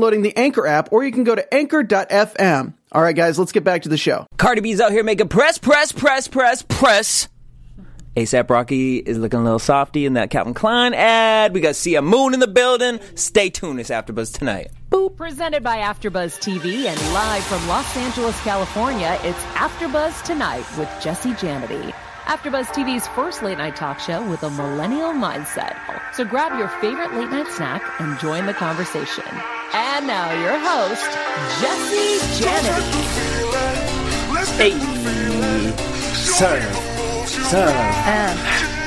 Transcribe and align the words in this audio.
the 0.00 0.36
Anchor 0.36 0.66
app, 0.66 0.92
or 0.92 1.04
you 1.04 1.12
can 1.12 1.24
go 1.24 1.34
to 1.34 1.54
anchor.fm. 1.54 2.74
All 2.92 3.02
right, 3.02 3.16
guys, 3.16 3.38
let's 3.38 3.52
get 3.52 3.64
back 3.64 3.82
to 3.82 3.88
the 3.88 3.96
show. 3.96 4.26
Cardi 4.36 4.60
B's 4.60 4.80
out 4.80 4.92
here 4.92 5.04
making 5.04 5.28
press, 5.28 5.58
press, 5.58 5.92
press, 5.92 6.28
press, 6.28 6.62
press. 6.62 7.28
ASAP 8.16 8.48
Rocky 8.48 8.96
is 8.96 9.18
looking 9.18 9.40
a 9.40 9.42
little 9.42 9.58
softy 9.58 10.06
in 10.06 10.14
that 10.14 10.30
Calvin 10.30 10.54
Klein 10.54 10.94
ad. 10.94 11.52
We 11.52 11.60
got 11.60 11.76
Sia 11.76 12.00
Moon 12.00 12.32
in 12.32 12.40
the 12.40 12.48
building. 12.48 12.98
Stay 13.14 13.50
tuned. 13.50 13.78
It's 13.78 13.90
AfterBuzz 13.90 14.38
tonight. 14.38 14.70
Boop. 14.90 15.16
Presented 15.16 15.62
by 15.62 15.78
AfterBuzz 15.78 16.38
TV 16.40 16.86
and 16.86 17.14
live 17.14 17.44
from 17.44 17.66
Los 17.68 17.96
Angeles, 17.96 18.38
California, 18.42 19.18
it's 19.22 19.42
AfterBuzz 19.54 20.22
Tonight 20.24 20.66
with 20.78 20.88
Jesse 21.00 21.32
Janity. 21.32 21.94
AfterBuzz 22.26 22.66
TV's 22.74 23.06
first 23.08 23.44
late 23.44 23.58
night 23.58 23.76
talk 23.76 24.00
show 24.00 24.20
with 24.28 24.42
a 24.42 24.50
millennial 24.50 25.12
mindset. 25.12 25.76
So 26.12 26.24
grab 26.24 26.58
your 26.58 26.66
favorite 26.80 27.14
late 27.14 27.30
night 27.30 27.46
snack 27.52 27.82
and 28.00 28.18
join 28.18 28.46
the 28.46 28.52
conversation. 28.52 29.22
And 29.72 30.08
now 30.08 30.32
your 30.42 30.58
host, 30.58 31.06
Jesse 31.60 32.18
Janity. 32.42 33.04
Hey, 34.56 34.72
serve, 36.14 36.74
serve. 37.28 37.70
Uh, 37.70 38.34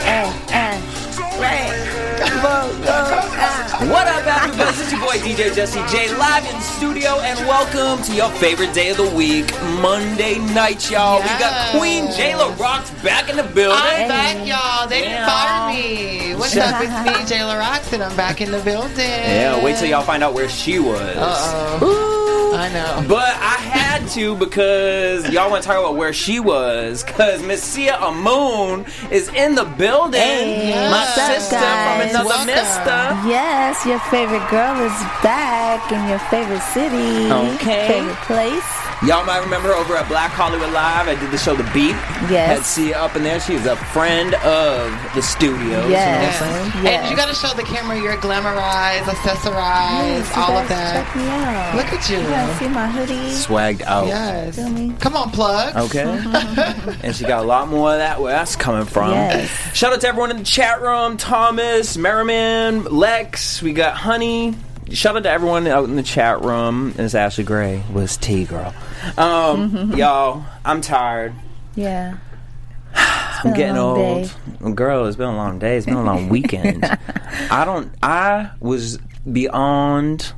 uh, 0.03 0.33
uh. 0.51 1.98
What 2.39 4.07
up, 4.07 4.23
AfterBuzz? 4.23 4.81
It's 4.81 4.91
your 4.93 5.01
boy 5.01 5.17
DJ 5.17 5.53
Jesse 5.53 5.81
J, 5.93 6.15
live 6.15 6.45
in 6.45 6.61
studio, 6.61 7.19
and 7.19 7.37
welcome 7.45 8.01
to 8.05 8.15
your 8.15 8.29
favorite 8.29 8.73
day 8.73 8.91
of 8.91 8.97
the 8.97 9.09
week, 9.13 9.51
Monday 9.81 10.37
night, 10.53 10.89
y'all. 10.89 11.21
We 11.21 11.27
got 11.37 11.77
Queen 11.77 12.05
Jayla 12.05 12.57
Rocks 12.57 12.91
back 13.03 13.29
in 13.29 13.35
the 13.35 13.43
building. 13.43 13.77
I'm 13.81 14.07
back, 14.07 14.47
y'all. 14.47 14.87
They 14.87 15.01
didn't 15.01 15.25
fire 15.25 15.73
me. 15.73 16.33
What's 16.35 16.55
up? 16.55 16.81
It's 16.81 16.91
me, 17.03 17.11
Jayla 17.37 17.59
Roxon. 17.61 18.09
I'm 18.09 18.15
back 18.15 18.39
in 18.39 18.51
the 18.51 18.61
building. 18.61 18.99
Yeah, 18.99 19.61
wait 19.61 19.75
till 19.75 19.89
y'all 19.89 20.03
find 20.03 20.23
out 20.23 20.33
where 20.33 20.47
she 20.47 20.79
was. 20.79 21.01
Uh-oh. 21.01 22.55
I 22.55 22.71
know. 22.71 23.05
But 23.07 23.35
I 23.35 23.57
had 23.59 23.78
to 24.09 24.35
because 24.35 25.29
y'all 25.29 25.49
want 25.49 25.63
to 25.63 25.67
talk 25.67 25.79
about 25.79 25.95
where 25.95 26.13
she 26.13 26.39
was. 26.39 27.03
Because 27.03 27.41
Miss 27.43 27.61
Sia 27.63 27.97
Amoon 28.01 28.85
is 29.11 29.29
in 29.29 29.55
the 29.55 29.65
building. 29.65 30.19
Hey, 30.21 30.89
My 30.91 31.05
sister 31.05 31.55
guys? 31.55 32.11
from 32.11 32.21
another 32.21 32.45
mister. 32.45 32.99
Yes, 33.29 33.85
your 33.85 33.99
favorite 34.11 34.47
girl 34.49 34.79
is 34.81 34.91
back 35.23 35.91
in 35.91 36.07
your 36.09 36.19
favorite 36.29 36.61
city. 36.73 37.31
Okay. 37.55 37.87
Favorite 37.87 38.15
place. 38.25 38.88
Y'all 39.07 39.25
might 39.25 39.39
remember 39.39 39.69
over 39.69 39.95
at 39.95 40.09
Black 40.09 40.29
Hollywood 40.31 40.73
Live, 40.73 41.07
I 41.07 41.15
did 41.17 41.31
the 41.31 41.37
show 41.37 41.55
The 41.55 41.63
Beat. 41.73 41.95
Yes. 42.29 42.47
Had 42.57 42.65
Sia 42.65 42.97
up 42.99 43.15
in 43.15 43.23
there. 43.23 43.39
She 43.39 43.53
was 43.53 43.65
a 43.65 43.77
friend 43.77 44.33
of 44.35 44.91
the 45.15 45.21
studio. 45.21 45.87
Yes. 45.87 46.41
And 46.41 46.83
Yes. 46.83 47.09
you 47.09 47.15
got 47.15 47.29
to 47.29 47.33
show 47.33 47.53
the 47.55 47.63
camera 47.63 47.97
you're 47.97 48.17
glamorized, 48.17 49.03
accessorized, 49.03 50.19
Yes, 50.19 50.31
all 50.35 50.57
of 50.57 50.67
that. 50.67 51.05
Check 51.05 51.15
me 51.15 51.29
out. 51.29 51.75
Look 51.77 51.85
at 51.93 52.09
you. 52.09 52.17
You 52.17 52.23
guys 52.23 52.59
see 52.59 52.67
my 52.67 52.87
hoodie? 52.87 53.13
Swagged 53.31 53.81
out. 53.83 54.07
Yes. 54.07 54.57
Feel 54.57 54.69
me? 54.69 54.93
Come 54.99 55.15
on, 55.15 55.31
plug. 55.31 55.75
Okay. 55.77 56.03
Uh-huh. 56.03 56.93
and 57.01 57.15
she 57.15 57.23
got 57.23 57.41
a 57.41 57.47
lot 57.47 57.69
more 57.69 57.93
of 57.93 57.99
that 57.99 58.19
where 58.19 58.33
that's 58.33 58.57
coming 58.57 58.83
from. 58.85 59.11
Yes. 59.11 59.49
Shout 59.73 59.93
out 59.93 60.01
to 60.01 60.09
everyone 60.09 60.31
in 60.31 60.37
the 60.39 60.43
chat 60.43 60.81
room 60.81 61.15
Thomas, 61.15 61.95
Merriman, 61.95 62.83
Lex. 62.83 63.61
We 63.61 63.71
got 63.71 63.95
Honey. 63.95 64.55
Shout 64.91 65.15
out 65.15 65.23
to 65.23 65.29
everyone 65.29 65.67
out 65.67 65.85
in 65.85 65.95
the 65.95 66.03
chat 66.03 66.41
room. 66.43 66.93
It's 66.97 67.15
Ashley 67.15 67.45
Gray 67.45 67.81
was 67.93 68.17
T 68.17 68.43
Girl. 68.43 68.73
Um, 69.17 69.93
y'all, 69.95 70.43
I'm 70.65 70.81
tired. 70.81 71.33
Yeah. 71.75 72.17
I'm 72.95 73.53
getting 73.53 73.77
old. 73.77 73.97
day. 73.97 74.71
Girl, 74.73 75.05
it's 75.05 75.15
been 75.15 75.29
a 75.29 75.35
long 75.35 75.59
day. 75.59 75.77
It's 75.77 75.85
been 75.85 75.95
a 75.95 76.03
long 76.03 76.29
weekend. 76.29 76.83
I 77.51 77.63
don't. 77.65 77.93
I 78.03 78.51
was 78.59 78.97
beyond 79.31 80.33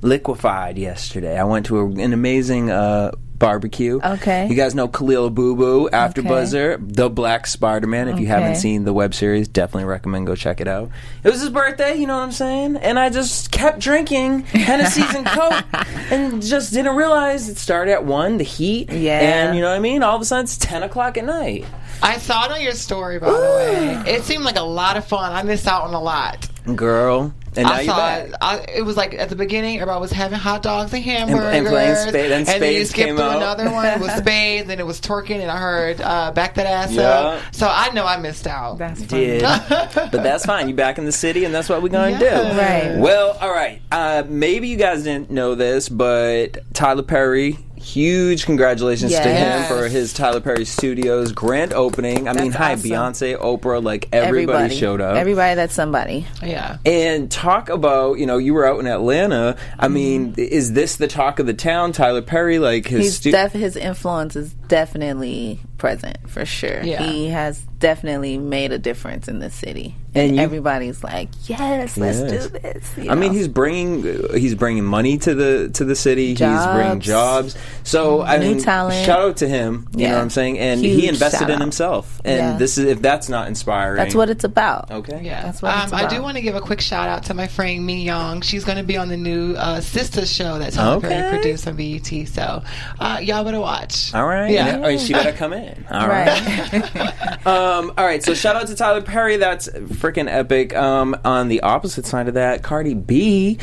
liquefied 0.00 0.78
yesterday. 0.78 1.38
I 1.38 1.44
went 1.44 1.66
to 1.66 1.78
a, 1.78 1.86
an 1.86 2.12
amazing 2.12 2.70
uh, 2.70 3.12
barbecue. 3.42 3.98
Okay. 4.02 4.46
You 4.46 4.54
guys 4.54 4.72
know 4.74 4.86
Khalil 4.86 5.28
Boo 5.28 5.56
Boo, 5.56 5.88
After 5.92 6.20
Okay. 6.20 6.28
Buzzer, 6.28 6.76
the 6.80 7.10
Black 7.10 7.46
Spider 7.48 7.88
Man. 7.88 8.08
If 8.08 8.20
you 8.20 8.26
haven't 8.28 8.54
seen 8.56 8.84
the 8.84 8.92
web 8.92 9.14
series, 9.14 9.48
definitely 9.48 9.84
recommend 9.86 10.26
go 10.28 10.36
check 10.36 10.60
it 10.60 10.68
out. 10.68 10.90
It 11.24 11.30
was 11.30 11.40
his 11.40 11.50
birthday, 11.50 11.96
you 11.96 12.06
know 12.06 12.16
what 12.16 12.22
I'm 12.22 12.32
saying? 12.32 12.76
And 12.76 12.98
I 13.00 13.10
just 13.10 13.50
kept 13.50 13.80
drinking 13.80 14.44
Hennessy's 14.44 15.12
and 15.14 15.26
Coke 15.26 15.64
and 16.12 16.40
just 16.40 16.72
didn't 16.72 16.94
realize 16.94 17.48
it 17.48 17.56
started 17.58 17.90
at 17.92 18.04
1, 18.04 18.36
the 18.38 18.44
heat. 18.44 18.92
Yeah. 18.92 19.18
And 19.18 19.56
you 19.56 19.62
know 19.62 19.70
what 19.70 19.76
I 19.76 19.80
mean? 19.80 20.02
All 20.04 20.14
of 20.14 20.22
a 20.22 20.24
sudden 20.24 20.44
it's 20.44 20.56
10 20.58 20.84
o'clock 20.84 21.18
at 21.18 21.24
night. 21.24 21.64
I 22.00 22.18
saw 22.18 22.46
it 22.46 22.52
on 22.52 22.62
your 22.62 22.72
story, 22.72 23.18
by 23.18 23.26
the 23.26 23.32
way. 23.36 24.02
It 24.14 24.22
seemed 24.22 24.44
like 24.44 24.56
a 24.56 24.62
lot 24.62 24.96
of 24.96 25.04
fun. 25.04 25.32
I 25.32 25.42
missed 25.42 25.66
out 25.66 25.82
on 25.82 25.94
a 25.94 26.00
lot. 26.00 26.48
Girl. 26.76 27.34
And 27.54 27.66
now 27.68 27.72
I 27.74 27.80
you're 27.82 27.94
saw 27.94 28.14
it. 28.16 28.34
I, 28.40 28.64
it 28.76 28.82
was 28.82 28.96
like 28.96 29.12
at 29.14 29.28
the 29.28 29.36
beginning, 29.36 29.76
everybody 29.76 30.00
was 30.00 30.10
having 30.10 30.38
hot 30.38 30.62
dogs 30.62 30.92
and 30.94 31.04
hamburgers, 31.04 31.54
and 31.54 31.66
playing 31.66 31.96
spade- 31.96 32.14
then 32.14 32.32
and 32.32 32.46
then 32.46 32.62
you 32.62 32.84
spades 32.84 32.90
skipped 32.90 33.06
came 33.08 33.16
through 33.16 33.24
out. 33.26 33.36
another 33.36 33.70
one 33.70 34.00
with 34.00 34.10
spades, 34.16 34.62
and 34.62 34.70
then 34.70 34.80
it 34.80 34.86
was 34.86 35.00
twerking, 35.00 35.40
and 35.42 35.50
I 35.50 35.58
heard 35.58 36.00
uh, 36.00 36.32
back 36.32 36.54
that 36.54 36.66
ass 36.66 36.92
Yeah. 36.92 37.02
up. 37.08 37.42
So 37.54 37.68
I 37.70 37.90
know 37.90 38.06
I 38.06 38.16
missed 38.16 38.46
out. 38.46 38.78
That's 38.78 39.04
funny. 39.04 39.24
did. 39.26 39.42
but 39.68 40.10
that's 40.12 40.46
fine. 40.46 40.68
You 40.68 40.74
back 40.74 40.96
in 40.98 41.04
the 41.04 41.12
city, 41.12 41.44
and 41.44 41.54
that's 41.54 41.68
what 41.68 41.82
we're 41.82 41.88
going 41.90 42.18
to 42.18 42.24
Yes. 42.24 42.54
do. 42.54 42.58
Right. 42.58 42.98
Well, 43.00 43.36
all 43.40 43.52
right. 43.52 43.82
Uh, 43.92 44.22
maybe 44.26 44.68
you 44.68 44.76
guys 44.76 45.02
didn't 45.04 45.30
know 45.30 45.54
this, 45.54 45.88
but 45.90 46.58
Tyler 46.72 47.02
Perry. 47.02 47.58
Huge 47.82 48.44
congratulations 48.44 49.12
to 49.12 49.28
him 49.28 49.64
for 49.64 49.88
his 49.88 50.12
Tyler 50.12 50.40
Perry 50.40 50.64
Studios 50.64 51.32
grand 51.32 51.72
opening. 51.72 52.28
I 52.28 52.32
mean, 52.32 52.52
That's 52.52 52.56
hi, 52.56 52.72
awesome. 52.74 52.90
Beyonce, 52.90 53.38
Oprah, 53.38 53.82
like 53.82 54.08
everybody, 54.12 54.74
showed 54.74 55.00
up. 55.00 55.16
Everybody 55.16 55.56
that's 55.56 55.74
somebody. 55.74 56.26
Yeah. 56.42 56.78
and 56.86 57.30
talk 57.30 57.68
about, 57.68 58.18
you 58.18 58.26
know, 58.26 58.38
you 58.38 58.54
were 58.54 58.64
out 58.64 58.78
in 58.80 58.86
Atlanta. 58.86 59.56
I 59.78 59.86
mm-hmm. 59.86 59.94
mean, 59.94 60.34
is 60.36 60.72
this 60.72 60.96
the 60.96 61.08
talk 61.08 61.38
of 61.38 61.46
the 61.46 61.54
town? 61.54 61.92
Tyler 61.92 62.22
Perry, 62.22 62.58
like 62.58 62.86
his 62.86 63.04
He's 63.04 63.16
stu- 63.16 63.32
def- 63.32 63.52
his 63.52 63.76
influence 63.76 64.36
is 64.36 64.52
definitely 64.68 65.60
present 65.82 66.16
for 66.30 66.44
sure. 66.46 66.80
Yeah. 66.84 67.02
He 67.02 67.26
has 67.30 67.58
definitely 67.80 68.38
made 68.38 68.70
a 68.70 68.78
difference 68.78 69.26
in 69.26 69.40
the 69.40 69.50
city. 69.50 69.96
And 70.14 70.28
And 70.28 70.36
you- 70.36 70.42
everybody's 70.42 71.02
like, 71.02 71.30
"Yes, 71.48 71.96
let's 71.96 72.20
Yes. 72.20 72.46
do 72.46 72.58
this." 72.60 72.84
you 72.96 73.10
I 73.10 73.14
mean, 73.16 73.32
he's 73.32 73.48
bringing 73.48 74.04
he's 74.36 74.54
bringing 74.54 74.84
money 74.84 75.16
to 75.18 75.34
the 75.34 75.70
to 75.70 75.84
the 75.84 75.96
city. 75.96 76.28
He's 76.28 76.38
bringing 76.38 77.00
Jobs. 77.00 77.54
jobs. 77.54 77.56
So 77.82 78.22
I 78.22 78.36
New 78.38 78.50
mean, 78.54 78.62
talent. 78.62 79.04
shout 79.04 79.18
out 79.20 79.36
to 79.38 79.48
him. 79.48 79.88
You 79.96 80.06
know 80.08 80.14
what 80.14 80.20
I'm 80.22 80.30
saying? 80.30 80.58
And 80.60 80.80
he 80.84 81.08
invested 81.08 81.50
in 81.50 81.60
himself. 81.60 82.20
And 82.24 82.36
Yeah. 82.38 82.56
this 82.58 82.78
is 82.78 82.84
if 82.84 83.02
that's 83.02 83.28
not 83.28 83.48
inspiring. 83.48 83.96
that's 83.96 84.14
what 84.14 84.30
it's 84.30 84.44
about. 84.44 84.90
Okay. 84.92 85.20
Yeah, 85.24 85.42
That's 85.42 85.60
what 85.62 85.74
um, 85.74 85.82
it's 85.84 85.92
I 85.92 86.06
do 86.08 86.22
want 86.22 86.36
to 86.36 86.42
give 86.42 86.54
a 86.54 86.60
quick 86.60 86.80
shout 86.80 87.08
out 87.08 87.24
to 87.24 87.34
my 87.34 87.48
friend 87.48 87.84
Mi 87.84 88.04
Young. 88.04 88.42
She's 88.42 88.64
going 88.64 88.78
to 88.78 88.84
be 88.84 88.96
on 88.98 89.08
the 89.08 89.16
new 89.16 89.54
uh, 89.54 89.80
Sistas 89.80 90.32
show 90.32 90.58
that 90.60 90.74
Tyler 90.74 90.96
Okay. 90.98 91.08
Perry 91.08 91.30
produced 91.38 91.66
on 91.66 91.74
BET. 91.74 92.28
So 92.28 92.62
uh, 93.00 93.18
y'all 93.22 93.42
better 93.44 93.60
watch. 93.60 94.14
All 94.14 94.26
right. 94.26 94.50
Yeah. 94.52 94.66
And, 94.76 94.84
oh, 94.84 94.96
she 94.98 95.12
better 95.14 95.32
come 95.32 95.52
in. 95.54 95.71
All 95.90 96.08
right. 96.08 96.72
Right. 96.72 97.38
Um, 97.46 97.92
all 97.98 98.04
right. 98.04 98.22
So 98.22 98.34
shout 98.34 98.54
out 98.54 98.68
to 98.68 98.76
Tyler 98.76 99.02
Perry. 99.02 99.36
That's 99.36 99.68
freaking 99.68 100.32
epic. 100.32 100.76
Um, 100.76 101.16
on 101.24 101.48
the 101.48 101.62
opposite 101.62 102.06
side 102.06 102.28
of 102.28 102.34
that, 102.34 102.62
Cardi 102.62 102.94
B. 102.94 103.58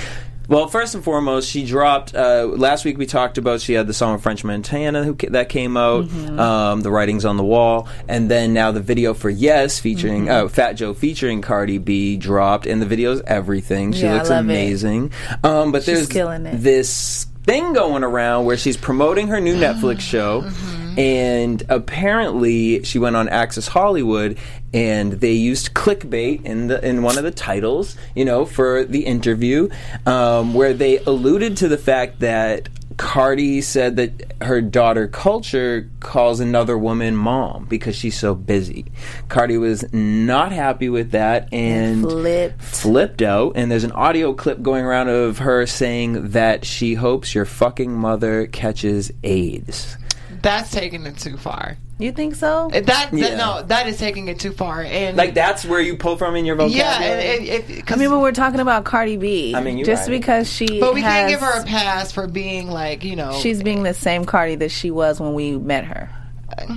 Well, 0.50 0.68
first 0.68 0.96
and 0.96 1.04
foremost, 1.04 1.50
she 1.50 1.64
dropped. 1.66 2.14
Uh, 2.14 2.46
last 2.52 2.84
week 2.84 2.98
we 2.98 3.06
talked 3.06 3.38
about 3.38 3.62
she 3.62 3.74
had 3.74 3.88
the 3.88 3.94
song 3.94 4.18
French 4.20 4.44
Montana 4.44 5.04
who, 5.06 5.14
that 5.30 5.48
came 5.48 5.78
out, 5.78 6.06
Mm-hmm. 6.06 6.40
um, 6.40 6.82
the 6.82 6.92
writings 6.92 7.24
on 7.24 7.38
the 7.38 7.44
wall, 7.44 7.88
and 8.10 8.30
then 8.30 8.52
now 8.54 8.72
the 8.72 8.82
video 8.82 9.14
for 9.14 9.30
Yes 9.30 9.80
featuring 9.80 10.26
Mm-hmm. 10.26 10.46
uh, 10.48 10.50
Fat 10.50 10.74
Joe 10.74 10.94
featuring 10.94 11.42
Cardi 11.42 11.78
B 11.78 12.18
dropped, 12.18 12.66
and 12.66 12.82
the 12.82 12.88
video's 12.88 13.22
everything. 13.28 13.94
She 13.94 14.02
Yeah, 14.02 14.14
I 14.14 14.18
looks 14.18 14.30
love 14.30 14.40
it. 14.40 14.42
amazing. 14.52 15.12
Um, 15.44 15.72
but 15.72 15.84
She's 15.84 15.96
there's 15.96 16.10
killing 16.10 16.46
it. 16.48 16.58
this 16.58 17.28
thing 17.44 17.72
going 17.74 18.04
around 18.04 18.46
where 18.46 18.58
she's 18.58 18.76
promoting 18.76 19.28
her 19.28 19.40
new 19.40 19.56
Netflix 19.56 20.02
show. 20.02 20.42
Mm-hmm. 20.42 20.89
And 21.00 21.64
apparently, 21.70 22.84
she 22.84 23.00
went 23.00 23.16
on 23.16 23.30
Access 23.30 23.70
Hollywood, 23.70 24.38
and 24.74 25.14
they 25.14 25.32
used 25.32 25.74
clickbait 25.74 26.44
in 26.44 26.68
the 26.68 26.86
in 26.86 27.04
one 27.04 27.18
of 27.18 27.24
the 27.24 27.32
titles, 27.32 27.96
you 28.16 28.26
know, 28.26 28.46
for 28.46 28.84
the 28.84 29.06
interview, 29.06 29.70
um, 30.06 30.54
where 30.54 30.74
they 30.74 30.98
alluded 31.00 31.56
to 31.58 31.70
the 31.70 31.78
fact 31.78 32.20
that 32.20 32.68
Cardi 32.98 33.62
said 33.62 33.96
that 33.96 34.34
her 34.42 34.60
daughter 34.60 35.08
Kulture 35.08 35.88
calls 36.02 36.42
another 36.42 36.78
woman 36.78 37.16
mom 37.16 37.66
because 37.70 37.96
she's 37.96 38.20
so 38.20 38.36
busy. 38.36 38.86
Cardi 39.30 39.58
was 39.58 39.86
not 39.94 40.52
happy 40.52 40.90
with 40.90 41.12
that 41.12 41.48
and 41.54 42.02
Flipped. 42.02 42.62
flipped 42.62 43.22
out. 43.22 43.54
And 43.56 43.72
there's 43.72 43.86
an 43.86 43.94
audio 43.94 44.34
clip 44.34 44.62
going 44.62 44.84
around 44.84 45.08
of 45.08 45.38
her 45.38 45.66
saying 45.66 46.32
that 46.32 46.66
she 46.66 46.96
hopes 46.96 47.34
your 47.34 47.46
fucking 47.46 47.94
mother 47.94 48.48
catches 48.48 49.14
AIDS. 49.24 49.98
That's 50.42 50.72
taking 50.72 51.06
it 51.06 51.18
too 51.18 51.38
far. 51.38 51.78
You 51.98 52.14
think 52.14 52.36
so? 52.36 52.70
That, 52.72 52.86
that 52.86 53.10
Yeah. 53.14 53.36
no, 53.36 53.62
that 53.64 53.88
is 53.88 53.98
taking 53.98 54.30
it 54.30 54.40
too 54.40 54.52
far. 54.54 54.82
And 54.82 55.18
Like 55.18 55.34
that's 55.34 55.66
where 55.66 55.82
you 55.82 55.98
pull 55.98 56.16
from 56.16 56.36
in 56.38 56.46
your 56.46 56.56
vocabulary. 56.56 56.80
yeah, 56.90 57.02
and, 57.02 57.48
and, 57.50 57.70
if, 57.70 57.92
I 57.92 57.96
mean, 57.98 58.10
but 58.10 58.20
we're 58.22 58.32
talking 58.32 58.62
about 58.62 58.86
Cardi 58.86 59.18
B. 59.18 59.54
I 59.54 59.62
mean, 59.62 59.78
you're 59.78 59.86
just 59.86 60.08
right. 60.08 60.20
because 60.20 60.52
she. 60.52 60.80
but 60.80 60.94
we 60.94 61.02
can't 61.02 61.30
give 61.30 61.42
her 61.42 61.60
a 61.62 61.66
pass 61.66 62.12
for 62.14 62.28
being 62.28 62.70
like 62.70 63.04
you 63.04 63.16
know. 63.18 63.38
She's 63.42 63.62
being 63.62 63.84
the 63.84 63.94
same 63.94 64.24
Cardi 64.24 64.56
that 64.56 64.72
she 64.72 64.92
was 64.92 65.20
when 65.20 65.34
we 65.34 65.58
met 65.58 65.84
her. 65.86 66.10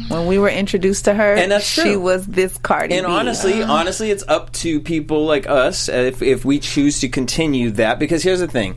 When 0.09 0.27
we 0.27 0.39
were 0.39 0.51
introduced 0.51 1.07
to 1.07 1.15
her, 1.15 1.35
And 1.35 1.51
that's 1.51 1.65
she 1.65 1.83
true. 1.83 2.01
was 2.01 2.27
this 2.27 2.57
Cardi 2.59 2.95
And 2.95 3.07
B. 3.07 3.13
honestly, 3.13 3.63
uh-huh. 3.63 3.73
honestly, 3.73 4.11
it's 4.11 4.23
up 4.29 4.53
to 4.55 4.81
people 4.81 5.25
like 5.25 5.49
us 5.49 5.89
if 5.89 6.21
if 6.23 6.45
we 6.45 6.59
choose 6.61 7.01
to 7.01 7.09
continue 7.09 7.71
that. 7.73 7.99
Because 7.99 8.23
here's 8.23 8.41
the 8.41 8.47
thing. 8.49 8.77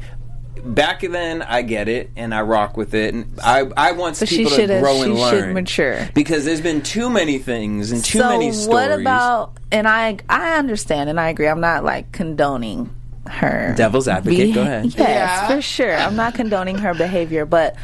Back 0.65 1.01
then, 1.01 1.41
I 1.43 1.61
get 1.61 1.87
it 1.87 2.09
and 2.15 2.33
I 2.33 2.41
rock 2.41 2.75
with 2.75 2.93
it, 2.93 3.13
and 3.13 3.31
I 3.43 3.67
I 3.77 3.91
want 3.91 4.19
But 4.19 4.27
she 4.29 4.37
people 4.37 4.51
to 4.51 4.57
shoulda- 4.57 4.79
grow 4.81 5.01
and 5.03 5.15
she 5.15 5.21
learn. 5.21 5.31
should 5.43 5.53
mature. 5.53 6.09
because 6.15 6.43
there's 6.45 6.61
been 6.61 6.81
too 6.81 7.09
many 7.09 7.37
things 7.37 7.91
and 7.91 8.03
too 8.03 8.19
so 8.19 8.29
many 8.29 8.51
stories. 8.51 8.67
what 8.67 8.91
about? 8.99 9.53
And 9.71 9.87
I 9.87 10.17
I 10.27 10.57
understand 10.57 11.09
and 11.09 11.19
I 11.19 11.29
agree. 11.29 11.47
I'm 11.47 11.61
not 11.61 11.83
like 11.83 12.11
condoning 12.11 12.89
her 13.27 13.73
Devil's 13.77 14.07
advocate, 14.07 14.53
go 14.55 14.61
ahead. 14.61 14.85
Yes, 14.97 14.97
Yeah. 14.97 15.47
for 15.47 15.61
sure. 15.61 15.95
I'm 15.95 16.15
not 16.15 16.33
condoning 16.35 16.77
her 16.79 16.93
behavior, 16.93 17.45
but 17.45 17.75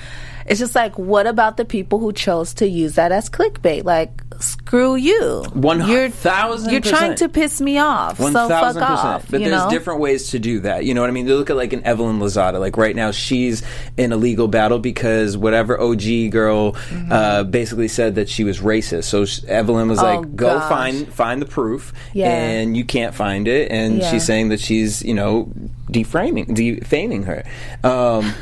it's 0.46 0.60
just 0.60 0.76
like, 0.76 0.98
what 0.98 1.28
about 1.28 1.58
the 1.58 1.66
people 1.66 2.00
who 2.00 2.12
chose 2.14 2.54
to 2.56 2.68
use 2.68 2.96
that 2.96 3.12
as 3.12 3.30
clickbait? 3.30 3.84
Like, 3.84 4.22
screw 4.40 4.96
you. 4.96 5.44
One 5.54 5.88
You're 5.88 6.10
thousand 6.10 6.72
You're 6.72 6.82
trying 6.82 7.16
to 7.18 7.30
piss 7.30 7.62
me 7.62 7.78
off. 7.78 8.20
One 8.20 8.34
so 8.34 8.48
fuck 8.48 8.62
thousand 8.62 8.82
percent. 8.82 9.00
off. 9.08 9.26
But 9.30 9.40
there's 9.42 9.52
know? 9.52 9.70
different 9.70 10.00
ways 10.00 10.30
to 10.32 10.40
do 10.40 10.62
that. 10.62 10.84
You 10.86 10.94
know 10.96 11.02
what 11.02 11.10
I 11.10 11.14
mean? 11.14 11.28
They 11.28 11.34
look 11.34 11.50
at 11.52 11.56
like 11.56 11.74
an 11.74 11.84
Evelyn 11.84 12.20
Lozada. 12.20 12.60
Like 12.60 12.76
right 12.78 12.96
now, 12.96 13.12
she's 13.12 13.62
in 13.98 14.12
a 14.12 14.18
legal 14.18 14.48
battle 14.48 14.80
because 14.80 15.38
whatever 15.38 15.80
OG 15.80 16.32
girl 16.32 16.72
Mm-hmm. 16.72 17.12
uh, 17.12 17.44
basically 17.44 17.88
said 17.88 18.16
that 18.16 18.28
she 18.30 18.44
was 18.44 18.60
racist. 18.60 19.04
So 19.06 19.26
sh- 19.26 19.44
Evelyn 19.46 19.88
was 19.90 20.00
Oh, 20.00 20.04
like, 20.04 20.36
"Go 20.36 20.58
gosh. 20.58 20.70
find 20.70 21.08
find 21.14 21.42
the 21.42 21.46
proof," 21.46 21.94
Yeah. 22.14 22.30
and 22.34 22.76
you 22.76 22.84
can't 22.86 23.14
find 23.14 23.48
it. 23.48 23.72
And 23.72 24.00
Yeah. 24.00 24.10
she's 24.12 24.26
saying 24.26 24.50
that 24.50 24.60
she's 24.60 25.02
you 25.04 25.14
know 25.14 25.52
deframing 25.92 26.54
defaming 26.54 27.24
her. 27.24 27.44
Um, 27.84 28.34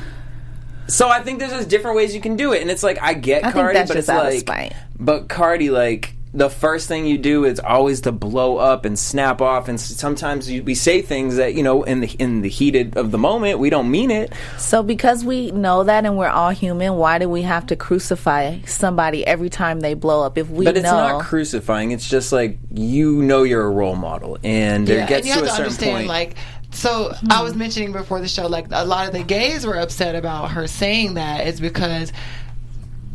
so 0.90 1.10
I 1.10 1.22
think 1.24 1.40
there's 1.40 1.52
just 1.52 1.70
different 1.70 1.96
ways 1.96 2.14
you 2.14 2.22
can 2.22 2.36
do 2.36 2.54
it, 2.54 2.62
and 2.62 2.70
it's 2.70 2.84
like 2.84 3.02
I 3.02 3.14
get 3.14 3.44
I 3.46 3.52
think 3.52 3.54
Cardi, 3.54 3.74
that's 3.74 3.90
but 3.90 3.96
just 3.96 4.10
it's 4.10 4.10
out 4.10 4.26
of 4.26 4.32
like, 4.34 4.40
spite. 4.42 4.74
but 5.00 5.30
Cardi, 5.30 5.70
like 5.70 6.16
the 6.32 6.48
first 6.50 6.88
thing 6.88 7.08
you 7.08 7.18
do 7.18 7.44
is 7.44 7.60
always 7.60 8.02
to 8.02 8.12
blow 8.12 8.58
up 8.58 8.86
and 8.86 9.00
snap 9.00 9.42
off, 9.42 9.68
and 9.68 9.80
sometimes 9.82 10.50
you, 10.50 10.62
we 10.62 10.76
say 10.76 11.02
things 11.02 11.38
that 11.38 11.56
you 11.56 11.64
know 11.64 11.82
in 11.84 12.02
the 12.02 12.08
in 12.20 12.42
the 12.42 12.50
heated 12.50 12.98
of 12.98 13.10
the 13.10 13.18
moment 13.18 13.58
we 13.58 13.72
don't 13.72 13.90
mean 13.90 14.12
it. 14.12 14.32
So 14.58 14.84
because 14.84 15.26
we 15.26 15.50
know 15.52 15.84
that 15.86 16.06
and 16.06 16.18
we're 16.18 16.28
all 16.30 16.52
human, 16.52 16.96
why 16.98 17.18
do 17.18 17.28
we 17.28 17.42
have 17.44 17.66
to 17.68 17.76
crucify 17.76 18.60
somebody 18.66 19.26
every 19.26 19.50
time 19.50 19.80
they 19.80 19.96
blow 19.96 20.24
up? 20.24 20.38
If 20.38 20.50
we 20.52 20.66
But 20.66 20.78
it's 20.78 20.84
know, 20.84 20.92
not 20.92 21.24
crucifying. 21.24 21.92
It's 21.92 22.08
just 22.08 22.32
like 22.32 22.60
you 22.72 23.24
know 23.24 23.42
you're 23.42 23.66
a 23.66 23.72
role 23.72 23.96
model, 23.96 24.38
and 24.44 24.88
there 24.88 25.00
yeah, 25.00 25.08
gets 25.08 25.28
and 25.28 25.28
you 25.28 25.34
to 25.34 25.40
have 25.40 25.46
a 25.46 25.48
to 25.48 25.52
certain 25.56 25.66
understand 25.66 25.96
point. 25.98 26.08
like. 26.08 26.36
So 26.72 27.14
I 27.30 27.42
was 27.42 27.54
hmm. 27.54 27.60
mentioning 27.60 27.92
before 27.92 28.22
the 28.22 28.28
show, 28.28 28.48
like 28.48 28.68
a 28.72 28.86
lot 28.86 29.08
of 29.08 29.14
the 29.14 29.24
gays 29.24 29.66
were 29.66 29.78
upset 29.78 30.16
about 30.16 30.52
her 30.52 30.68
saying 30.68 31.16
that. 31.16 31.48
Is 31.48 31.60
because 31.60 32.14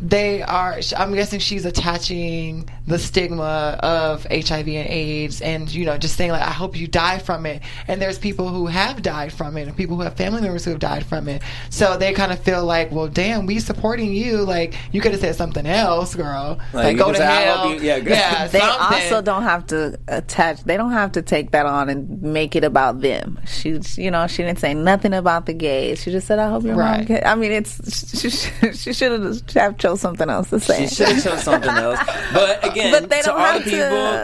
they 0.04 0.42
are. 0.42 0.78
I'm 0.96 1.14
guessing 1.14 1.40
she's 1.40 1.64
attaching 1.64 2.68
the 2.86 2.98
stigma 2.98 3.78
of 3.82 4.24
HIV 4.24 4.68
and 4.68 4.88
AIDS, 4.88 5.40
and 5.40 5.72
you 5.72 5.86
know, 5.86 5.96
just 5.96 6.16
saying 6.16 6.30
like, 6.30 6.42
"I 6.42 6.50
hope 6.50 6.78
you 6.78 6.86
die 6.86 7.18
from 7.18 7.46
it." 7.46 7.62
And 7.88 8.02
there's 8.02 8.18
people 8.18 8.48
who 8.50 8.66
have 8.66 9.00
died 9.00 9.32
from 9.32 9.56
it, 9.56 9.66
and 9.66 9.74
people 9.74 9.96
who 9.96 10.02
have 10.02 10.14
family 10.14 10.42
members 10.42 10.64
who 10.66 10.72
have 10.72 10.80
died 10.80 11.06
from 11.06 11.26
it. 11.26 11.40
So 11.70 11.96
they 11.96 12.12
kind 12.12 12.32
of 12.32 12.38
feel 12.40 12.66
like, 12.66 12.92
"Well, 12.92 13.08
damn, 13.08 13.46
we 13.46 13.58
supporting 13.60 14.12
you. 14.12 14.42
Like, 14.44 14.74
you 14.92 15.00
could 15.00 15.12
have 15.12 15.22
said 15.22 15.36
something 15.36 15.64
else, 15.66 16.14
girl. 16.14 16.58
Like, 16.74 16.84
Like, 16.84 16.96
go 16.98 17.10
to 17.10 17.16
say, 17.16 17.24
hell." 17.24 17.72
you- 17.72 17.80
yeah, 17.80 17.96
yeah. 17.96 18.46
they 18.46 18.60
something. 18.60 18.78
also 18.80 19.22
don't 19.22 19.44
have 19.44 19.66
to 19.68 19.98
attach. 20.08 20.64
They 20.64 20.76
don't 20.76 20.92
have 20.92 21.12
to 21.12 21.22
take 21.22 21.52
that 21.52 21.64
on 21.64 21.88
and 21.88 22.20
make 22.22 22.54
it 22.54 22.64
about 22.64 23.00
them. 23.00 23.40
She, 23.46 23.80
you 23.96 24.10
know, 24.10 24.26
she 24.26 24.42
didn't 24.42 24.58
say 24.58 24.74
nothing 24.74 25.14
about 25.14 25.46
the 25.46 25.54
gays. 25.54 26.02
She 26.02 26.10
just 26.10 26.26
said, 26.26 26.38
"I 26.38 26.50
hope 26.50 26.62
your 26.64 26.76
mom." 26.76 26.84
Right. 26.84 27.06
Get, 27.06 27.26
I 27.26 27.34
mean, 27.36 27.52
it's 27.52 28.20
she, 28.20 28.28
she 28.74 28.92
should 28.92 29.12
have 29.12 29.50
have 29.54 29.78
chose 29.94 30.00
something 30.00 30.30
else 30.30 30.50
to 30.50 30.60
say. 30.60 30.86
She 30.86 30.94
should 30.94 31.08
have 31.08 31.24
chose 31.24 31.42
something 31.42 31.70
else. 31.70 31.98
But 32.32 32.64
again, 32.70 32.92
But 32.92 33.10
they 33.10 33.20
to 33.20 33.26
don't 33.26 33.38
all 33.38 33.44
have 33.46 33.64
the 33.64 33.70
to- 33.70 33.76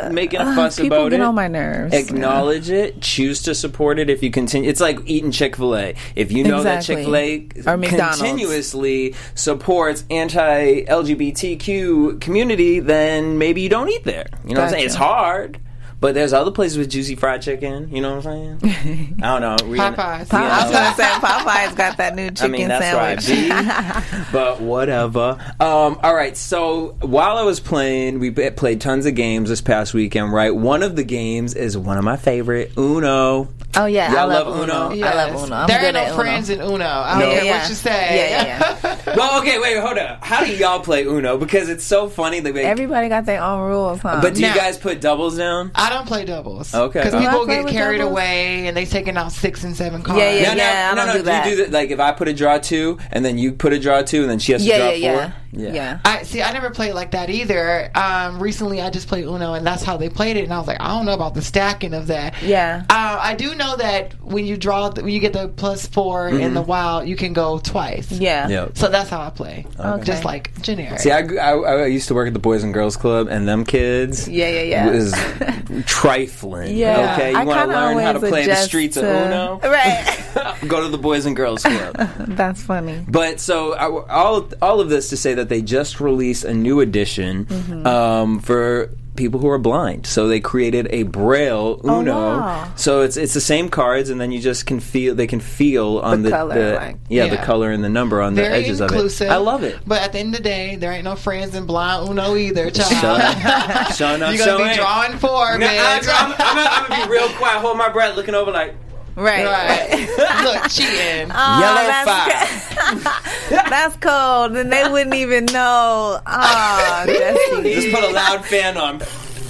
people 0.04 0.14
making 0.14 0.40
a 0.40 0.44
fuss 0.54 0.78
people 0.78 0.98
about 0.98 1.10
get 1.10 1.20
it, 1.20 1.22
on 1.22 1.34
my 1.34 1.48
nerves. 1.48 1.94
Acknowledge 1.94 2.70
it. 2.70 3.00
Choose 3.00 3.42
to 3.42 3.54
support 3.54 3.98
it. 3.98 4.10
If 4.10 4.22
you 4.22 4.30
continue, 4.30 4.68
it's 4.68 4.80
like 4.80 4.98
eating 5.06 5.30
Chick 5.30 5.56
Fil 5.56 5.76
A. 5.76 5.94
If 6.16 6.32
you 6.32 6.44
know 6.44 6.62
that 6.62 6.82
Chick 6.84 6.98
Fil 6.98 7.16
A 7.16 7.40
continuously 7.40 9.14
supports 9.34 10.04
anti-LGBTQ 10.10 12.20
community, 12.20 12.80
then 12.80 13.38
maybe 13.38 13.60
you 13.60 13.68
don't 13.68 13.88
eat 13.88 14.04
there. 14.04 14.26
You 14.46 14.54
know 14.54 14.60
what 14.60 14.66
I'm 14.68 14.72
saying? 14.72 14.86
It's 14.86 14.94
hard. 14.94 15.60
But 16.00 16.14
there's 16.14 16.32
other 16.32 16.50
places 16.50 16.78
with 16.78 16.88
juicy 16.90 17.14
fried 17.14 17.42
chicken. 17.42 17.94
You 17.94 18.00
know 18.00 18.16
what 18.16 18.26
I'm 18.26 18.58
saying? 18.60 19.16
I 19.22 19.38
don't 19.38 19.42
know. 19.62 19.68
We- 19.68 19.76
Popeyes. 19.78 20.28
Pa- 20.30 20.38
I 20.38 20.62
was 20.64 20.72
gonna 20.72 20.94
say 20.94 21.04
Popeye's 21.04 21.74
got 21.74 21.96
that 21.98 22.14
new 22.14 22.30
chicken 22.30 22.32
I 22.32 22.40
chicken 22.40 22.52
mean, 22.52 22.68
that's 22.68 22.84
sandwich. 23.26 23.28
where 23.28 23.52
I 23.52 24.00
be. 24.24 24.26
but 24.32 24.60
whatever. 24.62 25.36
Um, 25.60 25.98
all 26.02 26.14
right. 26.14 26.36
So 26.36 26.96
while 27.02 27.36
I 27.36 27.42
was 27.42 27.60
playing, 27.60 28.18
we 28.18 28.30
played 28.30 28.80
tons 28.80 29.04
of 29.04 29.14
games 29.14 29.50
this 29.50 29.60
past 29.60 29.92
weekend. 29.92 30.32
Right. 30.32 30.54
One 30.54 30.82
of 30.82 30.96
the 30.96 31.04
games 31.04 31.54
is 31.54 31.76
one 31.76 31.98
of 31.98 32.04
my 32.04 32.16
favorite, 32.16 32.72
Uno. 32.78 33.48
Oh 33.76 33.86
yeah, 33.86 34.10
Y'all 34.10 34.18
I 34.20 34.24
love, 34.24 34.46
love 34.48 34.62
Uno. 34.62 34.90
Uno? 34.90 35.06
I 35.06 35.14
love 35.14 35.44
Uno. 35.44 35.54
I'm 35.54 35.68
there 35.68 35.78
good 35.78 35.86
ain't 35.86 35.94
no 35.94 36.00
at 36.00 36.08
Uno. 36.08 36.16
friends 36.22 36.50
in 36.50 36.60
Uno. 36.60 36.84
I 36.84 37.20
don't 37.20 37.30
care 37.34 37.44
Yeah, 37.44 37.60
what 37.60 37.68
you 37.68 37.74
say. 37.76 38.30
yeah, 38.30 38.44
yeah. 38.82 38.96
Well, 39.16 39.40
okay. 39.40 39.58
Wait. 39.60 39.76
Hold 39.78 39.98
up. 39.98 40.24
How 40.24 40.44
do 40.44 40.52
y'all 40.56 40.80
play 40.80 41.04
Uno? 41.04 41.36
Because 41.36 41.68
it's 41.68 41.84
so 41.84 42.08
funny. 42.08 42.40
That 42.40 42.54
they, 42.54 42.64
Everybody 42.64 43.08
got 43.08 43.26
their 43.26 43.42
own 43.42 43.60
rules, 43.68 44.00
huh? 44.00 44.20
but 44.22 44.34
do 44.34 44.40
you 44.40 44.54
guys 44.54 44.76
put 44.78 45.00
doubles 45.00 45.36
down? 45.36 45.70
I 45.74 45.89
don't 45.90 46.06
play 46.06 46.24
doubles. 46.24 46.74
Okay. 46.74 47.04
Because 47.04 47.22
people 47.22 47.46
get 47.46 47.68
carried 47.68 47.98
doubles? 47.98 48.12
away 48.12 48.66
and 48.66 48.76
they 48.76 48.84
taking 48.86 49.16
out 49.16 49.32
six 49.32 49.64
and 49.64 49.76
seven 49.76 50.02
cards. 50.02 50.20
Yeah, 50.20 50.32
yeah, 50.32 50.54
no, 50.54 50.56
no, 50.56 50.64
I 50.64 50.90
no, 50.90 50.96
don't 50.96 51.06
no. 51.06 51.12
do 51.14 51.22
that. 51.24 51.44
you 51.46 51.50
do 51.50 51.62
that? 51.64 51.70
Like 51.70 51.90
if 51.90 52.00
I 52.00 52.12
put 52.12 52.28
a 52.28 52.34
draw 52.34 52.58
two, 52.58 52.98
and 53.10 53.24
then 53.24 53.38
you 53.38 53.52
put 53.52 53.72
a 53.72 53.78
draw 53.78 54.02
two, 54.02 54.22
and 54.22 54.30
then 54.30 54.38
she 54.38 54.52
has 54.52 54.62
to 54.62 54.68
yeah, 54.68 54.78
draw 54.78 54.90
yeah, 54.90 55.12
four. 55.12 55.20
yeah, 55.22 55.32
yeah. 55.52 56.00
I 56.04 56.22
see. 56.22 56.42
I 56.42 56.52
never 56.52 56.70
played 56.70 56.94
like 56.94 57.10
that 57.12 57.30
either. 57.30 57.90
Um, 57.94 58.42
recently, 58.42 58.80
I 58.80 58.90
just 58.90 59.08
played 59.08 59.24
Uno, 59.24 59.54
and 59.54 59.66
that's 59.66 59.82
how 59.82 59.96
they 59.96 60.08
played 60.08 60.36
it. 60.36 60.44
And 60.44 60.52
I 60.52 60.58
was 60.58 60.66
like, 60.66 60.80
I 60.80 60.88
don't 60.88 61.06
know 61.06 61.14
about 61.14 61.34
the 61.34 61.42
stacking 61.42 61.94
of 61.94 62.08
that. 62.08 62.40
Yeah. 62.42 62.84
Uh, 62.88 63.18
I 63.22 63.34
do 63.34 63.54
know 63.54 63.76
that 63.76 64.14
when 64.22 64.44
you 64.46 64.56
draw, 64.56 64.90
when 64.90 65.08
you 65.08 65.20
get 65.20 65.32
the 65.32 65.48
plus 65.48 65.86
4 65.86 66.28
in 66.28 66.34
Mm-hmm. 66.36 66.54
the 66.54 66.62
wild, 66.62 67.08
you 67.08 67.16
can 67.16 67.32
go 67.32 67.58
twice. 67.58 68.10
Yeah. 68.12 68.48
Yep. 68.48 68.78
So 68.78 68.88
that's 68.88 69.10
how 69.10 69.20
I 69.20 69.30
play. 69.30 69.66
Okay. 69.78 70.04
Just 70.04 70.24
like 70.24 70.60
generic. 70.62 70.98
See, 71.00 71.10
I, 71.10 71.20
I, 71.20 71.52
I 71.82 71.86
used 71.86 72.08
to 72.08 72.14
work 72.14 72.26
at 72.28 72.32
the 72.32 72.38
Boys 72.40 72.62
and 72.62 72.72
Girls 72.74 72.96
Club, 72.96 73.28
and 73.28 73.46
them 73.48 73.64
kids, 73.64 74.28
Yeah, 74.28 74.48
yeah, 74.48 74.62
yeah. 74.62 74.90
was 74.90 75.12
trifling. 75.86 76.76
Yeah. 76.76 77.14
Okay, 77.14 77.30
you 77.32 77.36
I 77.38 77.44
want 77.44 77.58
to 77.58 77.62
kinda 77.66 77.74
learn 77.74 77.98
how 77.98 78.12
to 78.12 78.18
always 78.18 78.30
play 78.30 78.44
the 78.44 78.52
adjust 78.52 78.66
streets 78.66 78.96
of 78.96 79.04
Uno? 79.04 79.60
Right. 79.70 80.26
Go 80.68 80.82
to 80.82 80.88
the 80.88 80.98
Boys 80.98 81.26
and 81.26 81.34
Girls 81.36 81.62
Club. 81.62 81.94
That's 82.28 82.62
funny. 82.62 83.04
But 83.08 83.40
so 83.40 83.74
I, 83.74 83.86
all 84.14 84.48
all 84.62 84.80
of 84.80 84.88
this 84.88 85.08
to 85.10 85.16
say 85.16 85.34
that 85.34 85.48
they 85.48 85.62
just 85.62 86.00
released 86.00 86.44
a 86.44 86.54
new 86.54 86.80
edition 86.80 87.44
Mm-hmm. 87.46 87.86
um, 87.86 88.40
for 88.40 88.90
people 89.16 89.38
who 89.40 89.48
are 89.48 89.58
blind. 89.58 90.06
So 90.06 90.28
they 90.28 90.40
created 90.40 90.86
a 90.90 91.02
Braille 91.02 91.80
Uno. 91.84 92.12
Oh, 92.12 92.38
wow. 92.38 92.72
So 92.76 93.02
it's 93.02 93.16
it's 93.16 93.34
the 93.34 93.40
same 93.40 93.68
cards, 93.68 94.08
and 94.08 94.20
then 94.20 94.32
you 94.32 94.40
just 94.40 94.66
can 94.66 94.80
feel 94.80 95.14
they 95.14 95.26
can 95.26 95.40
feel 95.40 95.98
on 95.98 96.22
The 96.22 96.30
the, 96.30 96.36
color, 96.36 96.74
like- 96.76 96.96
yeah, 97.08 97.26
the 97.26 97.36
color 97.36 97.70
and 97.70 97.82
the 97.84 97.88
number 97.88 98.20
on 98.22 98.34
the 98.34 98.46
edges 98.48 98.80
inclusive. 98.80 99.26
of 99.26 99.32
it. 99.32 99.34
I 99.34 99.38
love 99.38 99.62
it. 99.64 99.78
But 99.86 100.02
at 100.02 100.12
the 100.12 100.20
end 100.20 100.34
of 100.34 100.38
the 100.38 100.44
day, 100.44 100.76
there 100.76 100.92
ain't 100.92 101.04
no 101.04 101.16
friends 101.16 101.54
in 101.54 101.66
blind 101.66 102.08
Uno 102.08 102.36
either, 102.36 102.70
child. 102.70 102.92
Shut, 102.92 103.94
shut 103.96 104.22
up, 104.22 104.34
You're 104.34 104.38
gonna 104.38 104.38
so 104.38 104.58
be 104.58 104.64
ain't. 104.64 104.76
drawing 104.78 105.18
four, 105.18 105.52
No, 105.58 105.66
man. 105.66 106.00
I'm, 106.04 106.32
I'm, 106.32 106.34
I'm, 106.38 106.68
I'm 106.84 106.88
gonna 106.88 107.06
be 107.06 107.10
real 107.12 107.28
quiet, 107.30 107.60
hold 107.60 107.76
my 107.76 107.88
breath, 107.90 108.16
looking 108.16 108.34
over 108.34 108.50
like 108.52 108.74
Right. 109.20 109.44
Right. 109.44 110.08
Look, 110.44 110.70
cheating. 110.70 111.30
Oh, 111.30 111.60
yellow 111.60 111.86
that's 111.86 112.08
five. 112.08 113.30
That's 113.50 113.96
cold, 113.96 114.56
and 114.56 114.72
they 114.72 114.88
wouldn't 114.90 115.14
even 115.14 115.44
know. 115.46 116.20
Oh, 116.26 117.04
Jesse. 117.06 117.74
Just 117.74 117.94
put 117.94 118.04
a 118.04 118.12
loud 118.12 118.44
fan 118.44 118.76
on. 118.76 119.02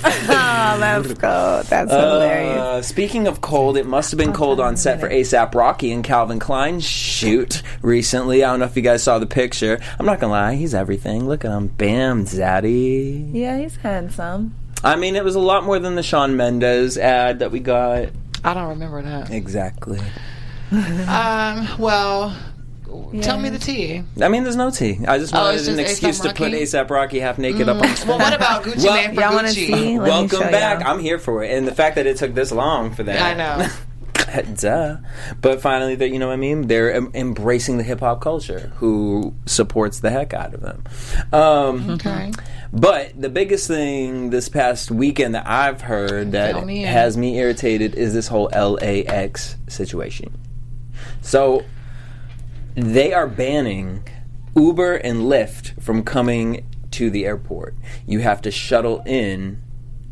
Oh, 0.02 0.76
that's 0.80 1.06
cold. 1.08 1.66
That's 1.66 1.90
hilarious. 1.92 2.56
Uh, 2.58 2.82
speaking 2.82 3.26
of 3.28 3.40
cold, 3.42 3.76
it 3.76 3.86
must 3.86 4.10
have 4.10 4.18
been 4.18 4.32
cold 4.32 4.58
on 4.58 4.76
set 4.76 4.98
for 4.98 5.08
ASAP 5.08 5.54
Rocky 5.54 5.92
and 5.92 6.02
Calvin 6.02 6.38
Klein 6.38 6.80
shoot 6.80 7.62
recently. 7.82 8.42
I 8.42 8.50
don't 8.50 8.60
know 8.60 8.64
if 8.66 8.76
you 8.76 8.82
guys 8.82 9.02
saw 9.02 9.18
the 9.18 9.26
picture. 9.26 9.78
I'm 9.98 10.06
not 10.06 10.18
gonna 10.18 10.32
lie, 10.32 10.54
he's 10.54 10.74
everything. 10.74 11.28
Look 11.28 11.44
at 11.44 11.50
him, 11.50 11.68
bam, 11.68 12.24
zaddy. 12.24 13.30
Yeah, 13.34 13.58
he's 13.58 13.76
handsome. 13.76 14.54
I 14.82 14.96
mean, 14.96 15.14
it 15.16 15.24
was 15.24 15.34
a 15.34 15.40
lot 15.40 15.64
more 15.64 15.78
than 15.78 15.94
the 15.94 16.02
Shawn 16.02 16.36
Mendes 16.36 16.96
ad 16.96 17.40
that 17.40 17.52
we 17.52 17.60
got. 17.60 18.08
I 18.44 18.54
don't 18.54 18.68
remember 18.68 19.02
that. 19.02 19.30
Exactly. 19.30 20.00
Um, 20.72 21.68
well, 21.78 22.36
Tell 23.22 23.38
me 23.38 23.50
the 23.50 23.58
tea. 23.58 24.02
I 24.20 24.28
mean, 24.28 24.42
there's 24.42 24.56
no 24.56 24.70
tea. 24.70 24.98
I 25.06 25.18
just 25.18 25.32
Oh, 25.34 25.38
wanted 25.44 25.60
an 25.68 25.76
just 25.76 25.78
excuse 25.90 26.18
to 26.20 26.28
put 26.34 26.52
ASAP 26.52 26.90
Rocky 26.90 27.20
half 27.20 27.38
naked 27.38 27.68
up 27.68 27.76
on 27.76 27.82
the 27.82 27.94
screen. 27.96 28.08
Well, 28.08 28.18
what 28.18 28.34
about 28.34 28.64
Gucci 28.64 28.84
Well, 28.84 28.94
Man 28.94 29.14
for 29.14 29.20
Y'all 29.20 29.32
Gucci? 29.32 29.48
see? 29.52 29.98
Welcome 29.98 30.40
back. 30.50 30.80
y'all. 30.80 30.88
I'm 30.90 30.98
here 31.00 31.18
for 31.20 31.44
it, 31.44 31.52
and 31.56 31.68
the 31.68 31.74
fact 31.74 31.94
that 31.96 32.06
it 32.06 32.16
took 32.16 32.34
this 32.34 32.50
long 32.50 32.92
for 32.92 33.04
that. 33.04 33.20
I 33.22 33.34
know. 33.34 33.68
Duh. 34.60 34.96
But 35.40 35.60
finally, 35.60 35.94
that 35.96 36.10
you 36.10 36.18
know 36.18 36.28
what 36.28 36.34
I 36.34 36.36
mean. 36.36 36.68
They're 36.68 36.92
em- 36.92 37.10
embracing 37.14 37.78
the 37.78 37.82
hip 37.82 38.00
hop 38.00 38.20
culture, 38.20 38.72
who 38.76 39.34
supports 39.46 40.00
the 40.00 40.10
heck 40.10 40.32
out 40.32 40.54
of 40.54 40.60
them. 40.60 40.84
Um, 41.32 41.90
Okay. 41.90 42.32
But 42.72 43.20
the 43.20 43.28
biggest 43.28 43.66
thing 43.66 44.30
this 44.30 44.48
past 44.48 44.90
weekend 44.92 45.34
that 45.34 45.46
I've 45.46 45.80
heard 45.82 46.32
that 46.32 46.64
me 46.64 46.82
has 46.82 47.16
me 47.16 47.36
irritated 47.38 47.94
is 47.96 48.14
this 48.14 48.28
whole 48.28 48.48
LAX 48.54 49.56
situation. 49.66 50.38
So 51.20 51.64
they 52.74 53.12
are 53.12 53.26
banning 53.26 54.04
Uber 54.54 54.96
and 54.96 55.22
Lyft 55.22 55.82
from 55.82 56.04
coming 56.04 56.64
to 56.92 57.10
the 57.10 57.24
airport. 57.26 57.74
You 58.06 58.20
have 58.20 58.40
to 58.42 58.50
shuttle 58.52 59.02
in 59.04 59.60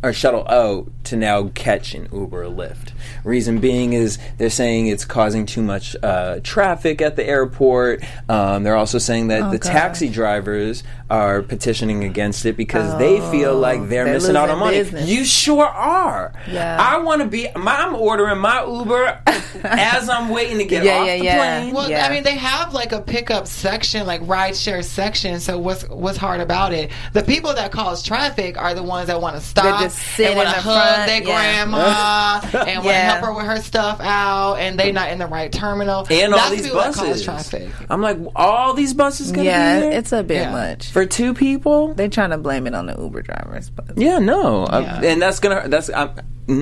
or 0.02 0.12
shuttle 0.12 0.46
out 0.48 0.90
to 1.04 1.16
now 1.16 1.48
catch 1.54 1.94
an 1.94 2.08
Uber 2.12 2.44
or 2.44 2.50
Lyft. 2.50 2.92
Reason 3.24 3.58
being 3.60 3.92
is 3.92 4.18
they're 4.38 4.50
saying 4.50 4.86
it's 4.88 5.04
causing 5.04 5.46
too 5.46 5.62
much 5.62 5.96
uh, 6.02 6.40
traffic 6.42 7.00
at 7.02 7.16
the 7.16 7.24
airport. 7.26 8.02
Um, 8.28 8.62
they're 8.62 8.76
also 8.76 8.98
saying 8.98 9.28
that 9.28 9.42
Oh, 9.42 9.50
the 9.50 9.58
gosh. 9.58 9.72
taxi 9.72 10.08
drivers 10.08 10.82
are 11.10 11.40
petitioning 11.42 12.04
against 12.04 12.44
it 12.44 12.56
because 12.56 12.98
they 12.98 13.18
feel 13.30 13.54
like 13.56 13.78
they're, 13.88 14.04
they're 14.04 14.14
missing 14.14 14.36
out 14.36 14.50
on 14.50 14.58
money. 14.58 14.76
business. 14.78 15.08
You 15.08 15.24
sure 15.24 15.64
are. 15.66 16.32
Yeah. 16.50 16.76
I 16.78 16.98
want 16.98 17.22
to 17.22 17.28
be. 17.28 17.48
My, 17.56 17.76
I'm 17.76 17.94
ordering 17.94 18.38
my 18.38 18.64
Uber 18.66 19.20
as 19.64 20.08
I'm 20.08 20.28
waiting 20.28 20.58
to 20.58 20.64
get 20.64 20.84
Yeah, 20.84 20.98
off 20.98 21.06
yeah, 21.06 21.18
the 21.18 21.24
yeah. 21.24 21.60
plane. 21.60 21.74
Well, 21.74 21.88
Yeah. 21.90 22.06
I 22.06 22.10
mean, 22.10 22.24
they 22.24 22.36
have 22.36 22.74
like 22.74 22.92
a 22.92 23.00
pickup 23.00 23.46
section, 23.46 24.06
like 24.06 24.20
ride 24.24 24.54
share 24.56 24.82
section. 24.82 25.40
So 25.40 25.58
what's 25.58 25.88
what's 25.88 26.18
hard 26.18 26.40
about 26.40 26.72
it? 26.74 26.90
The 27.14 27.22
people 27.22 27.54
that 27.54 27.72
cause 27.72 28.02
traffic 28.02 28.58
are 28.58 28.74
the 28.74 28.82
ones 28.82 29.06
that 29.06 29.20
want 29.20 29.36
to 29.36 29.40
stop 29.40 29.80
just 29.80 29.98
sit 29.98 30.28
and 30.28 30.36
want 30.36 30.48
to 30.50 30.60
hug 30.60 30.62
front, 30.94 31.06
their 31.06 31.22
yeah. 31.22 31.60
grandma 31.62 32.40
and 32.68 32.84
want 32.84 32.96
to 32.98 33.04
Yeah. 33.04 33.12
help 33.12 33.24
her 33.24 33.32
with 33.34 33.46
her 33.46 33.56
stuff 33.62 34.00
out, 34.00 34.54
and 34.56 34.78
they 34.78 34.92
not 34.92 35.10
in 35.10 35.18
the 35.18 35.26
right 35.26 35.50
terminal. 35.52 36.06
and 36.10 36.34
all 36.34 36.50
these 36.50 36.62
people 36.62 36.78
that 36.80 36.94
cause 36.94 37.08
buses. 37.08 37.24
traffic. 37.24 37.68
I'm 37.90 38.00
like, 38.02 38.18
all 38.36 38.74
these 38.74 38.94
buses 38.94 39.30
gonna 39.32 39.44
Yeah, 39.44 39.76
be 39.80 39.82
here 39.86 39.92
it's 39.98 40.12
a 40.12 40.22
bit 40.22 40.42
Yeah. 40.42 40.52
much. 40.52 40.90
for 40.90 41.06
two 41.06 41.34
people. 41.34 41.94
They're 41.94 42.08
trying 42.08 42.30
to 42.30 42.38
blame 42.38 42.66
it 42.66 42.74
on 42.74 42.86
the 42.86 42.96
Uber 42.98 43.22
drivers, 43.22 43.70
but 43.70 43.96
Yeah, 43.96 44.18
no, 44.18 44.64
Uh, 44.64 44.80
Yeah. 45.02 45.10
and 45.10 45.22
that's 45.22 45.38
gonna. 45.40 45.68
That's 45.68 45.90
I'm, 45.94 46.10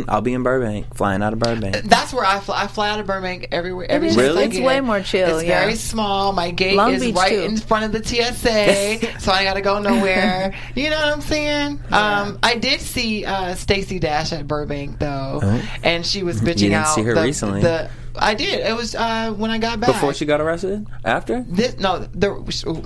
I'll 0.09 0.21
be 0.21 0.35
in 0.35 0.43
Burbank, 0.43 0.95
flying 0.95 1.23
out 1.23 1.33
of 1.33 1.39
Burbank. 1.39 1.77
That's 1.85 2.13
where 2.13 2.25
I 2.25 2.41
fly. 2.41 2.65
I 2.65 2.67
fly 2.67 2.91
out 2.91 2.99
of 3.01 3.07
Burbank 3.07 3.49
everywhere. 3.53 3.87
Every 3.91 4.09
is. 4.09 4.17
Really? 4.17 4.45
It's 4.45 4.59
way 4.59 4.81
more 4.81 5.01
chill, 5.01 5.39
It's 5.39 5.47
yeah. 5.47 5.61
very 5.61 5.77
small. 5.77 6.33
My 6.33 6.51
gate 6.51 6.75
Long 6.77 6.93
is 6.95 7.03
Beach, 7.03 7.15
right 7.15 7.31
too. 7.31 7.43
in 7.43 7.57
front 7.57 7.85
of 7.85 7.93
the 7.93 8.03
TSA, 8.05 9.21
so 9.21 9.33
I 9.33 9.45
got 9.45 9.55
to 9.55 9.61
go 9.61 9.79
nowhere. 9.81 10.55
You 10.75 10.91
know 10.91 10.97
what 10.99 11.09
I'm 11.15 11.21
saying? 11.21 11.81
Um, 11.91 12.39
I 12.43 12.57
did 12.57 12.81
see 12.81 13.25
uh, 13.25 13.55
Stacey 13.55 13.99
Dash 13.99 14.33
at 14.33 14.47
Burbank 14.47 14.99
though, 14.99 15.41
and 15.83 16.05
she 16.05 16.23
was 16.23 16.41
bitching 16.41 16.51
Oh. 16.51 16.55
didn't 16.57 16.75
out. 16.75 16.95
see 16.95 17.03
her 17.03 17.15
the, 17.15 17.23
recently. 17.23 17.61
The, 17.63 17.91
I 18.19 18.35
did. 18.35 18.61
It 18.61 18.75
was 18.77 18.95
uh, 18.95 19.33
when 19.33 19.51
I 19.51 19.59
got 19.59 19.81
back. 19.81 19.89
Before 19.91 20.13
she 20.15 20.25
got 20.25 20.41
arrested, 20.41 20.87
after. 21.05 21.43
This 21.49 21.79
no 21.79 21.99
the 21.99 22.33
ooh, 22.67 22.83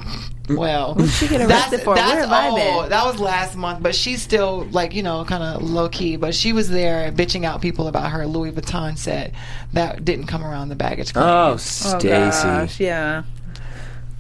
well 0.57 0.99
she 1.07 1.29
get 1.29 1.41
arrested 1.43 1.81
for? 1.83 1.95
that's 1.95 2.13
Where 2.13 2.21
have 2.21 2.33
I 2.33 2.51
been? 2.55 2.89
That 2.91 3.05
was 3.05 3.19
last 3.21 3.57
month, 3.57 3.83
but 3.83 3.95
she's 3.95 4.21
still 4.23 4.67
like 4.71 4.95
you 4.95 5.03
know 5.03 5.25
kind 5.25 5.43
of 5.43 5.63
low 5.63 5.89
key. 5.89 6.17
But 6.17 6.35
she 6.35 6.53
was 6.53 6.69
there 6.69 7.13
bitching 7.13 7.45
out 7.45 7.61
people 7.63 7.89
about 7.89 8.11
her 8.11 8.27
Louis 8.27 8.53
Vuitton 8.53 8.97
set 8.99 9.33
that 9.73 10.05
didn't 10.05 10.27
come 10.27 10.45
around 10.45 10.69
the 10.71 10.77
baggage 10.77 11.13
claim. 11.13 11.25
Oh, 11.27 11.53
Oh, 11.53 11.57
Stacey. 11.57 12.09
gosh, 12.09 12.81
yeah. 12.81 13.23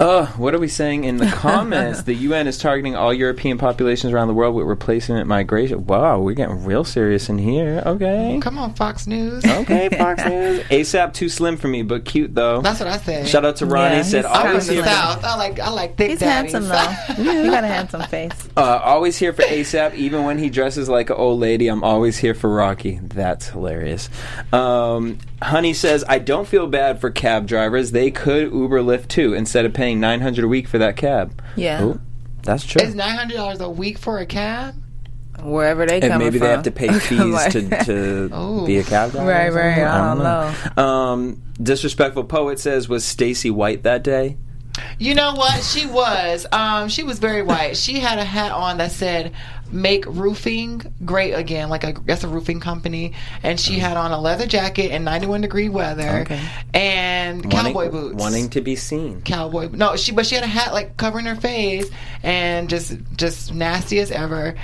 Uh, 0.00 0.24
what 0.38 0.54
are 0.54 0.58
we 0.58 0.66
saying 0.66 1.04
in 1.04 1.18
the 1.18 1.26
comments? 1.34 2.04
the 2.04 2.14
UN 2.14 2.46
is 2.46 2.56
targeting 2.56 2.96
all 2.96 3.12
European 3.12 3.58
populations 3.58 4.14
around 4.14 4.28
the 4.28 4.34
world 4.34 4.54
with 4.54 4.66
replacement 4.66 5.26
migration. 5.28 5.84
Wow, 5.86 6.20
we're 6.20 6.34
getting 6.34 6.64
real 6.64 6.84
serious 6.84 7.28
in 7.28 7.36
here. 7.36 7.82
Okay. 7.84 8.38
Come 8.40 8.56
on, 8.56 8.72
Fox 8.72 9.06
News. 9.06 9.44
Okay, 9.44 9.90
Fox 9.90 10.24
News. 10.26 10.60
ASAP 10.64 11.12
too 11.12 11.28
slim 11.28 11.58
for 11.58 11.68
me, 11.68 11.82
but 11.82 12.06
cute 12.06 12.34
though. 12.34 12.62
That's 12.62 12.80
what 12.80 12.88
I 12.88 12.96
said. 12.96 13.28
Shout 13.28 13.44
out 13.44 13.56
to 13.56 13.66
Ronnie. 13.66 13.96
Yeah, 13.96 14.02
said 14.02 14.24
I'm 14.24 14.46
always 14.48 14.66
here. 14.68 14.80
the 14.80 14.88
South. 14.88 15.22
I 15.22 15.36
like 15.36 15.60
I 15.60 15.68
like 15.68 15.96
thick 15.98 16.12
He's 16.12 16.20
daddies. 16.20 16.52
handsome 16.54 16.68
though. 16.70 17.14
he 17.42 17.48
got 17.50 17.64
a 17.64 17.66
handsome 17.66 18.02
face. 18.04 18.32
uh, 18.56 18.80
always 18.82 19.18
here 19.18 19.34
for 19.34 19.42
ASAP, 19.42 19.94
even 19.94 20.24
when 20.24 20.38
he 20.38 20.48
dresses 20.48 20.88
like 20.88 21.10
an 21.10 21.16
old 21.16 21.40
lady. 21.40 21.68
I'm 21.68 21.84
always 21.84 22.16
here 22.16 22.32
for 22.34 22.48
Rocky. 22.48 23.00
That's 23.02 23.50
hilarious. 23.50 24.08
Um, 24.50 25.18
Honey 25.42 25.74
says 25.74 26.04
I 26.08 26.18
don't 26.20 26.48
feel 26.48 26.66
bad 26.66 27.00
for 27.02 27.10
cab 27.10 27.46
drivers. 27.46 27.92
They 27.92 28.10
could 28.10 28.50
Uber 28.52 28.80
Lyft 28.80 29.08
too 29.08 29.34
instead 29.34 29.64
of 29.66 29.74
paying 29.74 29.89
900 29.94 30.44
a 30.44 30.48
week 30.48 30.68
for 30.68 30.78
that 30.78 30.96
cab. 30.96 31.42
Yeah. 31.56 31.80
Oh, 31.82 32.00
that's 32.42 32.64
true. 32.64 32.80
Is 32.82 32.94
nine 32.94 33.16
hundred 33.16 33.36
dollars 33.36 33.60
a 33.60 33.68
week 33.68 33.98
for 33.98 34.18
a 34.18 34.26
cab. 34.26 34.74
Wherever 35.42 35.86
they 35.86 36.00
and 36.02 36.10
come 36.12 36.18
maybe 36.18 36.38
they 36.38 36.48
have 36.48 36.64
to 36.64 36.70
pay 36.70 36.92
fees 36.98 37.18
Like- 37.20 37.52
to, 37.52 37.84
to 37.84 38.66
be 38.66 38.76
a 38.78 38.84
cab 38.84 39.12
driver. 39.12 39.26
or 39.26 39.32
Right, 39.32 39.52
right, 39.52 39.74
something? 39.76 40.26
I 40.26 40.44
don't 40.44 40.76
know 40.76 40.82
Um, 40.82 41.42
disrespectful 41.62 42.24
poet 42.24 42.58
says 42.58 42.88
was 42.90 43.04
Stacey 43.06 43.50
White 43.50 43.82
that 43.84 44.02
day. 44.02 44.36
You 44.98 45.14
know 45.14 45.34
what? 45.34 45.62
She 45.62 45.86
was. 45.86 46.46
Um, 46.52 46.88
she 46.88 47.02
was 47.02 47.18
very 47.18 47.42
white. 47.42 47.76
She 47.76 47.98
had 48.00 48.18
a 48.18 48.24
hat 48.24 48.52
on 48.52 48.78
that 48.78 48.92
said 48.92 49.32
"Make 49.72 50.04
roofing 50.06 50.82
great 51.04 51.32
again," 51.32 51.68
like 51.68 51.84
a 51.84 51.94
that's 52.04 52.24
a 52.24 52.28
roofing 52.28 52.60
company. 52.60 53.12
And 53.42 53.58
she 53.58 53.76
mm. 53.76 53.80
had 53.80 53.96
on 53.96 54.12
a 54.12 54.20
leather 54.20 54.46
jacket 54.46 54.90
in 54.90 55.04
91 55.04 55.40
degree 55.40 55.68
weather 55.68 56.20
Okay. 56.20 56.40
and 56.74 57.50
cowboy 57.50 57.72
wanting, 57.72 57.90
boots. 57.90 58.14
wanting 58.22 58.48
to 58.50 58.60
be 58.60 58.76
seen. 58.76 59.22
cowboy. 59.22 59.68
No, 59.72 59.96
she 59.96 60.12
but 60.12 60.26
she 60.26 60.34
had 60.34 60.44
a 60.44 60.48
hat 60.48 60.72
like 60.72 60.96
covering 60.96 61.26
her 61.26 61.36
face 61.36 61.90
and 62.22 62.68
just 62.68 62.94
just 63.16 63.54
nasty 63.54 63.98
as 64.00 64.10
ever. 64.10 64.54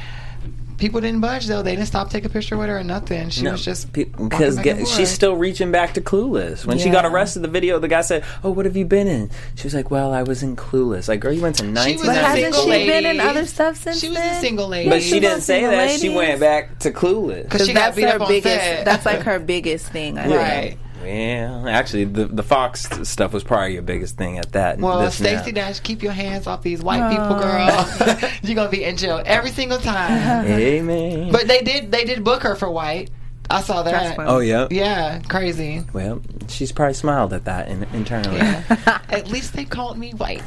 People 0.78 1.00
didn't 1.00 1.20
budge 1.20 1.46
though. 1.46 1.62
They 1.62 1.74
didn't 1.74 1.86
stop 1.88 2.10
take 2.10 2.24
a 2.24 2.28
picture 2.28 2.56
with 2.58 2.68
her 2.68 2.78
or 2.78 2.84
nothing. 2.84 3.30
She 3.30 3.46
was 3.48 3.64
just 3.64 3.92
because 3.92 4.56
back 4.56 4.86
she's 4.86 5.08
still 5.10 5.34
reaching 5.34 5.72
back 5.72 5.94
to 5.94 6.00
Clueless. 6.02 6.66
When 6.66 6.78
she 6.78 6.90
got 6.90 7.06
arrested, 7.06 7.40
the 7.40 7.48
video 7.48 7.78
the 7.78 7.88
guy 7.88 8.02
said, 8.02 8.24
"Oh, 8.44 8.50
what 8.50 8.66
have 8.66 8.76
you 8.76 8.84
been 8.84 9.06
in?" 9.06 9.30
She 9.54 9.64
was 9.64 9.74
like, 9.74 9.90
"Well, 9.90 10.12
I 10.12 10.22
was 10.22 10.42
in 10.42 10.54
Clueless." 10.54 11.08
Like, 11.08 11.20
girl, 11.20 11.32
you 11.32 11.40
went 11.40 11.56
to 11.56 11.64
She 11.64 11.70
nineteen 11.70 12.02
a 12.02 12.06
But 12.06 12.16
hasn't 12.16 12.54
she 12.56 12.68
ninety. 12.68 12.86
been 12.86 13.06
in 13.06 13.20
other 13.20 13.46
stuff 13.46 13.76
since 13.76 14.00
She 14.00 14.08
was 14.08 14.18
then? 14.18 14.36
a 14.36 14.40
single 14.40 14.68
lady. 14.68 14.90
But 14.90 15.02
she 15.02 15.10
She's 15.12 15.20
didn't 15.22 15.40
say 15.40 15.60
single 15.60 15.70
that. 15.78 16.00
She 16.00 16.08
went 16.10 16.40
back 16.40 16.78
to 16.80 16.90
Clueless. 16.92 17.44
Because 17.44 17.66
she 17.66 17.72
got 17.72 17.80
that's 17.94 17.96
beat 17.96 18.02
her 18.02 18.16
up 18.16 18.20
on 18.22 18.28
biggest. 18.28 18.54
set. 18.54 18.84
That's 18.84 19.06
like 19.06 19.20
her 19.22 19.38
biggest 19.54 19.86
thing. 19.86 20.18
I 20.18 20.28
think. 20.28 20.78
Right. 21.06 21.62
Well, 21.62 21.68
actually, 21.68 22.04
the 22.04 22.26
the 22.26 22.42
Fox 22.42 22.88
stuff 23.08 23.32
was 23.32 23.44
probably 23.44 23.74
your 23.74 23.82
biggest 23.82 24.16
thing 24.16 24.38
at 24.38 24.52
that. 24.52 24.78
Well, 24.78 25.00
this 25.00 25.20
now. 25.20 25.36
Stacey 25.36 25.52
Dash, 25.52 25.80
keep 25.80 26.02
your 26.02 26.12
hands 26.12 26.46
off 26.46 26.62
these 26.62 26.82
white 26.82 27.10
people, 27.10 27.34
girl. 27.38 28.30
You're 28.42 28.54
gonna 28.54 28.70
be 28.70 28.84
in 28.84 28.96
jail 28.96 29.22
every 29.24 29.50
single 29.50 29.78
time. 29.78 30.46
Amen. 30.46 31.32
But 31.32 31.48
they 31.48 31.62
did 31.62 31.90
they 31.90 32.04
did 32.04 32.24
book 32.24 32.42
her 32.42 32.54
for 32.54 32.70
white. 32.70 33.10
I 33.48 33.60
saw 33.60 33.82
that. 33.84 34.16
oh 34.18 34.40
yeah. 34.40 34.66
Yeah, 34.70 35.20
crazy. 35.28 35.84
Well, 35.92 36.20
she's 36.48 36.72
probably 36.72 36.94
smiled 36.94 37.32
at 37.32 37.44
that 37.44 37.68
in, 37.68 37.84
internally. 37.92 38.40
At 38.40 39.28
least 39.28 39.52
they 39.52 39.64
called 39.64 39.98
me 39.98 40.12
white. 40.12 40.42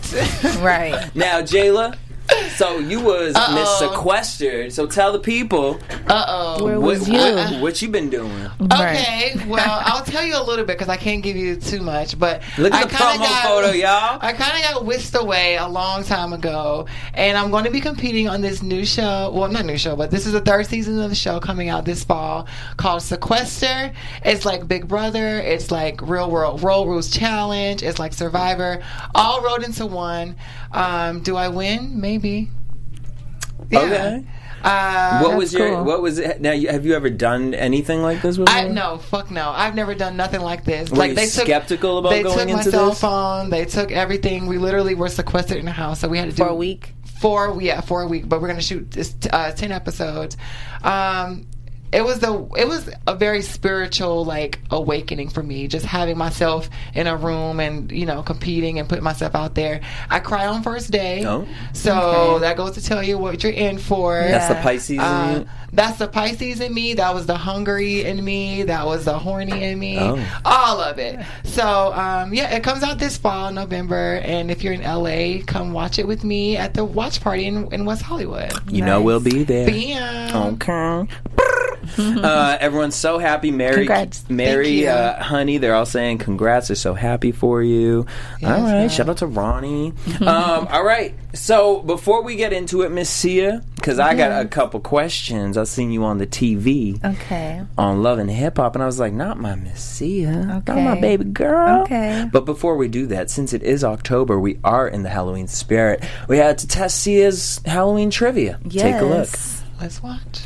Right. 0.60 1.10
Now, 1.16 1.42
Jayla, 1.42 1.98
so 2.56 2.78
you 2.80 3.00
was 3.02 3.36
Uh-oh. 3.36 3.56
Miss 3.56 3.80
Sequestered. 3.80 4.72
So 4.74 4.86
tell 4.88 5.12
the 5.12 5.20
people 5.20 5.80
Uh 6.08 6.26
oh. 6.28 6.64
Where 6.64 6.80
what, 6.80 6.88
was 7.00 7.10
you? 7.10 7.18
what, 7.18 7.62
what 7.62 7.82
you 7.82 7.90
been 7.90 8.10
doing. 8.10 8.50
Okay, 8.62 9.36
well, 9.48 9.82
I'll 9.86 10.04
tell 10.04 10.26
you 10.26 10.38
a 10.38 10.44
little 10.44 10.66
bit 10.66 10.78
because 10.78 10.90
I 10.90 10.98
can't 10.98 11.24
give 11.24 11.36
you 11.36 11.56
too 11.56 11.82
much. 11.82 12.18
But 12.20 12.42
Look 12.58 12.74
I 12.74 12.82
at 12.84 12.90
the 12.90 12.96
promo 12.96 13.18
got- 13.20 13.44
photo, 13.46 13.72
y'all. 13.72 14.20
I 14.22 14.34
kind 14.34 14.64
of 14.64 14.70
got 14.74 14.86
whisked 14.86 15.16
away 15.16 15.56
a 15.58 15.68
long 15.68 16.04
time 16.04 16.34
ago, 16.34 16.88
and 17.14 17.38
I'm 17.38 17.50
going 17.52 17.64
to 17.66 17.72
be 17.72 17.82
competing 17.82 18.28
on 18.28 18.42
this 18.42 18.62
new 18.62 18.86
show. 18.86 19.32
Well, 19.34 19.50
not 19.50 19.66
new 19.66 19.78
show, 19.78 19.96
but 19.96 20.12
this 20.12 20.26
is 20.26 20.34
the 20.34 20.42
third 20.42 20.68
season 20.68 21.00
of 21.00 21.10
the 21.10 21.16
show 21.16 21.40
coming 21.40 21.70
out 21.70 21.86
this 21.86 22.04
fall 22.04 22.48
called 22.78 23.02
Sequester. 23.02 23.92
It's 24.24 24.46
like 24.46 24.68
Big 24.68 24.88
Brother. 24.88 25.40
It's 25.40 25.72
like 25.72 26.02
Real 26.02 26.30
World 26.30 26.62
Road 26.64 26.86
Rules 26.86 27.10
Challenge. 27.10 27.82
It's 27.84 28.00
like 28.00 28.14
Survivor, 28.14 28.84
all 29.16 29.42
rolled 29.42 29.64
into 29.64 29.86
one. 29.86 30.36
Um, 30.72 31.22
do 31.22 31.36
I 31.36 31.48
win? 31.48 32.00
Maybe. 32.00 32.19
Yeah. 33.70 33.80
Okay. 33.80 34.26
Uh, 34.62 35.22
What 35.22 35.38
was 35.38 35.54
your 35.54 35.70
cool. 35.70 35.84
what 35.86 36.02
was 36.02 36.20
it? 36.20 36.42
Now, 36.42 36.52
you, 36.52 36.68
have 36.68 36.86
you 36.86 36.94
ever 36.94 37.10
done 37.10 37.54
anything 37.54 38.02
like 38.02 38.22
this 38.22 38.36
before? 38.38 38.54
I 38.54 38.68
no, 38.68 38.98
fuck 38.98 39.32
no. 39.32 39.50
I've 39.52 39.74
never 39.74 39.96
done 39.96 40.18
nothing 40.18 40.42
like 40.42 40.66
this. 40.66 40.90
Were 40.90 40.98
like 40.98 41.12
you 41.12 41.16
they 41.16 41.28
took 41.28 41.46
skeptical 41.46 41.98
about 42.00 42.10
they 42.10 42.24
going 42.24 42.40
took 42.40 42.50
my 42.50 42.58
into 42.60 42.72
cell 42.72 42.90
this? 42.90 43.00
phone. 43.00 43.50
They 43.50 43.64
took 43.66 43.92
everything. 43.92 44.48
We 44.48 44.58
literally 44.58 44.96
were 44.96 45.08
sequestered 45.08 45.58
in 45.58 45.68
a 45.68 45.72
house, 45.72 46.02
so 46.02 46.10
we 46.10 46.18
had 46.18 46.30
to 46.30 46.36
do 46.36 46.44
For 46.44 46.50
a 46.50 46.56
week. 46.56 46.94
Four, 47.22 47.62
yeah, 47.62 47.80
for 47.82 48.02
a 48.02 48.08
week. 48.08 48.28
But 48.28 48.42
we're 48.42 48.48
gonna 48.50 48.62
shoot 48.62 48.92
this, 48.92 49.16
uh, 49.32 49.52
ten 49.52 49.72
episodes. 49.72 50.36
Um, 50.84 51.46
it 51.92 52.04
was 52.04 52.20
the 52.20 52.34
it 52.58 52.68
was 52.68 52.90
a 53.08 53.16
very 53.16 53.42
spiritual 53.42 54.24
like 54.26 54.60
awakening 54.72 55.30
for 55.30 55.42
me 55.42 55.68
just 55.68 55.86
having 55.86 56.18
myself 56.18 56.70
in 56.94 57.08
a 57.08 57.16
room 57.16 57.60
and 57.60 57.92
you 57.92 58.06
know 58.06 58.22
competing 58.22 58.78
and 58.80 58.88
putting 58.88 59.04
myself 59.04 59.34
out 59.36 59.56
there 59.56 59.82
i 60.10 60.20
cry 60.20 60.46
on 60.46 60.62
first 60.62 60.92
day 60.92 61.26
Oh. 61.26 61.48
so 61.74 62.40
that 62.40 62.58
goes 62.58 62.74
to 62.74 62.84
tell 62.84 63.02
you 63.02 63.18
what 63.18 63.42
you're 63.44 63.52
in 63.52 63.78
for 63.78 64.14
That's 64.20 64.48
the. 64.50 64.56
Pisces. 64.62 64.90
in 64.92 65.00
uh, 65.00 65.46
that's 65.72 66.00
the 66.00 66.08
Pisces 66.08 66.62
in 66.62 66.74
me. 66.74 66.96
That 66.96 67.14
was 67.14 67.28
the 67.28 67.38
hungry 67.38 68.04
in 68.04 68.26
me. 68.26 68.64
That 68.64 68.88
was 68.88 69.06
the 69.06 69.18
horny 69.20 69.64
in 69.66 69.78
me. 69.78 70.00
Oh. 70.00 70.42
All 70.44 70.82
of 70.82 70.98
it. 70.98 71.24
So 71.44 71.94
um, 71.94 72.34
yeah, 72.34 72.56
it 72.56 72.64
comes 72.64 72.82
out 72.82 72.98
this 72.98 73.18
fall, 73.18 73.52
November. 73.52 74.16
And 74.24 74.50
if 74.50 74.64
you're 74.64 74.74
in 74.74 74.82
LA, 74.82 75.44
come 75.46 75.72
watch 75.72 76.00
it 76.00 76.08
with 76.08 76.24
me 76.24 76.58
at 76.58 76.74
the 76.74 76.84
watch 76.84 77.22
party 77.22 77.46
in, 77.46 77.72
in 77.72 77.86
West 77.86 78.02
Hollywood. 78.02 78.52
You 78.72 78.84
know 78.84 79.02
we'll 79.04 79.20
be 79.20 79.44
there. 79.44 79.68
Bam. 79.68 80.54
Okay. 80.56 81.14
uh, 81.98 82.58
everyone's 82.60 82.96
so 82.96 83.18
happy. 83.18 83.52
Mary, 83.52 83.76
Congrats. 83.86 84.30
Mary, 84.30 84.66
Thank 84.66 84.78
you. 84.82 84.88
uh, 84.90 85.22
honey, 85.24 85.58
they're 85.58 85.76
all 85.76 85.86
saying 85.86 86.18
congrats. 86.20 86.68
They're 86.68 86.76
so 86.76 86.94
happy 86.94 87.32
for 87.32 87.62
you. 87.62 88.06
all 88.44 88.50
right. 88.50 88.62
ma'am. 88.64 88.90
Shout 88.90 89.10
out 89.10 89.18
to 89.18 89.28
Ronnie. 89.28 89.94
um, 90.22 90.68
all 90.70 90.84
right. 90.84 91.16
So 91.34 91.82
before 91.82 92.24
we 92.24 92.36
get 92.36 92.54
into 92.54 92.82
it, 92.82 92.92
Miss 92.92 93.10
Sia, 93.10 93.64
because 93.76 94.00
I 94.00 94.16
got 94.16 94.42
a 94.44 94.48
couple 94.48 94.80
questions. 94.80 95.58
I 95.58 95.64
seen 95.66 95.92
you 95.92 96.04
on 96.04 96.18
the 96.18 96.26
TV 96.26 97.04
Okay. 97.06 97.62
on 97.78 98.02
Love 98.02 98.18
and 98.20 98.32
Hip 98.32 98.58
Hop, 98.58 98.76
and 98.76 98.82
I 98.84 98.88
was 98.88 99.00
like, 99.00 99.14
not 99.14 99.40
my 99.40 99.54
Miss 99.56 99.80
Sia, 99.82 100.32
not 100.66 100.68
my 100.68 101.00
baby 101.00 101.26
girl. 101.26 101.84
Okay. 101.84 102.28
But 102.32 102.46
before 102.46 102.78
we 102.78 102.88
do 102.88 103.06
that, 103.08 103.30
since 103.30 103.54
it 103.54 103.62
is 103.62 103.84
October, 103.84 104.40
we 104.40 104.60
are 104.64 104.88
in 104.88 105.04
the 105.04 105.10
Halloween 105.10 105.48
spirit. 105.48 106.04
We 106.28 106.38
had 106.38 106.58
to 106.60 106.68
test 106.68 107.00
Sia's 107.02 107.62
Halloween 107.66 108.10
trivia. 108.10 108.60
Yes. 108.66 108.82
Take 108.84 109.02
a 109.02 109.06
look. 109.06 109.30
Let's 109.82 110.02
watch. 110.02 110.42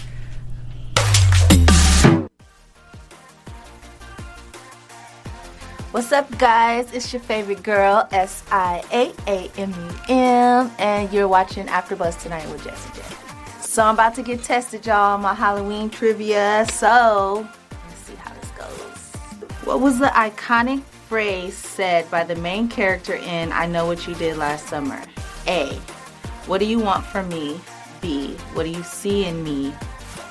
What's 5.93 6.11
up, 6.11 6.39
guys? 6.39 6.91
It's 6.91 7.13
your 7.13 7.21
favorite 7.21 7.61
girl, 7.61 8.07
S 8.09 8.43
I 8.49 8.83
A 8.91 9.13
A 9.29 9.51
M 9.59 9.71
U 9.71 9.95
M, 10.09 10.71
and 10.79 11.13
you're 11.13 11.27
watching 11.27 11.67
AfterBuzz 11.67 12.19
tonight 12.19 12.49
with 12.49 12.63
Jesse 12.63 12.99
J. 12.99 13.03
So 13.61 13.83
I'm 13.83 13.93
about 13.93 14.15
to 14.15 14.23
get 14.23 14.41
tested, 14.41 14.87
y'all. 14.87 15.19
My 15.19 15.35
Halloween 15.35 15.91
trivia. 15.91 16.65
So 16.71 17.47
let's 17.87 17.99
see 18.07 18.15
how 18.15 18.33
this 18.33 18.49
goes. 18.57 19.45
What 19.65 19.81
was 19.81 19.99
the 19.99 20.07
iconic 20.07 20.81
phrase 20.81 21.55
said 21.55 22.09
by 22.09 22.23
the 22.23 22.37
main 22.37 22.69
character 22.69 23.13
in 23.13 23.51
I 23.51 23.67
Know 23.67 23.85
What 23.85 24.07
You 24.07 24.15
Did 24.15 24.37
Last 24.37 24.65
Summer? 24.65 24.99
A. 25.45 25.75
What 26.47 26.57
do 26.57 26.65
you 26.65 26.79
want 26.79 27.05
from 27.05 27.29
me? 27.29 27.61
B. 28.01 28.33
What 28.53 28.63
do 28.63 28.71
you 28.71 28.81
see 28.81 29.25
in 29.25 29.43
me? 29.43 29.75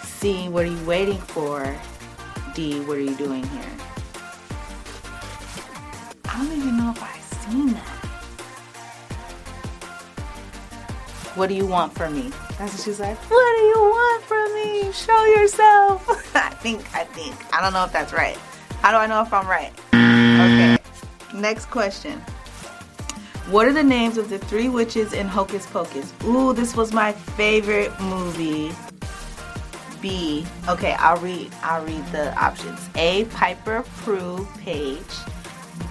C. 0.02 0.48
What 0.48 0.64
are 0.64 0.72
you 0.72 0.84
waiting 0.84 1.18
for? 1.18 1.72
D. 2.52 2.80
What 2.80 2.96
are 2.96 3.00
you 3.00 3.14
doing 3.14 3.46
here? 3.46 3.91
I 6.24 6.38
don't 6.38 6.52
even 6.56 6.76
know 6.76 6.90
if 6.90 7.02
I've 7.02 7.22
seen 7.22 7.74
that. 7.74 8.02
What 11.34 11.48
do 11.48 11.54
you 11.54 11.66
want 11.66 11.94
from 11.94 12.14
me? 12.14 12.30
That's 12.58 12.74
what 12.74 12.82
she's 12.84 13.00
like. 13.00 13.16
What 13.16 13.56
do 13.56 13.62
you 13.62 13.78
want 13.78 14.22
from 14.24 14.54
me? 14.54 14.92
Show 14.92 15.24
yourself. 15.24 16.06
I 16.36 16.50
think, 16.50 16.80
I 16.94 17.04
think. 17.04 17.34
I 17.54 17.62
don't 17.62 17.72
know 17.72 17.84
if 17.84 17.92
that's 17.92 18.12
right. 18.12 18.36
How 18.80 18.90
do 18.90 18.98
I 18.98 19.06
know 19.06 19.22
if 19.22 19.32
I'm 19.32 19.46
right? 19.46 19.72
Okay. 19.94 20.78
Next 21.34 21.66
question. 21.66 22.20
What 23.48 23.66
are 23.66 23.72
the 23.72 23.82
names 23.82 24.18
of 24.18 24.28
the 24.28 24.38
three 24.38 24.68
witches 24.68 25.14
in 25.14 25.26
Hocus 25.26 25.66
Pocus? 25.66 26.12
Ooh, 26.24 26.52
this 26.52 26.76
was 26.76 26.92
my 26.92 27.12
favorite 27.12 27.98
movie. 28.00 28.72
B. 30.00 30.46
Okay, 30.68 30.92
I'll 30.98 31.16
read. 31.16 31.50
I'll 31.62 31.84
read 31.84 32.04
the 32.08 32.36
options. 32.38 32.78
A. 32.96 33.24
Piper 33.26 33.84
Prue 33.98 34.46
Paige. 34.58 35.00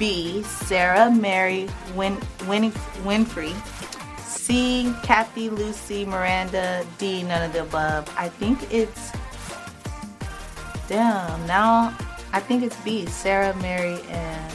B. 0.02 0.42
Sarah 0.42 1.12
Mary 1.12 1.70
Win- 1.94 2.20
Win- 2.48 2.72
Winfrey. 3.06 3.54
C. 4.26 4.92
Kathy 5.04 5.48
Lucy 5.48 6.06
Miranda. 6.06 6.84
D. 6.98 7.22
None 7.22 7.44
of 7.44 7.54
the 7.54 7.62
above. 7.62 8.12
I 8.18 8.28
think 8.28 8.74
it's. 8.74 9.12
Damn. 10.88 11.46
Now 11.46 11.96
I 12.34 12.40
think 12.40 12.64
it's 12.64 12.76
B. 12.78 13.06
Sarah 13.06 13.54
Mary 13.58 14.00
and. 14.10 14.54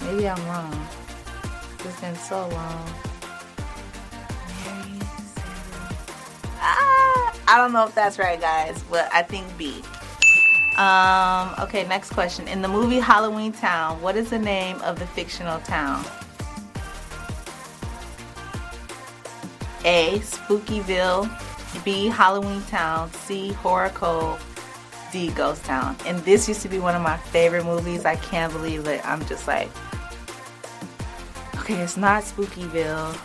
Maybe 0.00 0.28
I'm 0.28 0.44
wrong. 0.48 0.88
It's 1.84 2.00
been 2.00 2.16
so 2.16 2.48
long. 2.48 2.84
Mary, 4.64 4.98
Sarah. 5.36 5.94
Ah, 6.60 7.32
I 7.46 7.56
don't 7.58 7.72
know 7.72 7.86
if 7.86 7.94
that's 7.94 8.18
right, 8.18 8.40
guys, 8.40 8.82
but 8.90 9.08
I 9.14 9.22
think 9.22 9.46
B. 9.56 9.84
Um, 10.78 11.56
okay, 11.58 11.84
next 11.88 12.10
question. 12.10 12.46
In 12.46 12.62
the 12.62 12.68
movie 12.68 13.00
Halloween 13.00 13.50
Town, 13.50 14.00
what 14.00 14.16
is 14.16 14.30
the 14.30 14.38
name 14.38 14.80
of 14.82 15.00
the 15.00 15.08
fictional 15.08 15.58
town? 15.60 16.04
A. 19.84 20.20
Spookyville. 20.20 21.28
B. 21.84 22.06
Halloween 22.06 22.62
Town. 22.62 23.12
C. 23.12 23.48
Horror 23.54 23.88
Cove. 23.88 24.40
D. 25.10 25.30
Ghost 25.30 25.64
Town. 25.64 25.96
And 26.06 26.20
this 26.20 26.48
used 26.48 26.62
to 26.62 26.68
be 26.68 26.78
one 26.78 26.94
of 26.94 27.02
my 27.02 27.16
favorite 27.16 27.64
movies. 27.64 28.04
I 28.04 28.14
can't 28.14 28.52
believe 28.52 28.86
it. 28.86 29.04
I'm 29.04 29.26
just 29.26 29.48
like, 29.48 29.68
okay, 31.56 31.74
it's 31.80 31.96
not 31.96 32.22
Spookyville. 32.22 33.18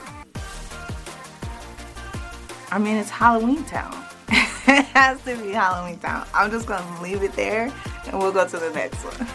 I 2.72 2.80
mean, 2.80 2.98
it's 2.98 3.12
Halloween 3.12 3.64
Town. 3.66 4.03
it 4.80 4.86
has 4.86 5.22
to 5.24 5.36
be 5.36 5.52
Halloween 5.52 6.00
Town. 6.00 6.26
I'm 6.34 6.50
just 6.50 6.66
gonna 6.66 7.02
leave 7.02 7.22
it 7.22 7.34
there, 7.34 7.72
and 8.08 8.18
we'll 8.18 8.32
go 8.32 8.48
to 8.48 8.58
the 8.58 8.72
next 8.72 8.98
one. 9.04 9.28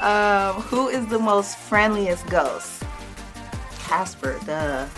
um, 0.00 0.60
who 0.62 0.88
is 0.88 1.06
the 1.06 1.18
most 1.18 1.56
friendliest 1.56 2.26
ghost? 2.26 2.82
Casper. 3.78 4.36
The 4.44 4.88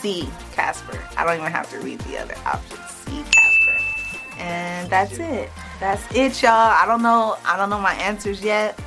C. 0.00 0.30
Casper. 0.52 0.98
I 1.18 1.24
don't 1.24 1.38
even 1.38 1.52
have 1.52 1.68
to 1.72 1.78
read 1.80 1.98
the 2.00 2.16
other 2.16 2.36
options. 2.46 2.80
C. 2.88 3.22
Casper. 3.30 4.38
And 4.38 4.88
that's 4.88 5.18
it. 5.18 5.50
That's 5.78 6.02
it, 6.14 6.42
y'all. 6.42 6.52
I 6.52 6.84
don't 6.86 7.02
know. 7.02 7.36
I 7.44 7.58
don't 7.58 7.68
know 7.68 7.80
my 7.80 7.94
answers 7.94 8.42
yet, 8.42 8.80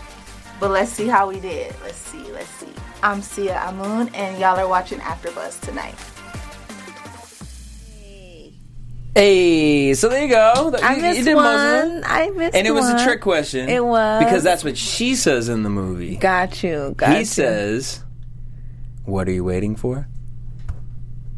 but 0.60 0.72
let's 0.72 0.92
see 0.92 1.06
how 1.06 1.30
we 1.30 1.40
did. 1.40 1.76
Let's 1.84 1.98
see. 1.98 2.32
Let's 2.32 2.50
see. 2.50 2.74
I'm 3.04 3.22
Sia 3.22 3.60
Amun, 3.68 4.10
and 4.16 4.40
y'all 4.40 4.58
are 4.58 4.68
watching 4.68 4.98
AfterBuzz 5.00 5.62
tonight. 5.62 5.96
Hey, 9.20 9.94
so 9.96 10.08
there 10.08 10.24
you 10.24 10.30
go. 10.30 10.74
I 10.82 10.96
You- 10.96 11.02
missed 11.02 11.20
you 11.20 11.26
did 11.26 11.36
most 11.36 11.46
of 11.62 11.92
one. 11.92 12.04
I 12.06 12.30
missed 12.30 12.56
And 12.56 12.66
it 12.66 12.72
was 12.72 12.86
one. 12.86 12.96
a 13.00 13.04
trick 13.04 13.20
question. 13.20 13.68
It 13.68 13.84
was. 13.84 14.24
Because 14.24 14.44
that's 14.44 14.64
what 14.64 14.78
she 14.78 15.14
says 15.16 15.50
in 15.50 15.64
the 15.64 15.70
movie. 15.70 16.16
Got 16.16 16.64
you. 16.64 16.94
Got 16.96 17.12
he 17.12 17.20
you. 17.20 17.26
says, 17.26 18.02
What 19.04 19.28
are 19.28 19.34
you 19.34 19.44
waiting 19.44 19.76
for? 19.76 20.08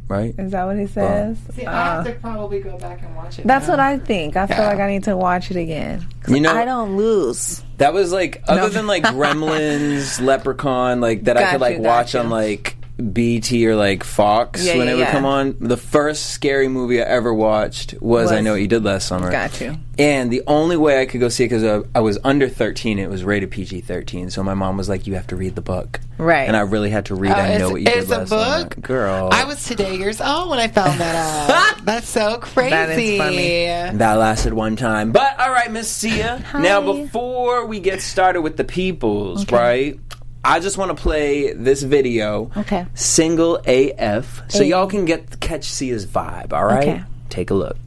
Right? 0.08 0.36
Is 0.38 0.52
that 0.52 0.66
what 0.66 0.78
he 0.78 0.86
says? 0.86 1.38
See, 1.56 1.66
I 1.66 1.72
have 1.96 2.06
uh, 2.06 2.10
to 2.12 2.16
probably 2.20 2.60
go 2.60 2.78
back 2.78 3.02
and 3.02 3.16
watch 3.16 3.40
it. 3.40 3.48
That's 3.48 3.66
now. 3.66 3.74
what 3.74 3.80
I 3.80 3.98
think. 3.98 4.36
I 4.36 4.46
feel 4.46 4.58
Yeah. 4.58 4.68
like 4.68 4.80
I 4.80 4.88
need 4.92 5.06
to 5.06 5.18
watch 5.18 5.50
it 5.50 5.58
again. 5.58 6.06
You 6.28 6.40
know- 6.42 6.54
I 6.54 6.66
don't 6.66 6.98
lose. 6.98 7.64
That 7.78 7.94
was 7.94 8.12
like, 8.12 8.44
other 8.48 8.62
No. 8.62 8.70
than 8.70 8.86
like 8.86 9.04
Gremlins, 9.06 10.22
Leprechaun, 10.22 11.02
like 11.02 11.24
that 11.24 11.36
I 11.38 11.52
could 11.54 11.62
like 11.62 11.78
you, 11.78 11.82
watch 11.84 12.14
you. 12.14 12.20
on 12.20 12.30
like 12.30 12.76
BT 13.10 13.68
or 13.68 13.76
like 13.76 14.04
Fox 14.04 14.66
Yeah, 14.66 14.78
when 14.78 14.88
yeah, 14.88 14.94
it 14.94 14.96
would 14.96 15.02
yeah. 15.02 15.12
come 15.12 15.26
on. 15.26 15.56
The 15.60 15.78
first 15.78 16.28
scary 16.32 16.68
movie 16.68 17.02
I 17.02 17.06
ever 17.06 17.34
watched 17.34 17.96
was, 18.02 18.32
I 18.32 18.42
Know 18.42 18.52
What 18.52 18.62
You 18.62 18.68
Did 18.68 18.84
Last 18.84 19.08
Summer. 19.08 19.32
Got 19.32 19.60
you. 19.60 19.78
And 19.98 20.32
the 20.32 20.42
only 20.48 20.78
way 20.78 21.02
I 21.02 21.06
could 21.06 21.20
go 21.20 21.30
see 21.30 21.44
it 21.44 21.48
because 21.48 21.64
I, 21.64 21.68
uh, 21.70 21.84
I 21.94 22.00
was 22.00 22.18
under 22.24 22.48
13, 22.50 22.98
it 22.98 23.10
was 23.10 23.24
rated 23.24 23.52
PG 23.52 23.82
13. 23.82 24.30
So 24.30 24.42
my 24.44 24.54
mom 24.54 24.78
was 24.78 24.90
like, 24.90 25.06
"You 25.06 25.16
have 25.16 25.28
to 25.28 25.36
read 25.36 25.56
the 25.56 25.62
book." 25.62 26.00
Right. 26.18 26.48
And 26.48 26.56
I 26.56 26.62
really 26.62 26.90
had 26.90 27.06
to 27.08 27.16
read. 27.16 27.32
Oh, 27.32 27.36
I 27.36 27.58
know 27.58 27.72
what 27.72 27.82
you 27.82 27.88
did 27.88 27.98
it's 27.98 28.10
a 28.12 28.20
last 28.20 28.30
summer. 28.30 28.64
book? 28.66 28.82
girl. 28.82 29.30
I 29.32 29.44
was 29.44 29.64
today 29.64 29.98
years 29.98 30.22
old 30.22 30.50
when 30.50 30.60
I 30.60 30.68
found 30.68 31.00
that 31.00 31.16
out. 31.50 31.82
That's 31.86 32.08
so 32.08 32.38
crazy. 32.38 32.70
That 32.70 32.90
is 32.92 33.18
funny. 33.18 33.98
That 33.98 34.14
lasted 34.14 34.54
one 34.54 34.76
time. 34.76 35.12
But 35.12 35.40
all 35.40 35.52
right, 35.52 35.72
Miss 35.72 35.92
Sia. 35.92 36.44
Now, 36.54 36.82
before 36.82 37.66
we 37.66 37.80
get 37.80 38.02
started 38.02 38.42
with 38.42 38.58
the 38.58 38.64
peoples, 38.64 39.52
right? 39.52 40.00
I 40.44 40.60
just 40.60 40.78
want 40.78 40.96
to 40.96 41.02
play 41.02 41.54
this 41.54 41.84
video. 41.84 42.50
Okay. 42.58 42.86
Single 42.96 43.58
AF, 43.66 44.42
so 44.48 44.60
Hey. 44.64 44.70
y'all 44.70 44.88
can 44.88 45.06
get 45.06 45.40
catch 45.40 45.66
Sia's 45.66 46.06
vibe. 46.06 46.52
All 46.54 46.66
right. 46.66 46.88
Okay. 46.88 47.04
Take 47.30 47.52
a 47.52 47.54
look. 47.54 47.78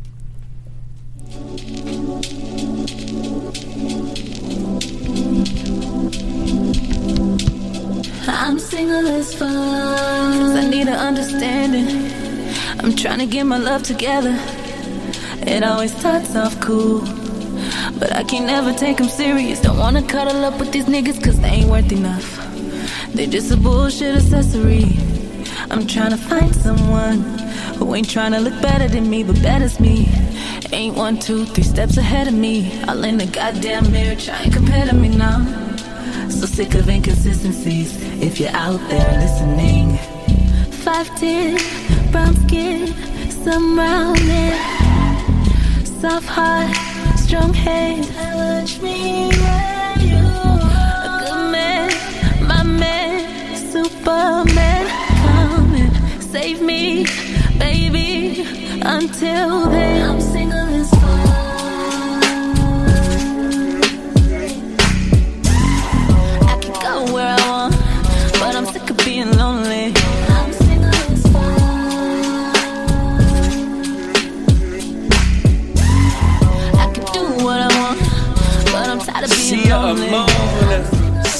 I'm 8.27 8.59
single 8.59 9.07
as 9.07 9.35
fuck. 9.35 9.49
Cause 9.49 10.55
I 10.57 10.69
need 10.69 10.89
an 10.89 10.95
understanding. 10.95 12.11
I'm 12.81 12.95
trying 12.95 13.21
to 13.21 13.27
get 13.27 13.45
my 13.45 13.59
love 13.59 13.83
together. 13.83 14.37
It 15.47 15.63
always 15.63 15.97
starts 15.97 16.35
off 16.37 16.59
cool. 16.61 17.01
But 17.99 18.13
I 18.15 18.25
can 18.25 18.47
never 18.47 18.73
take 18.73 18.97
them 18.99 19.09
serious. 19.09 19.61
Don't 19.61 19.79
wanna 19.79 20.03
cuddle 20.03 20.45
up 20.45 20.59
with 20.59 20.73
these 20.73 20.87
niggas 20.87 21.23
cause 21.23 21.41
they 21.41 21.49
ain't 21.49 21.71
worth 21.71 21.93
enough. 21.93 22.41
They 23.15 23.27
just 23.27 23.53
a 23.53 23.57
bullshit 23.57 24.17
accessory. 24.17 24.87
I'm 25.71 25.87
trying 25.87 26.11
to 26.11 26.17
find 26.17 26.55
someone 26.55 27.21
who 27.77 27.95
ain't 27.95 28.11
trying 28.11 28.33
to 28.33 28.41
look 28.41 28.61
better 28.61 28.89
than 28.89 29.09
me, 29.09 29.23
but 29.23 29.41
better's 29.43 29.79
me. 29.81 30.09
Ain't 30.73 30.97
one, 30.97 31.19
two, 31.19 31.45
three 31.45 31.65
steps 31.65 31.97
ahead 31.97 32.27
of 32.27 32.35
me. 32.35 32.83
All 32.89 33.05
in 33.05 33.19
the 33.19 33.27
goddamn 33.27 33.91
mirror, 33.93 34.17
trying 34.17 34.51
to 34.51 34.57
compare 34.57 34.87
to 34.87 34.95
me 34.95 35.09
now. 35.09 35.45
So 36.29 36.47
sick 36.47 36.75
of 36.75 36.89
inconsistencies. 36.89 37.97
If 38.21 38.41
you're 38.41 38.51
out 38.51 38.81
there 38.89 39.21
listening, 39.21 39.97
five 40.83 41.09
ten, 41.19 41.57
brown 42.11 42.35
skin, 42.49 42.89
some 43.31 43.79
round 43.79 44.19
it, 44.21 44.59
soft 46.01 46.27
heart, 46.27 46.71
strong 47.27 47.55
head. 47.55 48.05
Touch 48.05 48.81
me 48.81 49.29
where 49.29 49.99
you 49.99 50.25
are. 50.45 50.61
A 51.07 51.25
good 51.25 51.53
man, 51.53 51.91
my 52.47 52.63
man, 52.63 53.57
Superman, 53.73 54.85
come 55.23 55.75
and 55.75 56.23
save 56.23 56.61
me, 56.61 57.07
baby. 57.59 58.47
Until 58.83 59.71
then, 59.71 60.11
I'm 60.11 60.21
single 60.21 60.69
as 60.81 60.91
fuck. 60.91 61.54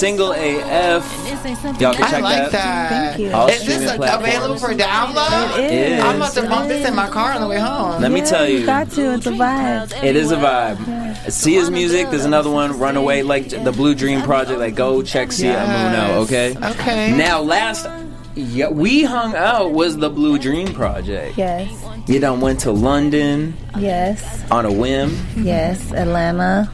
Single 0.05 0.33
AF. 0.33 1.03
This 1.25 1.47
ain't 1.47 1.81
Y'all 1.81 1.95
can 1.95 2.03
I 2.05 2.11
check 2.11 2.23
like 2.23 2.37
that. 2.37 2.53
that. 2.53 2.89
Thank 2.91 3.21
you. 3.23 3.33
All 3.33 3.49
Is 3.49 3.65
this 3.65 3.97
platforms. 3.97 4.29
available 4.29 4.59
for 4.59 4.75
download? 4.75 5.59
It 5.59 5.73
is. 5.73 6.05
I'm 6.05 6.17
about 6.17 6.33
to 6.35 6.43
bump 6.43 6.69
this 6.69 6.87
in 6.87 6.95
my 6.95 7.09
car 7.09 7.33
on 7.33 7.41
the 7.41 7.47
way 7.49 7.59
home. 7.59 8.03
Let 8.03 8.13
me 8.13 8.21
tell 8.21 8.47
you. 8.47 8.59
You 8.59 8.67
got 8.67 8.91
to. 8.91 9.15
It's 9.15 9.27
a 9.27 9.31
vibe. 9.31 10.05
It 10.05 10.15
is 10.15 10.31
a 10.31 10.37
vibe. 10.37 11.31
Sia's 11.31 11.71
music. 11.71 12.11
There's 12.11 12.27
another 12.27 12.51
one, 12.51 12.79
Runaway, 12.79 13.23
like 13.23 13.49
the 13.49 13.73
Blue 13.73 13.95
Dream 13.95 14.21
Project. 14.21 14.59
Like, 14.61 14.75
go 14.75 15.01
check 15.03 15.33
Sia 15.33 15.53
Yes. 15.53 15.97
Amuno, 15.97 16.17
okay? 16.25 16.55
Okay. 16.73 17.17
Now, 17.17 17.41
last 17.41 17.87
yeah, 18.35 18.69
we 18.69 19.05
hung 19.05 19.35
out 19.35 19.73
was 19.73 19.97
the 19.97 20.11
Blue 20.11 20.39
Dream 20.39 20.75
Project. 20.75 21.39
Yes. 21.39 21.71
You 22.07 22.21
done 22.21 22.41
went 22.43 22.61
to 22.61 22.73
London 22.73 23.57
Yes. 23.79 24.45
on 24.51 24.67
a 24.67 24.73
whim. 24.73 25.17
Yes. 25.39 25.93
Atlanta. 25.93 26.69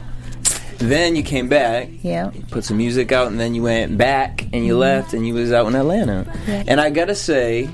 Then 0.81 1.15
you 1.15 1.23
came 1.23 1.47
back, 1.47 1.89
Yeah. 2.01 2.31
put 2.49 2.63
some 2.63 2.77
music 2.77 3.11
out, 3.11 3.27
and 3.27 3.39
then 3.39 3.53
you 3.55 3.63
went 3.63 3.97
back 3.97 4.45
and 4.51 4.65
you 4.65 4.77
left 4.77 5.13
and 5.13 5.25
you 5.27 5.33
was 5.33 5.51
out 5.51 5.67
in 5.67 5.75
Atlanta. 5.75 6.25
Yeah. 6.47 6.63
And 6.67 6.81
I 6.81 6.89
gotta 6.89 7.15
say, 7.15 7.69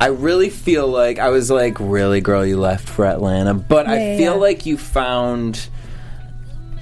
I 0.00 0.06
really 0.06 0.48
feel 0.50 0.88
like 0.88 1.18
I 1.18 1.28
was 1.28 1.50
like, 1.50 1.76
really, 1.78 2.20
girl, 2.20 2.44
you 2.44 2.58
left 2.58 2.88
for 2.88 3.04
Atlanta. 3.06 3.54
But 3.54 3.86
I 3.86 4.16
feel 4.16 4.34
yeah. 4.34 4.40
like 4.40 4.66
you 4.66 4.76
found 4.78 5.68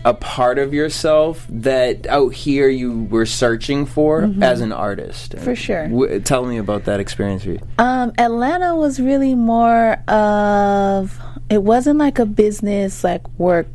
a 0.05 0.15
part 0.15 0.59
of 0.59 0.73
yourself 0.73 1.45
that 1.51 2.07
out 2.07 2.33
here 2.33 2.69
you 2.69 3.03
were 3.11 3.27
searching 3.27 3.85
for 3.85 4.33
as 4.41 4.63
an 4.63 4.73
artist. 4.73 5.33
Mm-hmm. 5.33 5.45
For 5.45 5.55
sure. 5.55 5.89
W- 5.89 6.21
tell 6.21 6.47
me 6.47 6.57
about 6.57 6.85
that 6.85 7.01
experience 7.01 7.45
for 7.45 7.51
you. 7.51 7.61
Um, 7.79 8.13
Atlanta 8.17 8.75
was 8.77 8.99
really 8.99 9.35
more 9.35 9.95
of 10.09 11.19
it 11.51 11.63
wasn't 11.63 11.99
like 11.99 12.19
a 12.19 12.25
business 12.27 13.05
like 13.05 13.29
work 13.39 13.67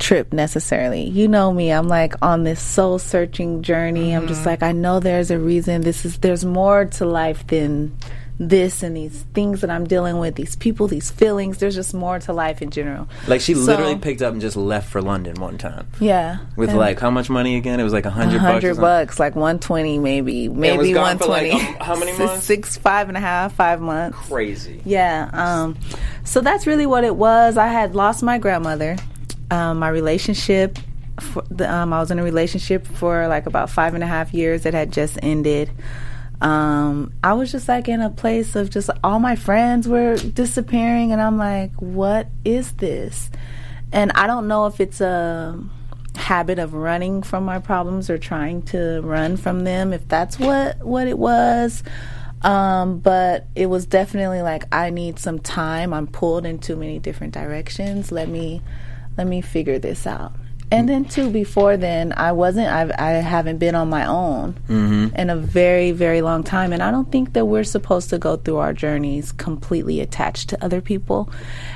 trip 0.00 0.32
necessarily. 0.32 1.04
You 1.04 1.28
know 1.28 1.52
me, 1.52 1.70
I'm 1.70 1.86
like 1.86 2.14
on 2.22 2.42
this 2.44 2.60
soul 2.60 2.98
searching 2.98 3.62
journey. 3.62 4.12
I'm 4.12 4.26
just 4.26 4.44
like 4.46 4.62
I 4.62 4.72
know 4.72 4.98
there's 4.98 5.30
a 5.30 5.38
reason 5.38 5.82
this 5.82 6.04
is 6.04 6.18
there's 6.18 6.44
more 6.44 6.86
to 6.86 7.06
life 7.06 7.46
than 7.46 7.96
this 8.42 8.82
and 8.82 8.96
these 8.96 9.22
things 9.34 9.60
that 9.60 9.68
I'm 9.68 9.86
dealing 9.86 10.18
with, 10.18 10.34
these 10.34 10.56
people, 10.56 10.88
these 10.88 11.10
feelings. 11.10 11.58
There's 11.58 11.74
just 11.74 11.92
more 11.92 12.18
to 12.20 12.32
life 12.32 12.62
in 12.62 12.70
general. 12.70 13.06
Like 13.28 13.42
she 13.42 13.52
So- 13.52 13.60
literally 13.60 13.96
picked 13.98 14.22
up 14.22 14.32
and 14.32 14.40
just 14.40 14.56
left 14.56 14.88
for 14.88 15.02
London 15.02 15.34
one 15.38 15.58
time 15.58 15.86
Yeah. 16.00 16.38
with 16.56 16.72
like 16.72 16.98
how 16.98 17.10
much 17.10 17.28
money 17.28 17.56
again? 17.58 17.78
It 17.78 17.84
was 17.84 17.92
like 17.92 18.06
a 18.06 18.10
hundred 18.10 18.38
bucks. 18.40 18.52
hundred 18.64 18.76
bucks, 18.80 19.20
like 19.20 19.36
one 19.36 19.58
twenty, 19.58 19.98
maybe, 19.98 20.48
maybe 20.48 20.94
one 20.94 21.18
for, 21.18 21.26
like, 21.26 21.52
um, 21.52 21.60
how 21.80 21.96
many 21.96 22.12
months? 22.18 22.46
Six, 22.46 22.78
five 22.78 23.08
and 23.08 23.16
a 23.18 23.20
half, 23.20 23.54
five 23.54 23.78
months. 23.82 24.16
Crazy. 24.26 24.80
Yeah. 24.86 25.28
Um, 25.34 25.76
so 26.24 26.40
that's 26.40 26.66
really 26.66 26.86
what 26.86 27.04
it 27.04 27.16
was. 27.16 27.58
I 27.58 27.66
had 27.66 27.94
lost 27.94 28.22
my 28.22 28.38
grandmother. 28.38 28.96
Um, 29.50 29.78
my 29.78 29.88
relationship, 29.88 30.78
the, 31.50 31.72
um, 31.72 31.92
I 31.92 32.00
was 32.00 32.10
in 32.10 32.18
a 32.18 32.22
relationship 32.22 32.86
for 32.86 33.26
like 33.28 33.46
about 33.46 33.70
five 33.70 33.94
and 33.94 34.04
a 34.04 34.06
half 34.06 34.32
years 34.32 34.62
that 34.62 34.74
had 34.74 34.92
just 34.92 35.18
ended. 35.22 35.70
Um, 36.40 37.12
I 37.22 37.34
was 37.34 37.52
just 37.52 37.68
like 37.68 37.88
in 37.88 38.00
a 38.00 38.10
place 38.10 38.56
of 38.56 38.70
just 38.70 38.88
all 39.04 39.18
my 39.18 39.36
friends 39.36 39.86
were 39.86 40.16
disappearing, 40.16 41.12
and 41.12 41.20
I'm 41.20 41.36
like, 41.36 41.72
what 41.74 42.28
is 42.44 42.72
this? 42.72 43.30
And 43.92 44.12
I 44.12 44.26
don't 44.26 44.48
know 44.48 44.66
if 44.66 44.80
it's 44.80 45.00
a 45.00 45.58
habit 46.16 46.58
of 46.58 46.74
running 46.74 47.22
from 47.22 47.44
my 47.44 47.58
problems 47.58 48.08
or 48.10 48.18
trying 48.18 48.62
to 48.62 49.00
run 49.02 49.36
from 49.36 49.64
them, 49.64 49.92
if 49.92 50.06
that's 50.08 50.38
what 50.38 50.78
what 50.78 51.06
it 51.08 51.18
was. 51.18 51.82
Um, 52.42 53.00
but 53.00 53.46
it 53.54 53.66
was 53.66 53.84
definitely 53.84 54.40
like 54.40 54.64
I 54.72 54.90
need 54.90 55.18
some 55.18 55.38
time. 55.40 55.92
I'm 55.92 56.06
pulled 56.06 56.46
in 56.46 56.58
too 56.58 56.76
many 56.76 56.98
different 56.98 57.34
directions. 57.34 58.10
Let 58.10 58.28
me 58.28 58.62
let 59.20 59.26
me 59.26 59.42
figure 59.42 59.78
this 59.78 60.06
out. 60.06 60.32
And 60.72 60.88
then 60.88 61.04
too, 61.04 61.28
before 61.28 61.76
then, 61.76 62.14
I 62.16 62.32
wasn't. 62.32 62.68
I've, 62.68 62.90
I 62.92 63.10
haven't 63.10 63.58
been 63.58 63.74
on 63.74 63.90
my 63.90 64.06
own 64.06 64.54
mm-hmm. 64.66 65.14
in 65.14 65.28
a 65.28 65.36
very, 65.36 65.90
very 65.90 66.22
long 66.22 66.42
time, 66.42 66.72
and 66.72 66.82
I 66.82 66.90
don't 66.90 67.12
think 67.12 67.34
that 67.34 67.44
we're 67.44 67.64
supposed 67.64 68.08
to 68.10 68.18
go 68.18 68.36
through 68.36 68.56
our 68.56 68.72
journeys 68.72 69.32
completely 69.32 70.00
attached 70.00 70.48
to 70.50 70.64
other 70.64 70.80
people. 70.80 71.28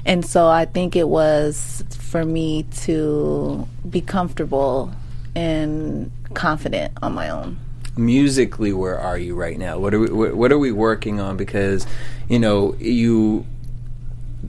And 0.07 0.25
so, 0.25 0.47
I 0.47 0.65
think 0.65 0.97
it 0.97 1.09
was 1.09 1.85
for 1.91 2.25
me 2.25 2.63
to 2.85 3.69
be 3.91 4.01
comfortable 4.01 4.91
and 5.35 6.11
confident 6.33 6.97
on 7.03 7.13
my 7.13 7.29
own. 7.29 7.59
musically 7.97 8.73
where 8.73 8.99
are 8.99 9.17
you 9.17 9.37
right 9.37 9.57
now 9.57 9.79
what 9.79 9.95
are 9.95 10.01
we 10.01 10.33
what 10.33 10.51
are 10.51 10.59
we 10.59 10.73
working 10.73 11.21
on 11.21 11.37
because 11.37 11.87
you 12.29 12.41
know 12.41 12.75
you 12.81 13.47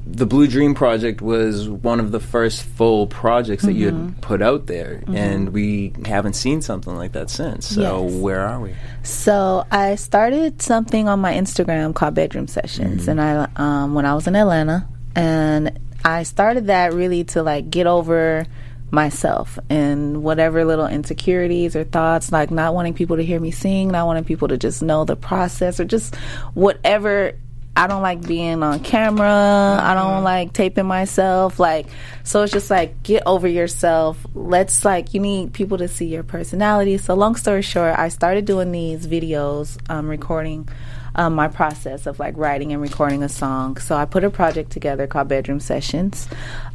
the 0.05 0.25
blue 0.25 0.47
dream 0.47 0.73
project 0.75 1.21
was 1.21 1.67
one 1.69 1.99
of 1.99 2.11
the 2.11 2.19
first 2.19 2.63
full 2.63 3.07
projects 3.07 3.63
that 3.63 3.73
you 3.73 3.91
Mm-hmm. 3.91 4.05
had 4.07 4.21
put 4.21 4.41
out 4.41 4.65
there 4.67 5.03
and 5.13 5.49
we 5.49 5.93
haven't 6.05 6.33
seen 6.33 6.61
something 6.61 6.95
like 6.95 7.11
that 7.13 7.29
since 7.29 7.67
so 7.67 8.05
Yes. 8.07 8.13
where 8.15 8.41
are 8.47 8.59
we 8.59 8.73
So 9.03 9.65
I 9.71 9.95
started 9.95 10.61
something 10.61 11.07
on 11.07 11.19
my 11.19 11.33
Instagram 11.33 11.93
called 11.93 12.15
Bedroom 12.15 12.47
Sessions, 12.47 13.07
and 13.07 13.21
I 13.21 13.47
um, 13.55 13.93
when 13.93 14.05
I 14.05 14.15
was 14.15 14.27
in 14.27 14.35
Atlanta, 14.35 14.87
and 15.15 15.79
I 16.03 16.23
started 16.23 16.67
that 16.67 16.93
really 16.93 17.23
to 17.25 17.43
like 17.43 17.69
get 17.69 17.87
over 17.87 18.45
myself 18.91 19.59
and 19.69 20.23
whatever 20.23 20.63
little 20.63 20.87
insecurities 20.87 21.75
or 21.75 21.83
thoughts, 21.83 22.31
like 22.31 22.49
not 22.51 22.73
wanting 22.73 22.93
people 22.93 23.17
to 23.17 23.23
hear 23.23 23.39
me 23.39 23.51
sing, 23.51 23.89
not 23.89 24.05
wanting 24.05 24.23
people 24.23 24.47
to 24.47 24.57
just 24.57 24.81
know 24.81 25.03
the 25.05 25.15
process, 25.15 25.79
or 25.79 25.85
just 25.85 26.15
whatever. 26.53 27.33
I 27.77 27.87
don't 27.87 28.01
like 28.01 28.25
being 28.25 28.63
on 28.63 28.79
camera. 28.79 29.79
I 29.81 29.93
don't 29.93 30.23
like 30.23 30.53
taping 30.53 30.85
myself. 30.85 31.59
Like, 31.59 31.87
so 32.23 32.43
it's 32.43 32.53
just 32.53 32.69
like, 32.69 33.03
get 33.03 33.23
over 33.25 33.47
yourself. 33.47 34.25
Let's 34.33 34.85
like, 34.85 35.13
you 35.13 35.19
need 35.19 35.51
people 35.53 35.77
to 35.79 35.87
see 35.89 36.05
your 36.05 36.23
personality. 36.23 36.97
So, 36.97 37.15
long 37.15 37.35
story 37.35 37.61
short, 37.61 37.97
I 37.97 38.07
started 38.09 38.45
doing 38.45 38.71
these 38.71 39.05
videos, 39.07 39.77
um, 39.89 40.07
recording 40.07 40.69
um, 41.15 41.33
my 41.33 41.47
process 41.47 42.07
of 42.07 42.19
like 42.19 42.35
writing 42.37 42.71
and 42.71 42.81
recording 42.81 43.23
a 43.23 43.29
song. 43.29 43.77
So, 43.77 43.95
I 43.95 44.05
put 44.05 44.23
a 44.23 44.29
project 44.29 44.71
together 44.71 45.05
called 45.05 45.27
Bedroom 45.27 45.59
Sessions. 45.59 46.29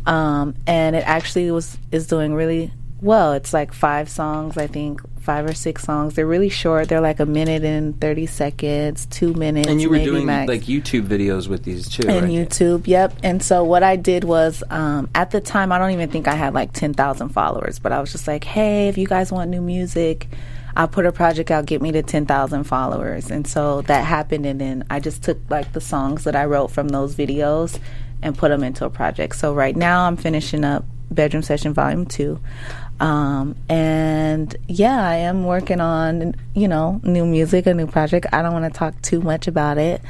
Um, 0.04 0.54
and 0.66 0.94
it 0.96 1.04
actually 1.06 1.50
was, 1.50 1.78
is 1.90 2.06
doing 2.08 2.34
really 2.34 2.72
well. 3.02 3.32
It's 3.32 3.52
like 3.52 3.72
five 3.72 4.08
songs, 4.08 4.56
I 4.56 4.66
think, 4.66 5.00
five 5.20 5.46
or 5.46 5.54
six 5.54 5.84
songs. 5.84 6.14
They're 6.14 6.26
really 6.26 6.48
short. 6.48 6.88
They're 6.88 7.00
like 7.00 7.20
a 7.20 7.26
minute 7.26 7.62
and 7.64 8.00
30 8.00 8.26
seconds, 8.26 9.06
two 9.06 9.34
minutes. 9.34 9.68
and 9.68 9.80
you 9.80 9.90
were 9.90 9.98
doing 9.98 10.26
max 10.26 10.48
like 10.48 10.62
youtube 10.62 11.06
videos 11.06 11.46
with 11.46 11.64
these 11.64 11.88
too 11.88 12.08
and 12.08 12.24
right? 12.24 12.32
YouTube. 12.32 12.86
Yep. 12.86 13.18
And 13.22 13.42
so 13.42 13.62
what 13.64 13.82
I 13.82 13.96
did 13.96 14.24
was, 14.24 14.62
um, 14.70 15.08
at 15.14 15.30
the 15.30 15.40
time, 15.40 15.72
I 15.72 15.78
don't 15.78 15.90
even 15.92 16.10
think 16.10 16.26
I 16.26 16.34
had 16.34 16.54
like 16.54 16.72
ten 16.72 16.94
thousand 16.94 17.30
followers, 17.30 17.78
but 17.78 17.92
I 17.92 18.00
was 18.00 18.12
just 18.12 18.26
like, 18.26 18.44
hey, 18.44 18.88
if 18.88 18.96
you 18.98 19.06
guys 19.06 19.30
want 19.30 19.50
new 19.50 19.60
music, 19.62 20.28
I'll 20.76 20.88
put 20.88 21.06
a 21.06 21.12
project 21.12 21.50
out, 21.50 21.66
get 21.66 21.82
me 21.82 21.92
to 21.92 22.02
ten 22.02 22.26
thousand 22.26 22.64
followers. 22.64 23.30
And 23.30 23.46
so 23.46 23.82
that 23.82 24.04
happened, 24.04 24.46
and 24.46 24.60
then 24.60 24.84
I 24.90 25.00
just 25.00 25.22
took 25.22 25.38
like 25.48 25.72
the 25.72 25.80
songs 25.80 26.24
that 26.24 26.34
I 26.34 26.44
wrote 26.46 26.68
from 26.68 26.88
those 26.88 27.14
videos 27.14 27.78
and 28.22 28.36
put 28.36 28.48
them 28.48 28.62
into 28.62 28.84
a 28.84 28.90
project. 28.90 29.36
So 29.36 29.54
right 29.54 29.76
now, 29.76 30.06
I'm 30.06 30.16
finishing 30.16 30.64
up 30.64 30.84
Bedroom 31.10 31.42
Session 31.42 31.74
Volume 31.74 32.06
Two. 32.06 32.40
Um, 33.00 33.56
and 33.68 34.54
yeah, 34.68 35.02
I 35.08 35.16
am 35.16 35.44
working 35.46 35.80
on, 35.80 36.34
you 36.54 36.68
know, 36.68 37.00
new 37.02 37.24
music, 37.24 37.66
a 37.66 37.72
new 37.72 37.86
project. 37.86 38.26
I 38.32 38.42
don't 38.42 38.52
want 38.52 38.70
to 38.72 38.78
talk 38.78 39.00
too 39.00 39.22
much 39.22 39.48
about 39.48 39.78
it, 39.78 40.02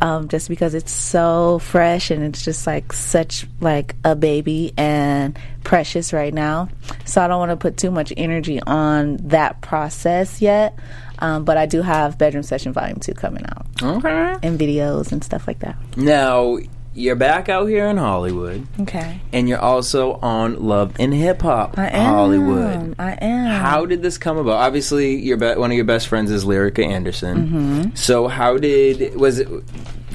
um, 0.00 0.26
just 0.26 0.48
because 0.48 0.74
it's 0.74 0.90
so 0.92 1.60
fresh 1.60 2.10
and 2.10 2.24
it's 2.24 2.44
just 2.44 2.66
like 2.66 2.92
such 2.92 3.46
like 3.60 3.94
a 4.04 4.16
baby 4.16 4.72
and 4.76 5.38
precious 5.62 6.12
right 6.12 6.34
now. 6.34 6.68
So 7.04 7.22
I 7.22 7.28
don't 7.28 7.38
want 7.38 7.50
to 7.52 7.56
put 7.56 7.76
too 7.76 7.92
much 7.92 8.12
energy 8.16 8.60
on 8.60 9.18
that 9.28 9.60
process 9.60 10.42
yet. 10.42 10.76
Um, 11.20 11.44
but 11.44 11.56
I 11.56 11.66
do 11.66 11.80
have 11.82 12.18
Bedroom 12.18 12.42
Session 12.42 12.72
Volume 12.72 12.98
2 12.98 13.14
coming 13.14 13.44
out 13.46 13.66
Okay. 13.80 14.36
and 14.42 14.58
videos 14.58 15.12
and 15.12 15.22
stuff 15.22 15.46
like 15.46 15.60
that. 15.60 15.76
Now 15.96 16.58
you're 16.94 17.16
back 17.16 17.48
out 17.48 17.66
here 17.66 17.86
in 17.86 17.96
Hollywood, 17.96 18.66
Okay. 18.80 19.20
and 19.32 19.48
you're 19.48 19.58
also 19.58 20.14
on 20.14 20.62
Love 20.66 20.94
and 20.98 21.12
Hip 21.14 21.42
Hop 21.42 21.78
I 21.78 21.88
am. 21.88 22.12
Hollywood. 22.12 22.94
I 22.98 23.12
am. 23.12 23.60
How 23.60 23.86
did 23.86 24.02
this 24.02 24.18
come 24.18 24.36
about? 24.36 24.54
Obviously, 24.54 25.16
your 25.16 25.36
be- 25.36 25.54
one 25.54 25.70
of 25.70 25.76
your 25.76 25.84
best 25.86 26.08
friends 26.08 26.30
is 26.30 26.44
Lyrica 26.44 26.86
Anderson. 26.86 27.36
Mm-hmm. 27.46 27.94
So 27.94 28.28
how 28.28 28.58
did 28.58 29.16
was 29.16 29.38
it? 29.38 29.48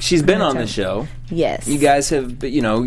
She's 0.00 0.22
been 0.22 0.40
on 0.40 0.56
the 0.56 0.66
show. 0.66 1.08
Yes. 1.28 1.66
You 1.66 1.78
guys 1.78 2.08
have, 2.10 2.44
you 2.44 2.62
know, 2.62 2.86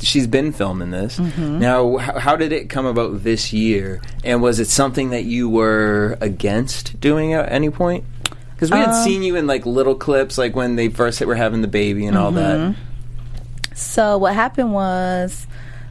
she's 0.00 0.26
been 0.26 0.52
filming 0.52 0.90
this. 0.90 1.18
Mm-hmm. 1.18 1.58
Now, 1.58 1.96
how, 1.96 2.18
how 2.18 2.36
did 2.36 2.52
it 2.52 2.68
come 2.68 2.84
about 2.84 3.22
this 3.24 3.52
year? 3.52 4.02
And 4.22 4.42
was 4.42 4.60
it 4.60 4.66
something 4.68 5.10
that 5.10 5.24
you 5.24 5.48
were 5.48 6.18
against 6.20 7.00
doing 7.00 7.32
at 7.32 7.50
any 7.50 7.70
point? 7.70 8.04
Because 8.54 8.70
we 8.70 8.76
had 8.78 8.90
Um, 8.90 9.04
seen 9.04 9.22
you 9.22 9.36
in 9.36 9.46
like 9.46 9.66
little 9.66 9.94
clips, 9.94 10.38
like 10.38 10.54
when 10.56 10.76
they 10.76 10.88
first 10.88 11.20
were 11.24 11.34
having 11.34 11.62
the 11.62 11.68
baby 11.68 12.06
and 12.06 12.16
all 12.16 12.32
Mm-hmm. 12.32 12.72
that. 12.72 13.76
So 13.76 14.18
what 14.18 14.34
happened 14.34 14.72
was 14.72 15.46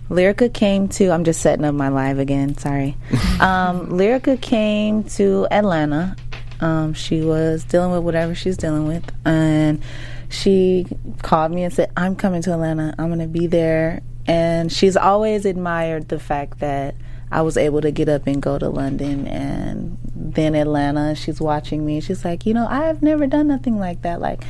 Lyrica 0.10 0.54
came 0.54 0.88
to 0.90 1.10
I'm 1.12 1.24
just 1.24 1.42
setting 1.42 1.66
up 1.66 1.74
my 1.76 1.90
live 1.90 2.20
again, 2.20 2.58
sorry. 2.58 2.96
um, 3.40 3.88
Lyrica 3.88 4.40
came 4.40 5.04
to 5.06 5.48
Atlanta. 5.52 6.16
Um, 6.60 6.94
she 6.94 7.22
was 7.22 7.64
dealing 7.64 7.92
with 7.92 8.04
whatever 8.04 8.36
she's 8.36 8.56
dealing 8.56 8.88
with 8.88 9.04
and 9.26 9.82
she 10.30 10.86
called 11.24 11.52
me 11.52 11.64
and 11.64 11.74
said, 11.74 11.92
I'm 11.98 12.16
coming 12.16 12.42
to 12.44 12.54
Atlanta. 12.54 12.94
I'm 13.00 13.10
gonna 13.10 13.28
be 13.28 13.48
there 13.48 14.02
and 14.28 14.72
she's 14.72 14.96
always 14.96 15.46
admired 15.46 16.08
the 16.10 16.20
fact 16.20 16.60
that 16.60 16.94
I 17.32 17.42
was 17.42 17.58
able 17.58 17.82
to 17.82 17.92
get 17.92 18.08
up 18.10 18.28
and 18.28 18.42
go 18.42 18.60
to 18.60 18.70
London 18.70 19.26
and 19.28 19.98
then 20.22 20.56
Atlanta. 20.56 21.16
She's 21.16 21.42
watching 21.42 21.86
me. 21.86 22.00
She's 22.00 22.24
like, 22.24 22.46
you 22.46 22.54
know, 22.54 22.68
I've 22.70 23.02
never 23.02 23.28
done 23.28 23.48
nothing 23.48 23.80
like 23.80 24.04
that. 24.04 24.22
Like, 24.22 24.44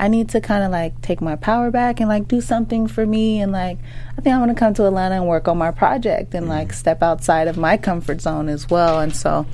I 0.00 0.08
need 0.08 0.28
to 0.30 0.40
kind 0.40 0.62
of 0.62 0.70
like 0.70 1.00
take 1.02 1.20
my 1.20 1.36
power 1.36 1.70
back 1.70 2.00
and 2.00 2.08
like 2.08 2.28
do 2.28 2.40
something 2.40 2.86
for 2.86 3.04
me. 3.04 3.40
And 3.40 3.52
like, 3.52 3.78
I 4.16 4.20
think 4.20 4.34
I 4.34 4.38
want 4.38 4.50
to 4.50 4.54
come 4.54 4.74
to 4.74 4.86
Atlanta 4.86 5.16
and 5.16 5.26
work 5.26 5.48
on 5.48 5.58
my 5.58 5.70
project 5.70 6.34
and 6.34 6.48
like 6.48 6.72
step 6.72 7.02
outside 7.02 7.48
of 7.48 7.56
my 7.56 7.76
comfort 7.76 8.20
zone 8.20 8.48
as 8.48 8.70
well. 8.70 9.00
And 9.00 9.14
so 9.14 9.46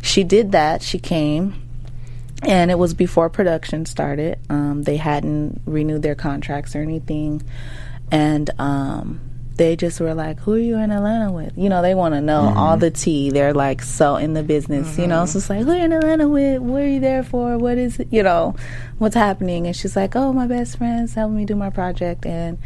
she 0.00 0.24
did 0.24 0.52
that. 0.52 0.82
She 0.82 0.98
came. 0.98 1.66
And 2.42 2.70
it 2.70 2.78
was 2.78 2.94
before 2.94 3.28
production 3.28 3.84
started. 3.84 4.38
Um, 4.48 4.84
they 4.84 4.96
hadn't 4.96 5.60
renewed 5.66 6.02
their 6.02 6.14
contracts 6.14 6.74
or 6.74 6.80
anything. 6.80 7.42
And 8.10 8.48
um, 8.58 9.20
they 9.60 9.76
just 9.76 10.00
were 10.00 10.14
like, 10.14 10.40
"Who 10.40 10.54
are 10.54 10.58
you 10.58 10.78
in 10.78 10.90
Atlanta 10.90 11.30
with?" 11.30 11.52
You 11.54 11.68
know, 11.68 11.82
they 11.82 11.94
want 11.94 12.14
to 12.14 12.22
know 12.22 12.44
mm-hmm. 12.44 12.56
all 12.56 12.78
the 12.78 12.90
tea. 12.90 13.28
They're 13.28 13.52
like 13.52 13.82
so 13.82 14.16
in 14.16 14.32
the 14.32 14.42
business, 14.42 14.96
you 14.98 15.06
know. 15.06 15.24
Mm-hmm. 15.24 15.26
So 15.26 15.38
it's 15.38 15.50
like, 15.50 15.64
"Who 15.64 15.70
are 15.70 15.76
you 15.76 15.84
in 15.84 15.92
Atlanta 15.92 16.26
with? 16.26 16.62
What 16.62 16.80
are 16.80 16.88
you 16.88 16.98
there 16.98 17.22
for? 17.22 17.58
What 17.58 17.76
is 17.76 18.00
it? 18.00 18.08
You 18.10 18.22
know, 18.22 18.56
what's 18.96 19.14
happening?" 19.14 19.66
And 19.66 19.76
she's 19.76 19.96
like, 19.96 20.16
"Oh, 20.16 20.32
my 20.32 20.46
best 20.46 20.78
friend's 20.78 21.12
helping 21.12 21.36
me 21.36 21.44
do 21.44 21.54
my 21.56 21.68
project." 21.68 22.24
And 22.24 22.56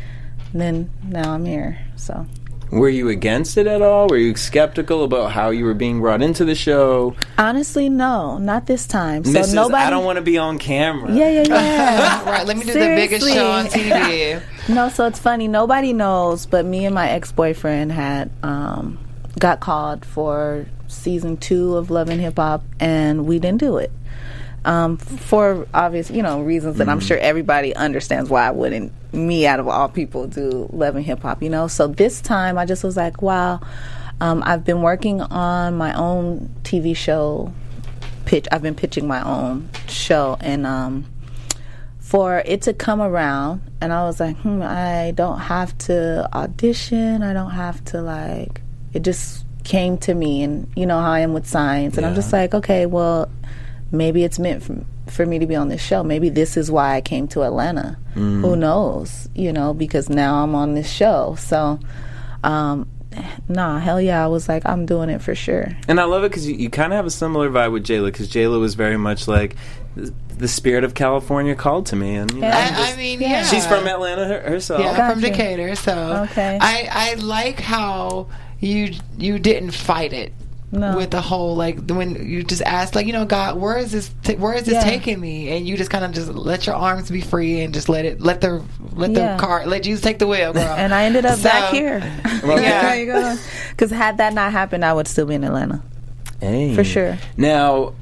then 0.54 0.88
now 1.02 1.35
I'm 1.35 1.44
here. 1.44 1.85
So 1.96 2.26
Were 2.74 2.88
you 2.88 3.08
against 3.08 3.56
it 3.56 3.68
at 3.68 3.82
all? 3.82 4.08
Were 4.08 4.16
you 4.16 4.34
skeptical 4.34 5.04
about 5.04 5.30
how 5.30 5.50
you 5.50 5.64
were 5.64 5.74
being 5.74 6.00
brought 6.00 6.22
into 6.22 6.44
the 6.44 6.56
show? 6.56 7.14
honestly, 7.38 7.88
no, 7.88 8.38
not 8.38 8.66
this 8.66 8.84
time. 8.88 9.24
So 9.24 9.30
this 9.30 9.52
nobody. 9.52 9.84
I 9.84 9.90
don't 9.90 10.04
want 10.04 10.16
to 10.16 10.22
be 10.22 10.38
on 10.38 10.58
camera. 10.58 11.12
yeah, 11.14 11.28
yeah, 11.28 11.44
yeah. 11.46 12.24
right, 12.30 12.44
let 12.44 12.56
me 12.56 12.64
do 12.64 12.72
the 12.72 12.80
biggest 12.80 13.28
show 13.28 13.50
on 13.50 13.66
TV. 13.66 14.42
No, 14.66 14.88
so 14.88 15.06
it's 15.06 15.18
funny. 15.18 15.46
Nobody 15.46 15.92
knows, 15.92 16.46
but 16.46 16.64
me 16.64 16.87
and 16.87 16.94
my 16.94 17.10
ex 17.10 17.30
boyfriend 17.32 17.92
had 17.92 18.30
um, 18.42 18.98
got 19.38 19.60
called 19.60 20.06
for 20.06 20.64
season 20.88 21.37
two 21.37 21.76
of 21.76 21.90
Love 21.90 22.08
and 22.08 22.18
Hip 22.18 22.38
Hop, 22.38 22.64
and 22.80 23.26
we 23.26 23.38
didn't 23.38 23.60
do 23.60 23.76
it 23.76 23.92
um, 24.64 24.96
for 24.96 25.66
obvious, 25.74 26.11
you 26.11 26.22
know, 26.22 26.42
reasons 26.42 26.79
that 26.79 26.88
I'm 26.88 27.00
sure 27.00 27.18
everybody 27.18 27.74
understands 27.74 28.31
why 28.31 28.46
I 28.46 28.50
wouldn't. 28.50 28.92
Me, 29.12 29.46
out 29.46 29.61
of 29.61 29.68
all 29.68 29.88
people, 29.88 30.27
do 30.27 30.68
Love 30.72 30.96
and 30.96 31.05
Hip 31.05 31.22
Hop. 31.22 31.42
You 31.42 31.50
know, 31.50 31.68
so 31.68 31.87
this 31.87 32.20
time 32.20 32.59
I 32.59 32.66
just 32.66 32.83
was 32.83 32.96
like, 32.96 33.22
wow. 33.22 33.61
Um, 34.20 34.42
I've 34.46 34.64
been 34.64 34.81
working 34.81 35.20
on 35.20 35.77
my 35.77 35.92
own 35.94 36.55
TV 36.62 36.96
show 36.96 37.53
pitch. 38.24 38.46
I've 38.53 38.62
been 38.62 38.77
pitching 38.77 39.07
my 39.09 39.22
own 39.22 39.68
show, 39.88 40.37
and 40.40 40.66
um, 40.66 41.05
for 41.98 42.42
it 42.44 42.62
to 42.62 42.72
come 42.72 43.00
around 43.00 43.62
and 43.81 43.92
I 43.92 44.05
was 44.05 44.20
like, 44.20 44.37
hmm, 44.37 44.62
I 44.62 45.12
don't 45.16 45.40
have 45.40 45.77
to 45.79 46.29
audition. 46.33 47.22
I 47.22 47.33
don't 47.33 47.50
have 47.50 47.85
to 47.87 48.03
like 48.03 48.61
it 48.92 49.03
just 49.03 49.44
came 49.64 49.96
to 49.96 50.14
me 50.14 50.42
and 50.42 50.70
you 50.77 50.87
know 50.87 51.00
how 51.00 51.11
I 51.11 51.20
am 51.20 51.33
with 51.33 51.46
science 51.46 51.96
and 51.96 52.07
I'm 52.07 52.14
just 52.14 52.33
like, 52.33 52.55
okay, 52.55 52.87
well 52.87 53.31
maybe 53.94 54.24
it's 54.24 54.38
meant 54.38 54.62
for, 54.62 54.76
for 55.11 55.24
me 55.26 55.38
to 55.38 55.46
be 55.46 55.57
on 55.57 55.68
this 55.68 55.80
show. 55.80 56.02
Maybe 56.02 56.28
this 56.28 56.57
is 56.57 56.70
why 56.70 56.96
I 56.96 57.00
came 57.00 57.28
to 57.28 57.42
Atlanta. 57.44 57.96
Who 58.14 58.54
knows, 58.57 59.28
you 59.35 59.52
know, 59.52 59.74
because 59.74 60.09
now 60.09 60.42
I'm 60.44 60.54
on 60.54 60.74
this 60.74 60.90
show. 60.90 61.37
So 61.38 61.78
um 62.44 62.88
nah, 63.48 63.78
hell 63.78 64.00
yeah, 64.00 64.24
I 64.24 64.28
was 64.28 64.48
like 64.48 64.64
I'm 64.66 64.87
doing 64.87 65.09
it 65.11 65.20
for 65.22 65.35
sure. 65.35 65.68
And 65.88 66.00
I 66.00 66.04
love 66.04 66.24
it 66.24 66.30
because 66.30 66.46
you, 66.48 66.54
you 66.54 66.70
kind 66.70 66.92
of 66.92 66.96
have 66.96 67.07
a 67.07 67.11
similar 67.11 67.48
vibe 67.50 67.72
with 67.72 67.85
Jayla 67.85 68.07
because 68.07 68.28
Jayla 68.28 68.61
was 68.61 68.74
very 68.74 68.96
much 68.96 69.26
like 69.28 69.57
the, 69.96 70.12
the 70.37 70.48
spirit 70.48 70.83
of 70.85 70.94
California 70.94 71.54
called 71.54 71.87
to 71.87 71.96
me, 71.96 72.16
and 72.16 72.30
you 72.33 72.40
know, 72.40 72.48
Yeah. 72.48 72.68
I'm 72.68 72.74
I, 72.88 72.92
I 72.92 72.96
mean, 72.96 73.20
Yeah. 73.20 73.28
yeah. 73.28 73.42
she's 73.44 73.66
from 73.66 73.87
Atlanta 73.87 74.26
her, 74.26 74.40
herself. 74.40 74.80
Yeah, 74.80 74.90
I'm 74.90 75.12
from 75.12 75.20
Decatur, 75.20 75.74
so 75.76 76.26
Okay. 76.30 76.59
I 76.61 76.88
I 76.90 77.14
like 77.14 77.61
how 77.61 78.26
you 78.61 78.94
you 79.18 79.38
didn't 79.38 79.70
fight 79.72 80.12
it 80.12 80.33
No. 80.74 80.96
with 80.96 81.10
the 81.10 81.20
whole 81.20 81.54
like 81.56 81.88
when 81.88 82.26
you 82.28 82.42
just 82.42 82.62
ask 82.62 82.94
like 82.94 83.06
you 83.06 83.12
know 83.12 83.24
God 83.24 83.56
where 83.58 83.78
is 83.78 83.92
this 83.92 84.10
t- 84.24 84.34
where 84.37 84.54
is 84.54 84.64
this 84.64 84.74
Yeah. 84.74 84.84
taking 84.84 85.20
me 85.20 85.56
and 85.56 85.66
you 85.66 85.76
just 85.76 85.90
kind 85.90 86.04
of 86.04 86.12
just 86.12 86.28
let 86.34 86.66
your 86.66 86.74
arms 86.74 87.10
be 87.10 87.20
free 87.20 87.60
and 87.60 87.72
just 87.72 87.88
let 87.88 88.04
it 88.04 88.20
let 88.20 88.40
the 88.40 88.62
let 88.92 89.10
Yeah. 89.12 89.37
the 89.37 89.40
car 89.40 89.66
let 89.66 89.82
Jesus 89.84 90.02
take 90.02 90.18
the 90.18 90.26
wheel, 90.26 90.52
girl. 90.52 90.62
And 90.76 90.92
I 90.92 91.04
ended 91.04 91.24
up 91.26 91.37
So- 91.38 91.44
back 91.44 91.72
here. 91.72 92.02
Okay. 92.44 92.56
there 92.60 92.96
you 92.96 93.06
go. 93.06 93.37
Because 93.70 93.90
had 93.90 94.18
that 94.18 94.34
not 94.34 94.52
happened, 94.52 94.84
I 94.84 94.92
would 94.92 95.08
still 95.08 95.24
be 95.26 95.34
in 95.34 95.44
Atlanta. 95.44 95.82
Hey. 96.40 96.74
For 96.74 96.84
sure. 96.84 97.16
Now, 97.38 97.94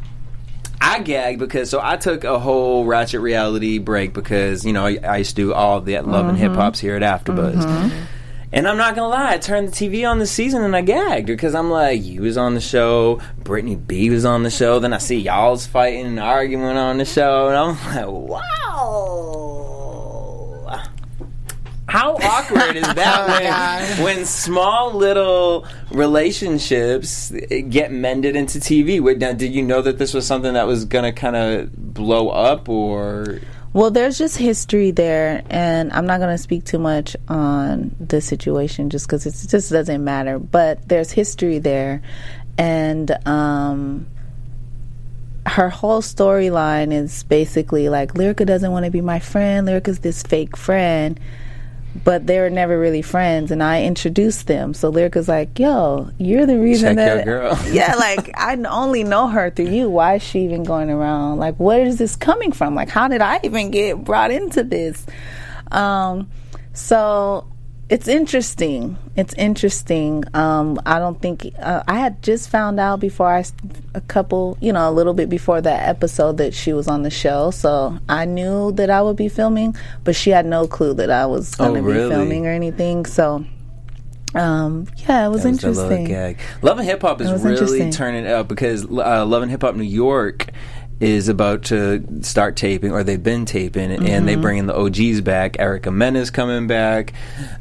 I 0.81 0.99
gagged 0.99 1.39
because 1.39 1.71
so 1.71 1.79
I 1.81 1.97
took 1.97 2.25
a 2.25 2.41
whole 2.41 2.85
Ratchet 2.85 3.21
reality 3.21 3.79
break 3.79 4.13
because 4.15 4.65
you 4.65 4.73
know 4.73 4.85
I, 4.87 4.99
I 5.05 5.17
used 5.19 5.31
to 5.31 5.37
do 5.37 5.55
all 5.55 5.81
the 5.81 6.01
love 6.01 6.27
and 6.27 6.37
Mm-hmm. 6.37 6.37
hip 6.49 6.53
hops 6.55 6.81
here 6.81 6.97
at 6.97 7.03
AfterBuzz. 7.03 7.93
And 8.55 8.69
I'm 8.69 8.77
not 8.77 8.95
gonna 8.95 9.09
lie, 9.09 9.33
I 9.33 9.39
turned 9.39 9.69
the 9.69 9.73
TV 9.73 10.07
on 10.07 10.19
this 10.19 10.31
season 10.31 10.63
and 10.63 10.77
I 10.77 10.83
gagged 10.83 11.27
because 11.27 11.55
I'm 11.55 11.71
like, 11.71 12.05
you 12.05 12.21
was 12.21 12.37
on 12.37 12.53
the 12.55 12.61
show, 12.61 13.19
Brittany 13.39 13.77
B 13.77 14.11
was 14.11 14.27
on 14.27 14.43
the 14.43 14.51
show, 14.51 14.79
then 14.79 14.93
I 14.93 14.99
see 14.99 15.17
y'all's 15.17 15.67
fighting 15.67 16.05
and 16.05 16.21
arguing 16.21 16.77
on 16.77 16.99
the 16.99 17.07
show, 17.07 17.49
and 17.49 17.57
I'm 17.57 17.69
like, 17.97 18.07
wow. 18.07 18.43
How 21.89 22.15
awkward 22.17 22.77
is 22.77 22.95
that 22.95 23.99
when, 23.99 24.17
when 24.17 24.25
small 24.25 24.93
little 24.95 25.67
relationships 25.91 27.31
get 27.69 27.93
mended 27.93 28.35
into 28.37 28.59
TV? 28.59 29.19
Now, 29.19 29.33
did 29.33 29.53
you 29.53 29.63
know 29.63 29.83
that 29.83 29.99
this 29.99 30.15
was 30.15 30.27
something 30.27 30.55
that 30.55 30.67
was 30.67 30.87
to 30.87 31.13
kind 31.13 31.37
of 31.37 31.71
blow 31.77 32.31
up, 32.31 32.71
or 32.71 33.41
Well, 33.75 33.91
there's 33.91 34.19
just 34.19 34.37
history 34.37 34.91
there, 34.91 35.43
and 35.49 35.93
I'm 35.95 36.07
not 36.07 36.19
going 36.19 36.35
to 36.35 36.43
speak 36.43 36.65
too 36.65 36.79
much 36.79 37.17
on 37.27 37.97
the 37.99 38.21
situation 38.21 38.91
just 38.91 39.07
because 39.07 39.25
it 39.25 39.49
just 39.49 39.73
doesn't 39.73 40.05
matter. 40.05 40.39
But 40.39 40.87
there's 40.89 41.11
history 41.11 41.59
there, 41.59 42.03
and 42.59 43.11
um, 43.27 44.07
her 45.47 45.71
whole 45.71 46.03
storyline 46.03 46.93
is 46.93 47.23
basically 47.23 47.89
like 47.89 48.13
Lyrica 48.13 48.47
doesn't 48.47 48.71
want 48.73 48.85
to 48.85 48.91
be 48.91 49.01
my 49.01 49.21
friend. 49.21 49.67
Lyrica's 49.67 50.01
this 50.01 50.23
fake 50.23 50.55
friend. 50.55 51.19
But 52.05 52.27
they 52.27 52.41
were 52.41 52.49
never 52.49 52.79
really 52.79 53.03
friends, 53.03 53.51
and 53.51 53.63
I 53.63 53.85
introduced 53.85 54.47
them. 54.47 54.73
So 54.73 54.91
Lyrica's 54.91 55.29
like, 55.29 55.59
"Yo, 55.59 56.11
you're 56.19 56.47
the 56.47 56.59
reason 56.59 56.97
Check 56.97 57.07
your 57.07 57.17
that 57.17 57.25
girl. 57.25 57.59
yeah, 57.71 57.97
like 57.97 58.31
I 58.35 58.55
only 58.55 59.05
know 59.05 59.29
her 59.29 59.51
through 59.51 59.69
you. 59.69 59.91
Why 59.91 60.15
is 60.15 60.23
she 60.23 60.41
even 60.41 60.65
going 60.65 60.91
around? 60.91 61.39
Like, 61.39 61.57
where 61.57 61.85
is 61.85 61.99
this 61.99 62.17
coming 62.17 62.51
from? 62.53 62.75
Like, 62.75 62.89
how 62.89 63.09
did 63.09 63.21
I 63.21 63.41
even 63.43 63.71
get 63.71 64.03
brought 64.03 64.31
into 64.31 64.65
this? 64.65 65.05
Um, 65.71 66.31
so 66.73 67.47
it's 67.93 68.09
interesting. 68.09 68.97
It's 69.17 69.35
interesting. 69.35 70.25
Um, 70.33 70.81
I 70.87 70.99
don't 70.99 71.21
think 71.21 71.53
uh, 71.59 71.83
I 71.87 71.99
had 71.99 72.23
just 72.23 72.49
found 72.49 72.81
out 72.81 73.01
before 73.01 73.27
I 73.27 73.45
a 73.93 74.01
couple, 74.01 74.57
you 74.63 74.73
know, 74.73 74.89
a 74.89 74.91
little 74.91 75.13
bit 75.13 75.29
before 75.29 75.61
that 75.61 75.89
episode 75.91 76.39
that 76.39 76.55
she 76.55 76.73
was 76.73 76.89
on 76.89 77.03
the 77.03 77.11
show. 77.11 77.51
So 77.51 77.99
I 78.09 78.25
knew 78.25 78.73
that 78.73 78.89
I 78.89 79.03
would 79.03 79.17
be 79.17 79.29
filming, 79.29 79.77
but 80.05 80.17
she 80.17 80.31
had 80.31 80.47
no 80.47 80.67
clue 80.67 80.95
that 80.95 81.11
I 81.11 81.27
was 81.27 81.55
going 81.55 81.75
to 81.75 81.81
Oh, 81.81 81.93
be 82.09 82.15
filming 82.15 82.47
or 82.47 82.51
anything. 82.51 83.05
So 83.05 83.45
um, 84.35 84.87
yeah, 84.97 85.27
it 85.27 85.29
was, 85.29 85.45
was 85.45 85.45
interesting. 85.45 86.39
Love 86.63 86.79
and 86.79 86.89
Hip 86.89 87.03
Hop 87.03 87.21
is 87.21 87.31
really 87.43 87.93
turning 87.93 88.27
up 88.27 88.49
because 88.49 88.87
uh, 88.87 89.27
Love 89.27 89.43
and 89.43 89.51
Hip 89.51 89.61
Hop 89.61 89.75
New 89.75 89.83
York 89.83 90.49
is 91.03 91.29
about 91.29 91.65
to 91.65 92.01
start 92.23 92.55
taping, 92.55 92.93
or 92.93 93.03
they've 93.03 93.23
been 93.23 93.45
taping, 93.45 93.91
and 93.91 94.03
Mm-hmm. 94.05 94.27
they 94.27 94.35
bringing 94.37 94.67
the 94.67 94.77
OGs 94.77 95.21
back. 95.23 95.59
Erica 95.59 95.91
Mena's 95.91 96.31
coming 96.31 96.69
back. 96.69 97.13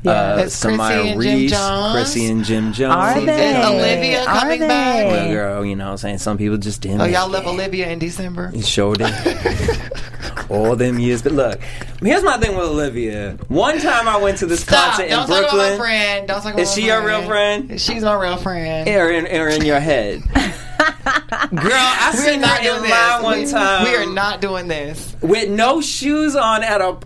Yeah. 0.03 0.11
Uh, 0.11 0.35
That's 0.35 0.61
Chrissy 0.61 0.77
Samaya 0.77 0.99
and 0.99 1.07
Jim 1.09 1.17
Reese, 1.39 1.51
Jones. 1.51 1.93
Chrissy 1.93 2.25
and 2.27 2.43
Jim 2.45 2.73
Jones. 2.73 2.93
Are 2.95 3.19
they? 3.21 3.49
Is 3.59 3.65
Olivia 3.65 4.21
Are 4.21 4.39
coming 4.41 4.59
back? 4.59 5.05
Well, 5.07 5.31
girl, 5.33 5.65
you 5.65 5.75
know 5.75 5.85
what 5.85 5.91
I'm 5.91 5.97
saying? 5.97 6.17
Some 6.19 6.37
people 6.37 6.57
just 6.57 6.81
didn't. 6.81 7.01
Oh, 7.01 7.05
y'all 7.05 7.25
it. 7.27 7.31
left 7.31 7.47
Olivia 7.47 7.89
in 7.89 7.97
December. 7.97 8.49
He 8.51 8.61
showed 8.61 8.97
it. 9.01 9.91
All 10.49 10.75
them 10.75 10.99
years. 10.99 11.21
But 11.23 11.31
look, 11.31 11.61
here's 12.01 12.23
my 12.23 12.37
thing 12.37 12.55
with 12.55 12.65
Olivia. 12.67 13.37
One 13.47 13.79
time 13.79 14.07
I 14.07 14.17
went 14.17 14.37
to 14.39 14.45
this 14.45 14.61
Stop! 14.61 14.85
concert 14.97 15.09
Don't 15.09 15.21
in 15.23 15.27
talk 15.27 15.27
about 15.29 15.49
Brooklyn. 15.51 15.71
my 15.71 15.77
friend. 15.77 16.27
Don't 16.27 16.41
talk 16.41 16.53
about 16.53 16.61
Is 16.61 16.69
my 16.69 16.75
she 16.75 16.85
your 16.87 17.03
real 17.05 17.23
friend? 17.23 17.81
She's 17.81 18.03
my 18.03 18.13
real 18.21 18.37
friend. 18.37 18.87
Or 18.87 19.09
in, 19.09 19.25
or 19.27 19.47
in 19.47 19.65
your 19.65 19.79
head. 19.79 20.21
Girl, 20.81 21.71
I 21.73 22.11
We're 22.13 22.19
seen 22.19 22.41
not 22.41 22.57
her 22.59 22.63
doing 22.63 22.75
in 22.77 22.81
this. 22.83 22.91
line 22.91 23.23
one 23.23 23.39
we, 23.39 23.45
time. 23.51 23.83
we 23.83 23.95
are 23.95 24.05
not 24.11 24.41
doing 24.41 24.67
this. 24.67 25.15
with 25.21 25.49
no 25.49 25.81
shoes 25.81 26.35
on 26.35 26.63
at 26.63 26.81
a, 26.81 26.97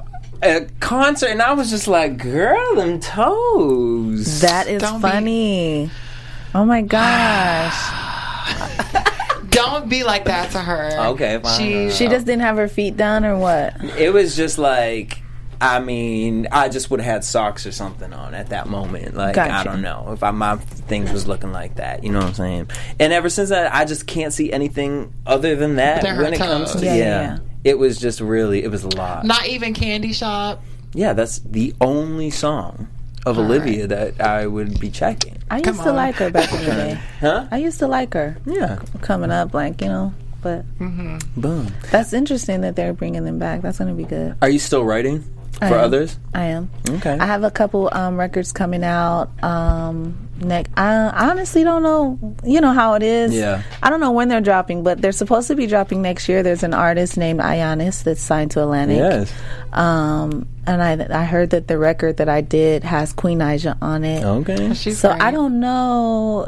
a 0.44 0.68
concert, 0.80 1.28
and 1.30 1.42
I 1.42 1.54
was 1.54 1.70
just 1.70 1.88
like, 1.88 2.18
"Girl, 2.18 2.76
them 2.76 3.00
toes." 3.00 4.42
That 4.42 4.68
is 4.68 4.82
Don't 4.82 5.02
be- 5.02 5.08
funny. 5.10 5.90
Oh 6.54 6.64
my 6.66 6.82
gosh. 6.82 7.76
Don't 9.50 9.90
be 9.90 10.04
like 10.04 10.26
that 10.26 10.52
to 10.52 10.60
her. 10.60 10.92
Okay, 11.12 11.40
fine. 11.42 11.58
She, 11.60 11.90
She 11.90 12.08
just 12.08 12.26
didn't 12.26 12.42
have 12.42 12.58
her 12.58 12.68
feet 12.68 12.98
done 12.98 13.24
or 13.26 13.38
what? 13.38 13.74
it 13.98 14.12
was 14.14 14.36
just 14.36 14.58
like. 14.58 15.22
I 15.62 15.80
mean, 15.80 16.48
I 16.52 16.70
just 16.70 16.92
would 16.92 17.00
have 17.00 17.12
had 17.14 17.24
socks 17.24 17.66
or 17.66 17.72
something 17.72 18.12
on 18.14 18.34
at 18.34 18.50
that 18.50 18.68
moment. 18.68 19.16
Like, 19.16 19.38
I 19.38 19.64
don't 19.64 19.82
know 19.82 20.10
if 20.12 20.24
I, 20.24 20.32
my 20.32 20.58
things 20.58 21.12
was 21.12 21.28
looking 21.28 21.52
like 21.52 21.76
that. 21.76 22.04
You 22.04 22.12
know 22.12 22.20
what 22.20 22.28
I'm 22.28 22.34
saying? 22.34 22.70
And 23.00 23.14
ever 23.14 23.30
since 23.30 23.50
that, 23.50 23.74
I 23.74 23.86
just 23.86 24.06
can't 24.08 24.34
see 24.34 24.52
anything 24.52 25.14
other 25.26 25.56
than 25.56 25.76
that 25.78 26.02
Than 26.04 26.18
when 26.18 26.34
it 26.34 26.38
comes 26.38 26.74
to 26.74 26.80
Yeah, 26.86 26.94
yeah, 26.96 26.98
yeah, 26.98 27.22
yeah. 27.22 27.40
It 27.64 27.80
was 27.80 27.98
just 28.00 28.22
really, 28.22 28.64
it 28.64 28.70
was 28.70 28.84
a 28.84 28.90
lot. 28.90 29.26
not 29.26 29.48
even 29.48 29.74
candy 29.74 30.14
shop. 30.14 30.62
yeah, 30.94 31.14
that's 31.14 31.40
the 31.40 31.74
only 31.82 32.30
song 32.30 32.88
of 33.26 33.40
Olivia 33.40 33.88
that 33.88 34.22
I 34.22 34.46
would 34.46 34.80
be 34.80 34.92
checking. 34.92 35.38
I 35.50 35.56
used 35.58 35.66
Come 35.66 35.78
to 35.78 35.90
on. 35.90 35.96
like 35.96 36.16
her 36.16 36.30
back 36.30 36.52
in 36.54 36.60
the 36.60 36.66
day. 36.72 37.00
Huh? 37.22 37.48
I 37.50 37.58
used 37.58 37.80
to 37.80 37.88
like 37.88 38.14
her 38.14 38.38
Yeah. 38.46 38.80
coming 39.02 39.32
up, 39.32 39.54
like, 39.54 39.82
you 39.82 39.88
know. 39.88 40.14
But 40.44 40.64
mm-hmm. 40.78 41.18
Boom. 41.42 41.74
that's 41.90 42.14
interesting 42.14 42.62
that 42.62 42.76
they're 42.76 42.94
bringing 42.94 43.26
them 43.26 43.40
back. 43.40 43.64
That's 43.64 43.80
going 43.80 43.90
to 43.90 43.96
be 43.96 44.04
good. 44.08 44.36
Are 44.44 44.50
you 44.50 44.60
still 44.60 44.86
writing 44.86 45.24
I 45.62 45.70
for 45.70 45.76
am. 45.76 45.84
others? 45.86 46.18
I 46.34 46.46
am. 46.46 46.70
Okay. 46.90 47.12
I 47.18 47.26
have 47.26 47.44
a 47.44 47.52
couple 47.52 47.90
um, 47.94 48.18
records 48.18 48.52
coming 48.52 48.84
out. 48.84 49.30
Um, 49.44 50.28
next, 50.40 50.72
I 50.78 51.30
honestly 51.30 51.64
don't 51.64 51.82
know. 51.84 52.36
You 52.44 52.60
know 52.62 52.74
how 52.74 52.94
it 52.96 53.04
is. 53.04 53.34
Yeah. 53.34 53.62
I 53.82 53.90
don't 53.90 54.00
know 54.00 54.12
when 54.12 54.28
they're 54.28 54.42
dropping, 54.42 54.84
but 54.84 55.02
they're 55.02 55.12
supposed 55.14 55.48
to 55.48 55.56
be 55.56 55.66
dropping 55.68 56.02
next 56.02 56.28
year. 56.28 56.44
There's 56.44 56.64
an 56.64 56.74
artist 56.74 57.18
named 57.18 57.40
Ionis 57.40 58.04
that's 58.04 58.22
signed 58.22 58.52
to 58.52 58.62
Atlantic. 58.64 58.98
Yes. 58.98 59.34
Um, 59.72 60.48
and 60.68 60.82
I 60.84 61.22
I 61.22 61.26
heard 61.26 61.52
that 61.52 61.68
the 61.68 61.78
record 61.78 62.18
that 62.18 62.28
I 62.30 62.42
did 62.42 62.84
has 62.84 63.14
Queen 63.14 63.42
Aja 63.42 63.78
on 63.82 64.04
it. 64.04 64.24
Okay. 64.24 64.74
She's 64.74 65.00
So 65.00 65.10
great. 65.10 65.22
I 65.22 65.32
don't 65.32 65.60
know. 65.60 66.48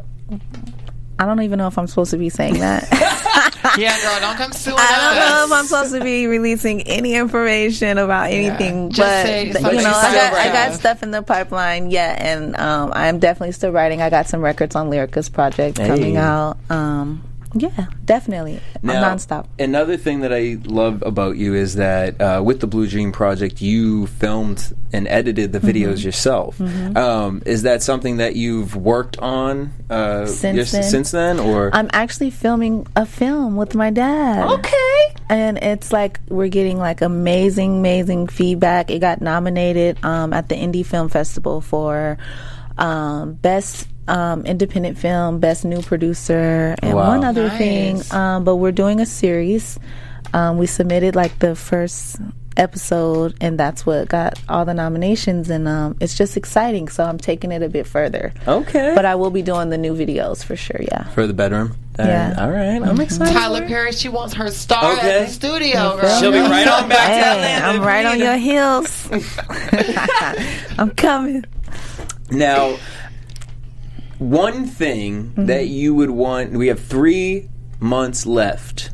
I 1.19 1.25
don't 1.25 1.41
even 1.41 1.57
know 1.57 1.67
if 1.67 1.77
I'm 1.77 1.87
supposed 1.87 2.11
to 2.11 2.17
be 2.17 2.29
saying 2.29 2.59
that. 2.59 2.87
Yeah, 3.77 3.99
girl, 4.01 4.19
don't 4.21 4.37
come 4.37 4.51
suing 4.53 4.77
I 4.79 4.97
don't 4.97 5.15
know 5.19 5.45
if 5.55 5.59
I'm 5.59 5.65
supposed 5.67 5.93
to 5.93 6.01
be 6.03 6.25
releasing 6.25 6.81
any 6.83 7.13
information 7.15 7.97
about 7.97 8.31
anything, 8.31 8.89
Just 8.89 8.99
but 8.99 9.25
say 9.25 9.43
th- 9.45 9.55
something 9.57 9.77
you 9.77 9.83
know, 9.83 9.89
I 9.91 10.13
got 10.13 10.33
I 10.33 10.45
got 10.47 10.53
celebrate. 10.53 10.79
stuff 10.79 11.03
in 11.03 11.11
the 11.11 11.21
pipeline 11.21 11.91
yet, 11.91 12.19
and 12.21 12.55
um, 12.57 12.91
I'm 12.95 13.19
definitely 13.19 13.51
still 13.51 13.71
writing. 13.71 14.01
I 14.01 14.09
got 14.09 14.27
some 14.27 14.41
records 14.41 14.75
on 14.75 14.89
Lyrica's 14.89 15.29
project 15.29 15.77
coming 15.77 16.17
out. 16.17 16.57
Um, 16.71 17.23
yeah, 17.59 17.87
definitely, 18.05 18.59
Now, 18.81 19.03
nonstop. 19.13 19.47
Another 19.59 19.97
thing 19.97 20.21
that 20.21 20.33
I 20.33 20.57
love 20.65 21.01
about 21.05 21.37
you 21.37 21.53
is 21.53 21.75
that 21.75 22.19
uh, 22.21 22.41
with 22.43 22.59
the 22.59 22.67
Blue 22.67 22.87
Dream 22.87 23.11
Project, 23.11 23.61
you 23.61 24.07
filmed 24.07 24.73
and 24.93 25.07
edited 25.07 25.51
the 25.53 25.59
videos 25.59 25.97
Mm-hmm. 25.97 26.05
yourself. 26.05 26.61
Um, 26.61 27.41
is 27.45 27.63
that 27.63 27.83
something 27.83 28.17
that 28.17 28.35
you've 28.35 28.75
worked 28.75 29.17
on 29.19 29.71
uh, 29.89 30.25
Since 30.25 30.55
yours- 30.55 30.71
then? 30.71 30.83
since 30.83 31.11
then, 31.11 31.39
or 31.39 31.69
I'm 31.73 31.89
actually 31.93 32.29
filming 32.31 32.87
a 32.95 33.05
film 33.05 33.55
with 33.55 33.75
my 33.75 33.89
dad. 33.89 34.47
okay? 34.47 35.13
and 35.29 35.57
it's 35.57 35.91
like 35.91 36.21
we're 36.29 36.47
getting 36.47 36.77
like 36.77 37.01
amazing 37.01 37.79
amazing 37.79 38.27
feedback 38.27 38.89
it 38.89 38.99
got 38.99 39.19
nominated 39.19 39.97
um, 40.05 40.31
at 40.31 40.47
the 40.47 40.55
indie 40.55 40.85
film 40.85 41.09
festival 41.09 41.59
for 41.59 42.17
um, 42.77 43.33
best 43.33 43.89
um, 44.07 44.45
independent 44.45 44.97
film 44.97 45.39
best 45.39 45.65
new 45.65 45.81
producer 45.81 46.75
and 46.81 46.93
Wow. 46.93 47.07
one 47.09 47.23
other 47.25 47.47
Nice. 47.47 47.57
thing 47.57 48.01
um, 48.17 48.43
but 48.43 48.55
we're 48.57 48.71
doing 48.71 48.99
a 48.99 49.05
series 49.05 49.77
um, 50.33 50.57
we 50.57 50.65
submitted 50.67 51.15
like 51.15 51.39
the 51.39 51.55
first 51.55 52.17
episode 52.55 53.35
and 53.39 53.59
that's 53.59 53.85
what 53.85 54.07
got 54.09 54.33
all 54.49 54.65
the 54.65 54.73
nominations 54.73 55.49
and 55.49 55.67
um, 55.67 55.95
it's 55.99 56.17
just 56.17 56.35
exciting 56.35 56.87
so 56.87 57.03
i'm 57.03 57.19
taking 57.19 57.51
it 57.51 57.61
a 57.61 57.69
bit 57.69 57.85
further 57.85 58.33
Okay. 58.47 58.93
but 58.95 59.05
i 59.05 59.13
will 59.13 59.29
be 59.29 59.43
doing 59.43 59.69
the 59.69 59.77
new 59.77 59.93
videos 59.93 60.43
for 60.43 60.55
sure 60.55 60.79
yeah 60.81 61.03
for 61.09 61.27
the 61.27 61.33
bedroom. 61.33 61.75
Uh, 61.99 62.03
Yeah. 62.03 62.35
All 62.37 62.51
right. 62.51 62.79
I'm 62.79 63.01
excited. 63.01 63.33
Tyler 63.33 63.65
Perry, 63.67 63.91
she 63.91 64.07
wants 64.07 64.35
her 64.35 64.51
star 64.51 64.93
Okay. 64.97 65.21
at 65.21 65.25
the 65.27 65.33
studio, 65.33 65.99
girl. 65.99 66.19
She'll 66.19 66.31
be 66.31 66.37
right 66.37 66.67
on 66.67 66.87
back 66.87 67.07
to 67.07 67.13
Hey, 67.13 67.21
Atlanta. 67.57 67.65
I'm 67.69 67.81
right 67.81 68.05
on 68.05 68.19
your 68.19 68.37
heels. 68.37 69.09
I'm 70.77 70.91
coming. 70.91 71.43
Now, 72.29 72.77
one 74.19 74.65
thing 74.65 75.25
Mm-hmm. 75.31 75.45
that 75.45 75.67
you 75.67 75.93
would 75.95 76.09
want, 76.09 76.51
we 76.53 76.67
have 76.67 76.79
three 76.79 77.49
months 77.79 78.25
left 78.25 78.89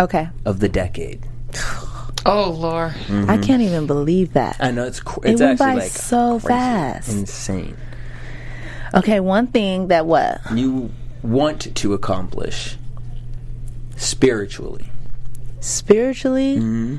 Okay. 0.00 0.28
of 0.44 0.60
the 0.60 0.68
decade. 0.68 1.26
Oh, 2.24 2.50
Lord. 2.52 2.92
I 3.28 3.36
can't 3.36 3.62
even 3.62 3.88
believe 3.88 4.34
that. 4.34 4.56
I 4.60 4.70
know 4.70 4.84
it's 4.84 5.00
cr- 5.00 5.26
It 5.26 5.32
it's 5.32 5.40
went 5.40 5.60
actually 5.60 5.66
by 5.66 5.74
like 5.82 5.90
so 5.90 6.38
crazy, 6.38 6.46
fast. 6.46 7.08
insane. 7.08 7.76
Okay, 8.94 9.18
one 9.18 9.48
thing 9.48 9.88
that 9.88 10.06
what? 10.06 10.40
You 10.54 10.92
want 11.24 11.74
to 11.74 11.94
accomplish 11.94 12.76
spiritually. 13.96 14.86
Spiritually, 15.58 16.58
Mm-hmm. 16.58 16.96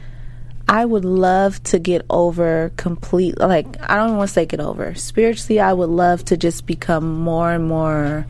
I 0.67 0.85
would 0.85 1.05
love 1.05 1.61
to 1.63 1.79
get 1.79 2.05
over 2.09 2.71
complete 2.77 3.37
like 3.37 3.65
I 3.81 3.97
don't 3.97 4.17
want 4.17 4.29
to 4.29 4.33
say 4.33 4.45
get 4.45 4.59
over. 4.59 4.95
Spiritually, 4.95 5.59
I 5.59 5.73
would 5.73 5.89
love 5.89 6.23
to 6.25 6.37
just 6.37 6.65
become 6.65 7.19
more 7.19 7.51
and 7.51 7.67
more 7.67 8.25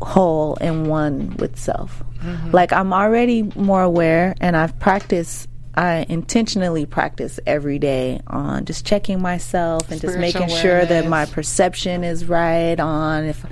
whole 0.00 0.56
and 0.60 0.88
one 0.88 1.36
with 1.36 1.58
self. 1.58 2.02
Mm-hmm. 2.22 2.50
Like 2.50 2.72
I'm 2.72 2.92
already 2.92 3.42
more 3.42 3.82
aware 3.82 4.34
and 4.40 4.56
I've 4.56 4.78
practiced 4.78 5.48
I 5.76 6.06
intentionally 6.08 6.86
practice 6.86 7.40
every 7.46 7.78
day 7.80 8.20
on 8.28 8.64
just 8.64 8.86
checking 8.86 9.20
myself 9.20 9.90
and 9.90 10.00
just 10.00 10.14
Spiritual 10.14 10.42
making 10.42 10.56
sure 10.56 10.84
that 10.84 11.08
my 11.08 11.26
perception 11.26 12.04
is 12.04 12.26
right 12.26 12.78
on 12.78 13.24
if 13.24 13.44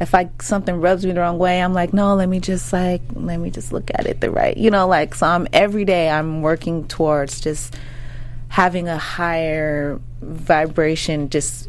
if 0.00 0.14
I 0.14 0.30
something 0.40 0.80
rubs 0.80 1.04
me 1.04 1.12
the 1.12 1.20
wrong 1.20 1.38
way, 1.38 1.62
I'm 1.62 1.72
like, 1.72 1.92
no, 1.92 2.14
let 2.14 2.28
me 2.28 2.40
just 2.40 2.72
like 2.72 3.02
let 3.14 3.38
me 3.38 3.50
just 3.50 3.72
look 3.72 3.90
at 3.94 4.06
it 4.06 4.20
the 4.20 4.30
right. 4.30 4.56
You 4.56 4.70
know, 4.70 4.86
like 4.86 5.14
so 5.14 5.26
I'm 5.26 5.46
every 5.52 5.84
day 5.84 6.10
I'm 6.10 6.42
working 6.42 6.86
towards 6.88 7.40
just 7.40 7.74
having 8.48 8.88
a 8.88 8.98
higher 8.98 10.00
vibration 10.20 11.28
just 11.30 11.68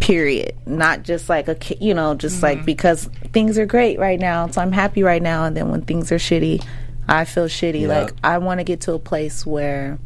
period. 0.00 0.54
Not 0.66 1.02
just 1.02 1.28
like 1.28 1.48
a 1.48 1.56
you 1.80 1.94
know 1.94 2.14
just 2.14 2.42
like 2.42 2.58
mm-hmm. 2.58 2.66
because 2.66 3.08
things 3.32 3.58
are 3.58 3.66
great 3.66 3.98
right 3.98 4.20
now 4.20 4.46
so 4.46 4.60
i'm 4.60 4.70
happy 4.70 5.02
right 5.02 5.22
now 5.22 5.44
and 5.44 5.56
then 5.56 5.70
when 5.70 5.82
things 5.82 6.12
are 6.12 6.16
shitty 6.16 6.64
i 7.08 7.24
feel 7.24 7.46
shitty. 7.46 7.88
Like 7.88 8.12
i 8.22 8.38
want 8.38 8.60
to 8.60 8.64
get 8.64 8.82
to 8.82 8.92
a 8.92 8.98
place 8.98 9.46
where 9.46 9.98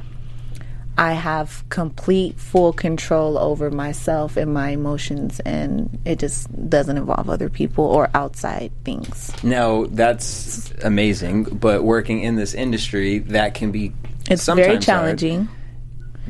i 0.98 1.12
have 1.12 1.64
complete 1.68 2.38
full 2.38 2.72
control 2.72 3.38
over 3.38 3.70
myself 3.70 4.36
and 4.36 4.52
my 4.52 4.70
emotions 4.70 5.40
and 5.40 5.98
it 6.04 6.18
just 6.18 6.48
doesn't 6.68 6.96
involve 6.96 7.28
other 7.28 7.48
people 7.50 7.84
or 7.84 8.10
outside 8.14 8.72
things. 8.84 9.32
Now 9.42 9.84
that's 9.86 10.72
amazing, 10.82 11.44
but 11.44 11.84
working 11.84 12.22
in 12.22 12.36
this 12.36 12.54
industry, 12.54 13.18
that 13.18 13.54
can 13.54 13.70
be 13.70 13.92
it's 14.30 14.46
very 14.46 14.68
hard. 14.68 14.82
challenging. 14.82 15.48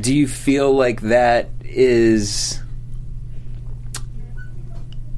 Do 0.01 0.15
you 0.15 0.29
feel 0.29 0.73
like 0.73 1.01
that 1.03 1.51
is 1.63 2.61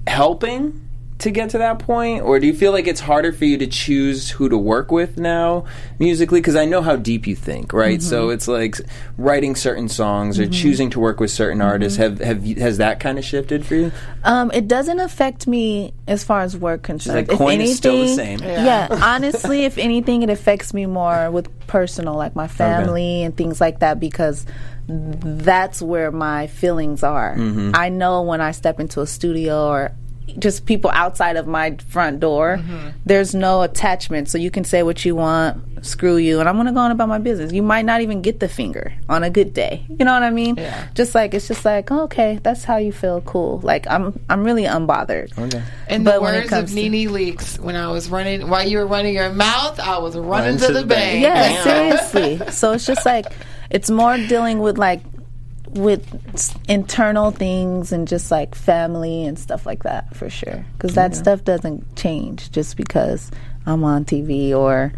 helping 0.07 0.89
to 1.21 1.31
get 1.31 1.51
to 1.51 1.59
that 1.59 1.79
point, 1.79 2.23
or 2.23 2.39
do 2.39 2.47
you 2.47 2.55
feel 2.55 2.73
like 2.73 2.87
it's 2.87 3.01
harder 3.01 3.33
for 3.33 3.45
you 3.45 3.59
to 3.59 3.67
choose 3.67 4.31
who 4.31 4.49
to 4.49 4.59
work 4.59 4.91
with 4.91 5.19
now 5.19 5.65
musically? 5.99 6.41
Because 6.41 6.57
I 6.57 6.65
know 6.65 6.83
how 6.83 6.97
deep 6.97 7.27
you 7.27 7.37
think, 7.37 7.73
right? 7.73 8.03
So 8.03 8.21
Mm-hmm. 8.21 8.35
it's 8.35 8.49
like 8.49 8.77
writing 9.17 9.55
certain 9.57 9.89
songs 9.89 10.39
or 10.39 10.47
choosing 10.49 10.91
to 10.91 11.01
work 11.01 11.21
with 11.21 11.31
certain 11.31 11.61
artists. 11.63 11.99
Mm-hmm. 11.99 12.23
Have 12.23 12.45
have 12.45 12.59
has 12.59 12.79
that 12.79 13.01
kind 13.01 13.19
of 13.19 13.25
shifted 13.25 13.65
for 13.67 13.75
you? 13.75 13.93
Um, 14.25 14.51
it 14.53 14.69
doesn't 14.69 15.01
affect 15.01 15.47
me 15.47 15.93
as 16.07 16.23
far 16.25 16.43
as 16.43 16.57
work 16.57 16.83
concerned. 16.83 17.29
like, 17.29 17.39
coin 17.39 17.61
is 17.61 17.77
still 17.77 17.99
the 17.99 18.15
same. 18.15 18.41
Yeah. 18.41 18.89
honestly, 19.03 19.65
if 19.65 19.79
anything, 19.79 20.23
it 20.23 20.31
affects 20.31 20.75
me 20.75 20.87
more 20.87 21.31
with 21.31 21.49
personal, 21.67 22.15
like 22.15 22.35
my 22.37 22.49
family 22.49 23.23
and 23.23 23.37
things 23.37 23.61
like 23.61 23.81
that, 23.81 24.01
because 24.01 24.45
that's 24.89 25.81
where 25.81 26.11
my 26.11 26.47
feelings 26.49 27.03
are. 27.03 27.37
Mm-hmm. 27.37 27.73
I 27.75 27.91
know 27.91 28.23
when 28.23 28.41
I 28.41 28.51
step 28.51 28.81
into 28.81 29.01
a 29.01 29.07
studio 29.07 29.69
or 29.69 29.93
just 30.39 30.67
people 30.67 30.91
outside 30.93 31.37
of 31.37 31.47
my 31.47 31.77
front 31.89 32.21
door, 32.21 32.59
Mm-hmm. 32.59 32.89
there's 33.07 33.35
no 33.35 33.63
attachment. 33.63 34.29
So 34.29 34.39
you 34.39 34.51
can 34.51 34.65
say 34.65 34.83
what 34.83 35.05
you 35.05 35.15
want, 35.17 35.63
screw 35.85 36.17
you, 36.17 36.41
and 36.41 36.49
I'm 36.49 36.57
gonna 36.57 36.73
go 36.73 36.81
on 36.81 36.91
about 36.91 37.09
my 37.09 37.19
business. 37.19 37.53
You 37.53 37.63
might 37.63 37.85
not 37.85 38.01
even 38.03 38.21
get 38.23 38.41
the 38.41 38.49
finger 38.49 38.93
on 39.09 39.23
a 39.25 39.31
good 39.31 39.55
day. 39.55 39.85
You 39.89 40.05
know 40.05 40.13
what 40.13 40.23
I 40.23 40.31
mean? 40.31 40.57
Yeah. 40.57 40.89
Just 40.95 41.15
like 41.15 41.33
it's 41.35 41.49
just 41.49 41.65
like, 41.65 41.91
oh, 41.91 42.03
okay, 42.03 42.39
that's 42.43 42.65
how 42.65 42.77
you 42.77 42.93
feel, 42.93 43.21
cool. 43.23 43.61
Like 43.63 43.87
I'm 43.89 44.19
I'm 44.29 44.45
really 44.45 44.65
unbothered. 44.65 45.37
Okay. 45.39 45.63
In 45.89 46.05
But 46.05 46.15
the 46.17 46.21
when 46.21 46.35
words 46.35 46.51
comes 46.51 46.71
of 46.71 46.77
to- 46.77 46.89
Nene 46.89 47.09
Leakes, 47.11 47.59
when 47.59 47.77
I 47.77 47.89
was 47.89 48.11
running, 48.11 48.49
while 48.49 48.67
you 48.69 48.79
were 48.79 48.87
running 48.87 49.15
your 49.15 49.31
mouth, 49.31 49.81
I 49.81 49.99
was 49.99 50.17
running 50.17 50.59
Run 50.59 50.67
to, 50.69 50.73
the, 50.73 50.85
bank. 50.87 51.23
Yeah, 51.23 51.63
seriously. 51.63 52.51
So 52.53 52.73
it's 52.73 52.87
just 52.87 53.05
like 53.07 53.27
it's 53.71 53.89
more 53.91 54.17
dealing 54.17 54.59
with 54.61 54.79
like 54.79 55.01
with 55.73 56.61
internal 56.69 57.31
things 57.31 57.93
and 57.93 58.09
just 58.09 58.31
like 58.31 58.55
family 58.55 59.25
and 59.25 59.39
stuff 59.39 59.67
like 59.67 59.85
that 59.85 60.15
for 60.17 60.29
sure. 60.29 60.65
Because 60.73 60.95
that 60.95 61.15
stuff 61.15 61.45
doesn't 61.45 61.97
change 61.97 62.51
just 62.51 62.77
because 62.77 63.31
I'm 63.67 63.85
on 63.85 64.05
TV 64.05 64.55
or 64.55 64.93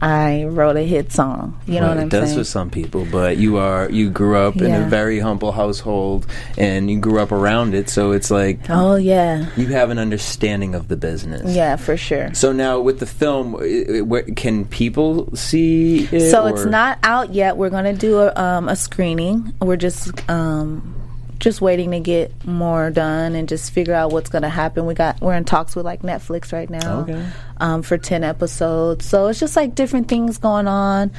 I 0.00 0.44
wrote 0.44 0.76
a 0.76 0.82
hit 0.82 1.10
song. 1.12 1.58
You 1.66 1.76
know 1.76 1.80
Well, 1.80 1.88
what 1.88 1.96
it 1.98 2.02
I'm 2.02 2.10
saying? 2.10 2.22
It 2.22 2.26
does 2.26 2.34
for 2.36 2.44
some 2.44 2.70
people, 2.70 3.06
but 3.10 3.38
you 3.38 3.56
are 3.56 3.88
you 3.90 4.10
grew 4.10 4.36
up 4.36 4.56
in 4.56 4.72
a 4.74 4.86
very 4.88 5.18
humble 5.20 5.52
household 5.52 6.26
and 6.58 6.90
you 6.90 6.98
grew 7.00 7.18
up 7.20 7.32
around 7.32 7.74
it, 7.74 7.88
so 7.88 8.12
it's 8.12 8.30
like 8.30 8.60
oh 8.68 8.96
yeah, 8.96 9.48
you 9.56 9.66
have 9.68 9.90
an 9.90 9.98
understanding 9.98 10.74
of 10.74 10.88
the 10.88 10.96
business. 10.96 11.54
yeah, 11.54 11.76
for 11.76 11.96
sure. 11.96 12.32
So 12.34 12.52
now 12.52 12.78
with 12.80 12.98
the 12.98 13.06
film, 13.06 13.56
i- 13.56 13.84
i- 13.98 14.00
where- 14.02 14.22
can 14.22 14.64
people 14.66 15.34
see 15.34 16.04
it? 16.12 16.30
So 16.30 16.46
it's 16.46 16.64
not 16.66 16.98
out 17.02 17.32
yet. 17.32 17.56
We're 17.56 17.70
gonna 17.70 17.94
do 17.94 18.18
a, 18.20 18.34
um, 18.34 18.68
a 18.68 18.76
screening. 18.76 19.54
We're 19.62 19.76
just 19.76 20.10
um, 20.30 20.94
just 21.38 21.60
waiting 21.60 21.90
to 21.92 22.00
get 22.00 22.44
more 22.46 22.90
done 22.90 23.34
and 23.34 23.48
just 23.48 23.72
figure 23.72 23.94
out 23.94 24.10
what's 24.12 24.30
gonna 24.30 24.48
happen. 24.48 24.86
We 24.86 24.94
got 24.94 25.20
we're 25.20 25.34
in 25.34 25.44
talks 25.44 25.76
with 25.76 25.84
like 25.84 26.02
Netflix 26.02 26.52
right 26.52 26.68
now 26.70 27.00
Okay. 27.00 27.26
um, 27.58 27.82
for 27.82 27.98
ten 27.98 28.24
episodes. 28.24 29.04
So 29.04 29.28
it's 29.28 29.38
just 29.40 29.56
like 29.56 29.74
different 29.74 30.08
things 30.08 30.38
going 30.38 30.66
on. 30.68 31.10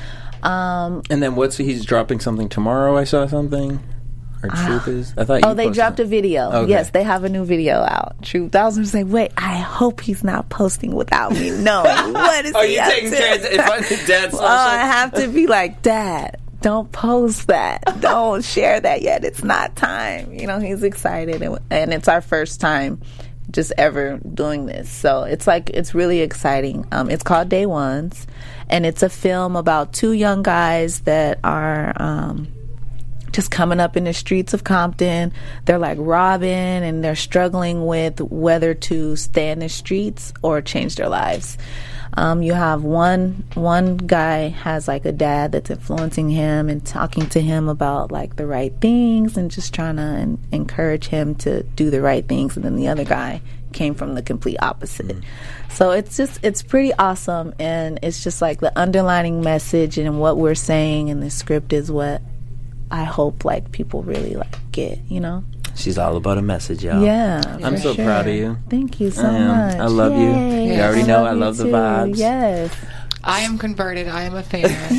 Um, 0.44 1.02
And 1.10 1.22
then 1.22 1.36
what's 1.36 1.58
he's 1.58 1.86
dropping 1.86 2.20
something 2.20 2.50
tomorrow? 2.50 2.98
I 2.98 3.04
saw 3.04 3.26
something. 3.28 3.80
Or 4.44 4.50
truth 4.50 4.88
is, 4.88 5.14
I 5.18 5.24
thought. 5.26 5.42
oh, 5.44 5.56
they 5.56 5.72
dropped 5.72 6.00
a 6.00 6.06
video. 6.06 6.52
Okay. 6.52 6.70
Yes, 6.70 6.92
they 6.92 7.02
have 7.02 7.24
a 7.24 7.30
new 7.30 7.44
video 7.44 7.78
out. 7.78 8.22
Truth. 8.22 8.56
I 8.56 8.66
was 8.66 8.76
gonna 8.76 8.86
say, 8.86 9.04
wait. 9.04 9.32
I 9.36 9.58
hope 9.58 10.00
he's 10.00 10.24
not 10.24 10.48
posting 10.50 10.94
without 10.94 11.32
me 11.32 11.50
No, 11.50 11.82
what 12.12 12.46
is. 12.46 12.54
Are 12.54 12.64
you 12.64 12.80
taking 12.88 13.10
to? 13.10 13.18
care 13.18 13.34
of 13.36 13.50
dad's 14.06 14.34
social? 14.34 14.40
Oh, 14.42 14.46
I 14.46 14.78
have 14.86 15.12
to 15.16 15.28
be 15.28 15.48
like, 15.48 15.82
Dad, 15.82 16.38
don't 16.62 16.92
post 16.92 17.48
that. 17.48 17.84
Don't 18.02 18.44
share 18.44 18.80
that 18.80 19.02
yet. 19.02 19.24
It's 19.24 19.44
not 19.44 19.76
time. 19.76 20.34
You 20.34 20.48
know, 20.48 20.60
he's 20.60 20.84
excited, 20.84 21.42
and, 21.42 21.60
and 21.70 21.94
it's 21.94 22.08
our 22.08 22.22
first 22.22 22.60
time 22.60 23.02
just 23.52 23.72
ever 23.78 24.20
doing 24.34 24.66
this. 24.66 24.90
So 24.90 25.24
it's 25.24 25.48
like, 25.48 25.70
it's 25.70 25.96
really 25.96 26.22
exciting. 26.22 26.86
Um, 26.92 27.10
it's 27.10 27.24
called 27.24 27.50
Day 27.50 27.66
Ones, 27.66 28.28
and 28.70 28.86
it's 28.86 29.04
a 29.04 29.10
film 29.10 29.56
about 29.56 29.94
two 29.94 30.14
young 30.14 30.44
guys 30.44 31.02
that 31.02 31.40
are. 31.44 31.94
Um, 31.96 32.48
just 33.34 33.52
coming 33.52 33.80
up 33.80 33.96
in 33.96 34.06
the 34.06 34.14
streets 34.14 34.56
of 34.56 34.64
Compton. 34.64 35.32
They're 35.66 35.78
like 35.78 36.00
robbing 36.02 36.50
and 36.50 37.04
they're 37.04 37.16
struggling 37.16 37.86
with 37.86 38.20
whether 38.20 38.74
to 38.74 39.16
stay 39.16 39.52
in 39.52 39.60
the 39.60 39.70
streets 39.70 40.34
or 40.42 40.60
change 40.62 40.96
their 40.96 41.10
lives. 41.10 41.56
Um, 42.18 42.42
you 42.42 42.54
have 42.54 42.84
one 42.84 43.44
one 43.54 43.96
guy 43.96 44.48
has 44.50 44.88
like 44.88 45.06
a 45.06 45.12
dad 45.12 45.52
that's 45.52 45.70
influencing 45.70 46.32
him 46.32 46.68
and 46.68 46.84
talking 46.84 47.30
to 47.30 47.40
him 47.40 47.70
about 47.70 48.12
like 48.12 48.38
the 48.38 48.48
right 48.48 48.74
things 48.82 49.38
and 49.38 49.52
just 49.52 49.72
trying 49.72 49.98
to 49.98 50.02
en- 50.02 50.40
encourage 50.52 51.06
him 51.06 51.36
to 51.36 51.62
do 51.62 51.92
the 51.92 52.02
right 52.02 52.28
things. 52.28 52.56
And 52.56 52.66
then 52.66 52.76
the 52.76 52.88
other 52.88 53.06
guy 53.06 53.40
came 53.72 53.94
from 53.94 54.16
the 54.16 54.24
complete 54.24 54.58
opposite. 54.64 55.16
So 55.70 55.92
it's 55.92 56.18
just 56.18 56.40
it's 56.42 56.64
pretty 56.64 56.92
awesome 56.94 57.54
and 57.60 58.00
it's 58.02 58.24
just 58.24 58.42
like 58.42 58.62
the 58.62 58.78
underlining 58.78 59.42
message 59.42 60.00
and 60.00 60.20
what 60.20 60.38
we're 60.38 60.56
saying 60.56 61.10
in 61.10 61.20
the 61.20 61.30
script 61.30 61.72
is 61.72 61.92
what 61.92 62.24
I 62.90 63.04
hope 63.04 63.46
like 63.46 63.72
people 63.72 64.02
really 64.02 64.34
like 64.34 64.56
get, 64.72 65.00
you 65.08 65.20
know? 65.20 65.44
She's 65.78 65.98
all 65.98 66.18
about 66.18 66.38
a 66.40 66.42
message, 66.42 66.84
y'all. 66.84 67.04
Yeah. 67.04 67.42
I'm 67.64 67.76
for 67.76 67.82
so 67.82 67.96
proud 67.96 68.28
of 68.28 68.34
you. 68.34 68.58
Thank 68.70 69.00
you 69.00 69.12
so 69.12 69.24
I 69.26 69.40
much. 69.40 69.76
I 69.78 69.86
love 69.86 70.14
you. 70.14 70.30
Yay. 70.32 70.76
You 70.76 70.82
already 70.82 71.04
I 71.04 71.06
know 71.06 71.26
I 71.26 71.34
you 71.34 71.40
love 71.40 71.58
the 71.58 71.66
too. 71.66 71.72
vibes. 71.72 72.18
Yes. 72.18 72.76
I 73.28 73.42
am 73.42 73.58
converted. 73.58 74.08
I 74.08 74.24
am 74.24 74.36
a 74.36 74.42
fan. 74.44 74.62
Yay. 74.92 74.98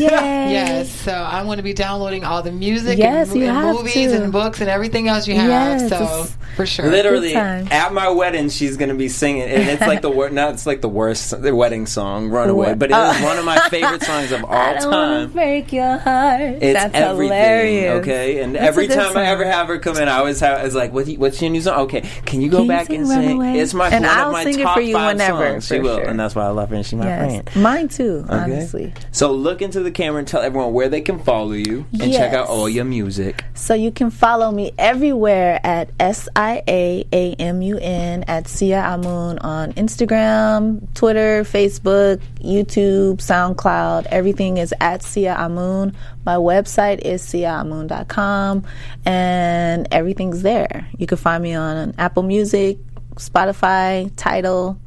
Yes, 0.53 0.91
so 0.91 1.13
I'm 1.13 1.47
going 1.47 1.57
to 1.57 1.63
be 1.63 1.73
downloading 1.73 2.25
all 2.25 2.43
the 2.43 2.53
music 2.53 2.99
Yes, 2.99 3.31
and, 3.33 3.41
you 3.41 3.47
and 3.47 3.57
have 3.57 3.75
movies 3.77 4.13
to. 4.13 4.23
and 4.23 4.33
books 4.33 4.61
and 4.61 4.69
everything 4.71 5.09
else 5.09 5.27
you 5.27 5.35
have. 5.35 5.49
Yes, 5.49 5.89
so 5.89 6.27
for 6.55 6.67
sure, 6.67 6.91
Literally 6.91 7.35
at 7.37 7.93
my 7.93 8.09
wedding, 8.11 8.49
she's 8.51 8.77
gonna 8.77 8.95
be 8.95 9.09
singing, 9.09 9.43
and 9.43 9.69
it's 9.69 9.81
like 9.83 10.03
the 10.03 10.11
wor- 10.11 10.31
not 10.31 10.55
it's 10.55 10.67
like 10.67 10.81
the 10.81 10.89
worst 10.89 11.41
the 11.41 11.55
wedding 11.55 11.87
song, 11.87 12.29
"Runaway," 12.31 12.75
but 12.75 12.91
it 12.91 12.95
is 12.95 12.99
Oh. 12.99 13.25
one 13.25 13.39
of 13.39 13.45
my 13.45 13.59
favorite 13.71 14.03
songs 14.03 14.33
of 14.33 14.45
all 14.45 14.51
I 14.53 14.75
don't 14.75 14.91
time. 14.91 15.31
break 15.31 15.73
your 15.73 15.99
heart. 15.99 16.41
It's 16.41 16.75
That's 16.75 16.95
everything, 16.95 17.37
hilarious. 17.39 18.01
okay. 18.03 18.41
And 18.43 18.55
That's 18.57 18.65
every 18.67 18.89
good 18.89 18.97
time 18.97 19.17
I 19.17 19.27
ever 19.27 19.45
have 19.45 19.69
her 19.69 19.79
come 19.79 19.97
in, 19.99 20.09
I 20.09 20.19
always 20.19 20.41
have 20.41 20.65
it's 20.67 20.75
like, 20.75 20.93
what, 20.93 21.07
what's 21.11 21.41
your 21.41 21.51
new 21.53 21.61
song? 21.61 21.81
Okay, 21.83 22.01
can 22.27 22.41
you 22.43 22.51
go 22.51 22.59
Can 22.59 22.65
you 22.65 22.69
back 22.73 22.87
sing 22.89 22.97
and 22.97 23.07
sing? 23.09 23.39
Runaway? 23.39 23.59
It's 23.61 23.75
my 23.75 23.89
And 23.89 24.05
one 24.05 24.17
I'll 24.19 24.27
of 24.27 24.33
my 24.33 24.45
sing 24.45 24.59
it 24.61 24.69
for 24.69 24.81
you 24.81 24.95
five 24.95 25.15
whenever, 25.17 25.49
songs. 25.51 25.67
She 25.69 25.79
will, 25.79 25.97
sure. 25.99 26.07
and 26.07 26.19
that's 26.19 26.35
why 26.35 26.45
I 26.45 26.49
love 26.49 26.71
her. 26.71 26.75
and 26.77 26.85
she's 26.85 26.99
my 26.99 27.07
Yes. 27.07 27.43
friend. 27.53 27.63
Mine 27.63 27.89
too, 27.89 28.18
Okay. 28.25 28.35
honestly. 28.35 28.95
So 29.11 29.33
look 29.33 29.63
into 29.63 29.81
the 29.81 29.91
camera 29.91 30.19
and 30.19 30.29
tell 30.29 30.43
everyone 30.43 30.73
where 30.73 30.89
they 30.89 31.01
can 31.01 31.19
follow 31.19 31.53
you 31.53 31.87
and 32.01 32.13
check 32.13 32.33
out 32.33 32.49
all 32.49 32.69
your 32.69 32.85
music. 32.85 33.45
So 33.55 33.75
you 33.75 33.91
can 33.91 34.11
follow 34.11 34.51
me 34.51 34.73
everywhere 34.79 35.61
at 35.65 35.91
S 36.01 36.29
I 36.37 36.63
A 36.69 37.05
A 37.13 37.35
M 37.35 37.63
U 37.63 37.79
N 37.79 38.25
at 38.29 38.49
Sia 38.49 38.81
Amun 38.81 39.39
on 39.39 39.73
Instagram, 39.75 40.93
Twitter, 40.95 41.43
Facebook, 41.45 42.21
YouTube, 42.41 43.17
SoundCloud. 43.19 44.07
Everything 44.07 44.59
is 44.59 44.75
at 44.81 45.03
Sia 45.03 45.35
Amun. 45.39 45.95
My 46.25 46.37
website 46.37 47.01
is 47.01 47.23
siaamun.com 47.23 48.65
and 49.07 49.89
everything's 49.91 50.43
there. 50.43 50.87
You 50.99 51.07
can 51.07 51.17
find 51.17 51.43
me 51.43 51.55
on 51.55 51.95
Apple 51.97 52.23
Music, 52.23 52.79
Spotify, 53.15 54.13
Tidal. 54.17 54.79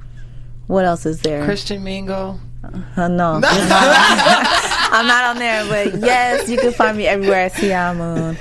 What 0.68 0.86
else 0.86 1.06
is 1.06 1.22
there? 1.22 1.44
Christian 1.44 1.84
Mingle. 1.84 2.40
Uh, 2.64 3.08
no. 3.08 3.42
I'm 3.44 5.08
not 5.08 5.24
on 5.26 5.38
there, 5.40 5.66
but 5.68 6.00
yes, 6.00 6.50
you 6.50 6.58
can 6.58 6.72
find 6.74 6.98
me 6.98 7.08
everywhere 7.08 7.46
at 7.46 7.54
Sia 7.54 7.92
Amun. 7.92 8.38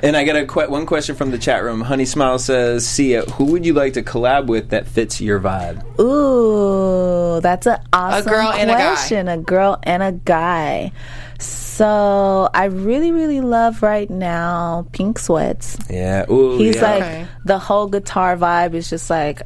And 0.00 0.16
I 0.18 0.24
got 0.24 0.36
a 0.36 0.46
que- 0.46 0.68
one 0.68 0.84
question 0.84 1.16
from 1.16 1.30
the 1.30 1.38
chat 1.38 1.64
room. 1.64 1.80
Honey 1.80 2.04
Smile 2.04 2.38
says, 2.38 2.86
"Sia, 2.86 3.22
who 3.22 3.46
would 3.46 3.64
you 3.64 3.72
like 3.72 3.94
to 3.94 4.02
collab 4.02 4.46
with 4.46 4.68
that 4.70 4.86
fits 4.86 5.18
your 5.20 5.40
vibe?" 5.40 5.82
Ooh, 5.98 7.40
that's 7.40 7.66
an 7.66 7.78
awesome 7.92 8.30
girl 8.30 8.52
and 8.52 8.70
a 8.70 8.74
guy. 8.74 8.80
question. 8.92 9.28
A 9.28 9.38
girl 9.38 9.78
and 9.82 10.02
a 10.02 10.12
guy. 10.12 10.92
So 11.38 12.48
I 12.52 12.66
really, 12.66 13.12
really 13.12 13.40
love 13.40 13.82
right 13.82 14.08
now 14.10 14.86
Pink 14.92 15.18
Sweats. 15.18 15.78
Yeah. 15.88 16.30
Ooh, 16.30 16.58
He's 16.58 16.76
yeah. 16.76 16.82
like 16.82 17.02
Okay. 17.02 17.26
the 17.46 17.58
whole 17.58 17.86
guitar 17.88 18.36
vibe 18.36 18.74
is 18.74 18.90
just 18.90 19.08
like 19.08 19.40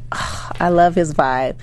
I 0.60 0.70
love 0.70 0.94
his 0.96 1.14
vibe. 1.14 1.56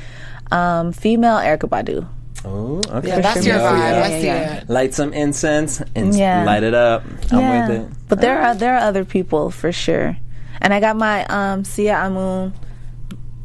Um, 0.52 0.94
female 0.94 1.36
Erykah 1.38 1.70
Badu. 1.70 2.08
Ooh, 2.46 2.80
okay. 2.90 3.08
Yeah, 3.08 3.20
that's 3.20 3.46
your 3.46 3.58
Yeah, 3.58 3.72
vibe. 3.72 3.92
yeah. 3.92 4.04
I 4.04 4.10
see 4.22 4.26
Yeah, 4.28 4.54
it. 4.58 4.70
Light 4.70 4.94
some 4.94 5.14
incense 5.14 5.82
and 5.96 6.16
Yeah. 6.16 6.44
light 6.46 6.64
it 6.64 6.74
up. 6.74 7.04
I'm 7.32 7.40
yeah, 7.40 7.68
with 7.68 7.82
it. 7.82 7.92
but 8.08 8.22
there 8.22 8.42
are 8.42 8.54
there 8.56 8.76
are 8.76 8.80
other 8.82 9.04
people 9.06 9.52
for 9.52 9.72
sure. 9.72 10.18
And 10.62 10.74
I 10.74 10.80
got 10.80 10.96
my 10.96 11.26
um, 11.26 11.64
Sia 11.66 11.96
Amun 11.98 12.54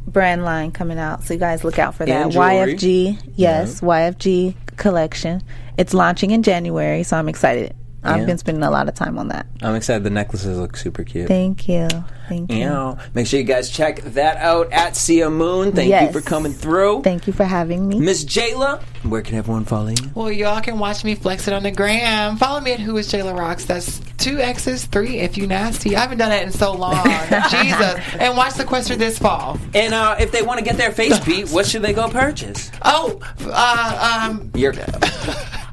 brand 0.07 0.43
line 0.43 0.71
coming 0.71 0.99
out, 0.99 1.23
so 1.23 1.33
you 1.33 1.39
guys 1.39 1.63
look 1.63 1.79
out 1.79 1.95
for 1.95 2.05
that. 2.05 2.11
And 2.23 2.31
jewelry. 2.31 2.75
YFG, 2.75 3.17
yes, 3.35 3.81
YFG 3.81 4.55
collection. 4.77 5.41
It's 5.77 5.93
launching 5.93 6.31
in 6.31 6.43
January, 6.43 7.03
so 7.03 7.17
I'm 7.17 7.29
excited 7.29 7.73
I've 8.03 8.21
Yeah. 8.21 8.25
been 8.25 8.37
spending 8.37 8.63
a 8.63 8.71
lot 8.71 8.87
of 8.87 8.95
time 8.95 9.19
on 9.19 9.27
that. 9.27 9.45
I'm 9.61 9.75
excited. 9.75 10.03
The 10.03 10.09
necklaces 10.09 10.57
look 10.57 10.75
super 10.75 11.03
cute. 11.03 11.27
Thank 11.27 11.67
you. 11.67 11.87
Thank 12.27 12.51
you. 12.51 12.59
Yeah. 12.59 12.95
Make 13.13 13.27
sure 13.27 13.39
you 13.39 13.45
guys 13.45 13.69
check 13.69 14.01
that 14.01 14.37
out 14.37 14.71
at 14.71 14.95
Sia 14.95 15.27
Amun. 15.27 15.73
Thank 15.73 15.89
you 15.93 16.11
for 16.11 16.25
coming 16.25 16.53
through. 16.53 17.01
Thank 17.03 17.27
you 17.27 17.33
for 17.33 17.43
having 17.43 17.87
me. 17.87 17.99
Miss 17.99 18.23
Jayla, 18.23 18.81
where 19.03 19.21
can 19.21 19.35
everyone 19.37 19.65
follow 19.65 19.89
you? 19.89 20.09
Well, 20.15 20.31
y'all 20.31 20.61
can 20.61 20.79
watch 20.79 21.03
me 21.03 21.13
flex 21.15 21.47
it 21.47 21.53
on 21.53 21.63
the 21.63 21.71
gram. 21.71 22.37
Follow 22.37 22.61
me 22.61 22.71
at 22.71 22.79
Who 22.79 22.97
is 22.97 23.11
Jayla 23.11 23.37
Rocks. 23.37 23.65
That's 23.65 23.99
two 24.17 24.39
X's, 24.39 24.85
three 24.85 25.17
if 25.19 25.37
you 25.37 25.45
nasty. 25.45 25.95
I 25.95 25.99
haven't 25.99 26.19
done 26.19 26.29
that 26.29 26.43
in 26.43 26.51
so 26.51 26.71
long. 26.71 27.03
Jesus. 27.49 27.95
And 28.17 28.37
watch 28.37 28.53
the 28.53 28.61
Sequester 28.61 28.95
this 28.95 29.19
fall. 29.19 29.59
And 29.73 29.93
uh, 29.93 30.15
if 30.19 30.31
they 30.31 30.41
want 30.41 30.59
to 30.59 30.65
get 30.65 30.77
their 30.77 30.91
face 30.91 31.19
beat, 31.19 31.49
what 31.49 31.65
should 31.67 31.81
they 31.81 31.93
go 31.93 32.07
purchase? 32.09 32.71
Oh, 32.81 33.19
uh, 33.47 34.29
um, 34.31 34.49
You're. 34.55 34.73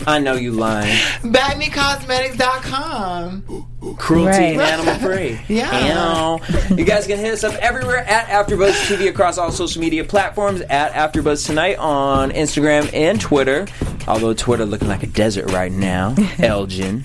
I 0.09 0.19
know 0.21 0.35
you 0.35 0.53
lying. 0.53 0.97
BagMeCosmetics.com. 1.23 3.43
Cruelty 3.99 4.29
Right. 4.31 4.53
and 4.55 4.61
animal 4.61 4.95
free. 4.97 5.41
Yeah. 5.49 6.39
Ew. 6.39 6.77
You 6.77 6.85
guys 6.85 7.07
can 7.07 7.19
hit 7.19 7.33
us 7.35 7.45
up 7.45 7.55
everywhere 7.57 7.99
at 7.99 8.27
AfterBuzz 8.29 8.73
TV 8.87 9.09
across 9.09 9.39
all 9.39 9.51
social 9.53 9.81
media 9.81 10.05
platforms 10.05 10.61
at 10.63 10.93
AfterBuzz 10.93 11.47
Tonight 11.47 11.77
on 11.79 12.31
Instagram 12.33 12.91
and 12.95 13.21
Twitter. 13.21 13.67
Although 14.07 14.35
Twitter 14.35 14.65
looking 14.65 14.89
like 14.89 15.03
a 15.03 15.07
desert 15.09 15.51
right 15.53 15.73
now. 15.73 16.15
Elgin. 16.39 17.05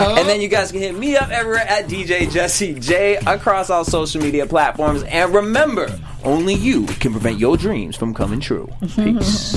Oh. 0.00 0.16
And 0.18 0.28
then 0.28 0.40
you 0.40 0.48
guys 0.48 0.72
can 0.72 0.80
hit 0.80 0.96
me 0.96 1.16
up 1.16 1.30
everywhere 1.30 1.60
at 1.68 1.86
DJ 1.88 2.28
Jesse 2.30 2.74
J 2.74 3.16
across 3.26 3.70
all 3.70 3.84
social 3.84 4.20
media 4.22 4.46
platforms. 4.46 5.02
And 5.04 5.32
remember, 5.34 5.88
only 6.24 6.54
you 6.54 6.86
can 6.86 7.12
prevent 7.12 7.38
your 7.38 7.56
dreams 7.56 7.94
from 7.96 8.12
coming 8.14 8.40
true. 8.40 8.68
Peace. 8.96 9.56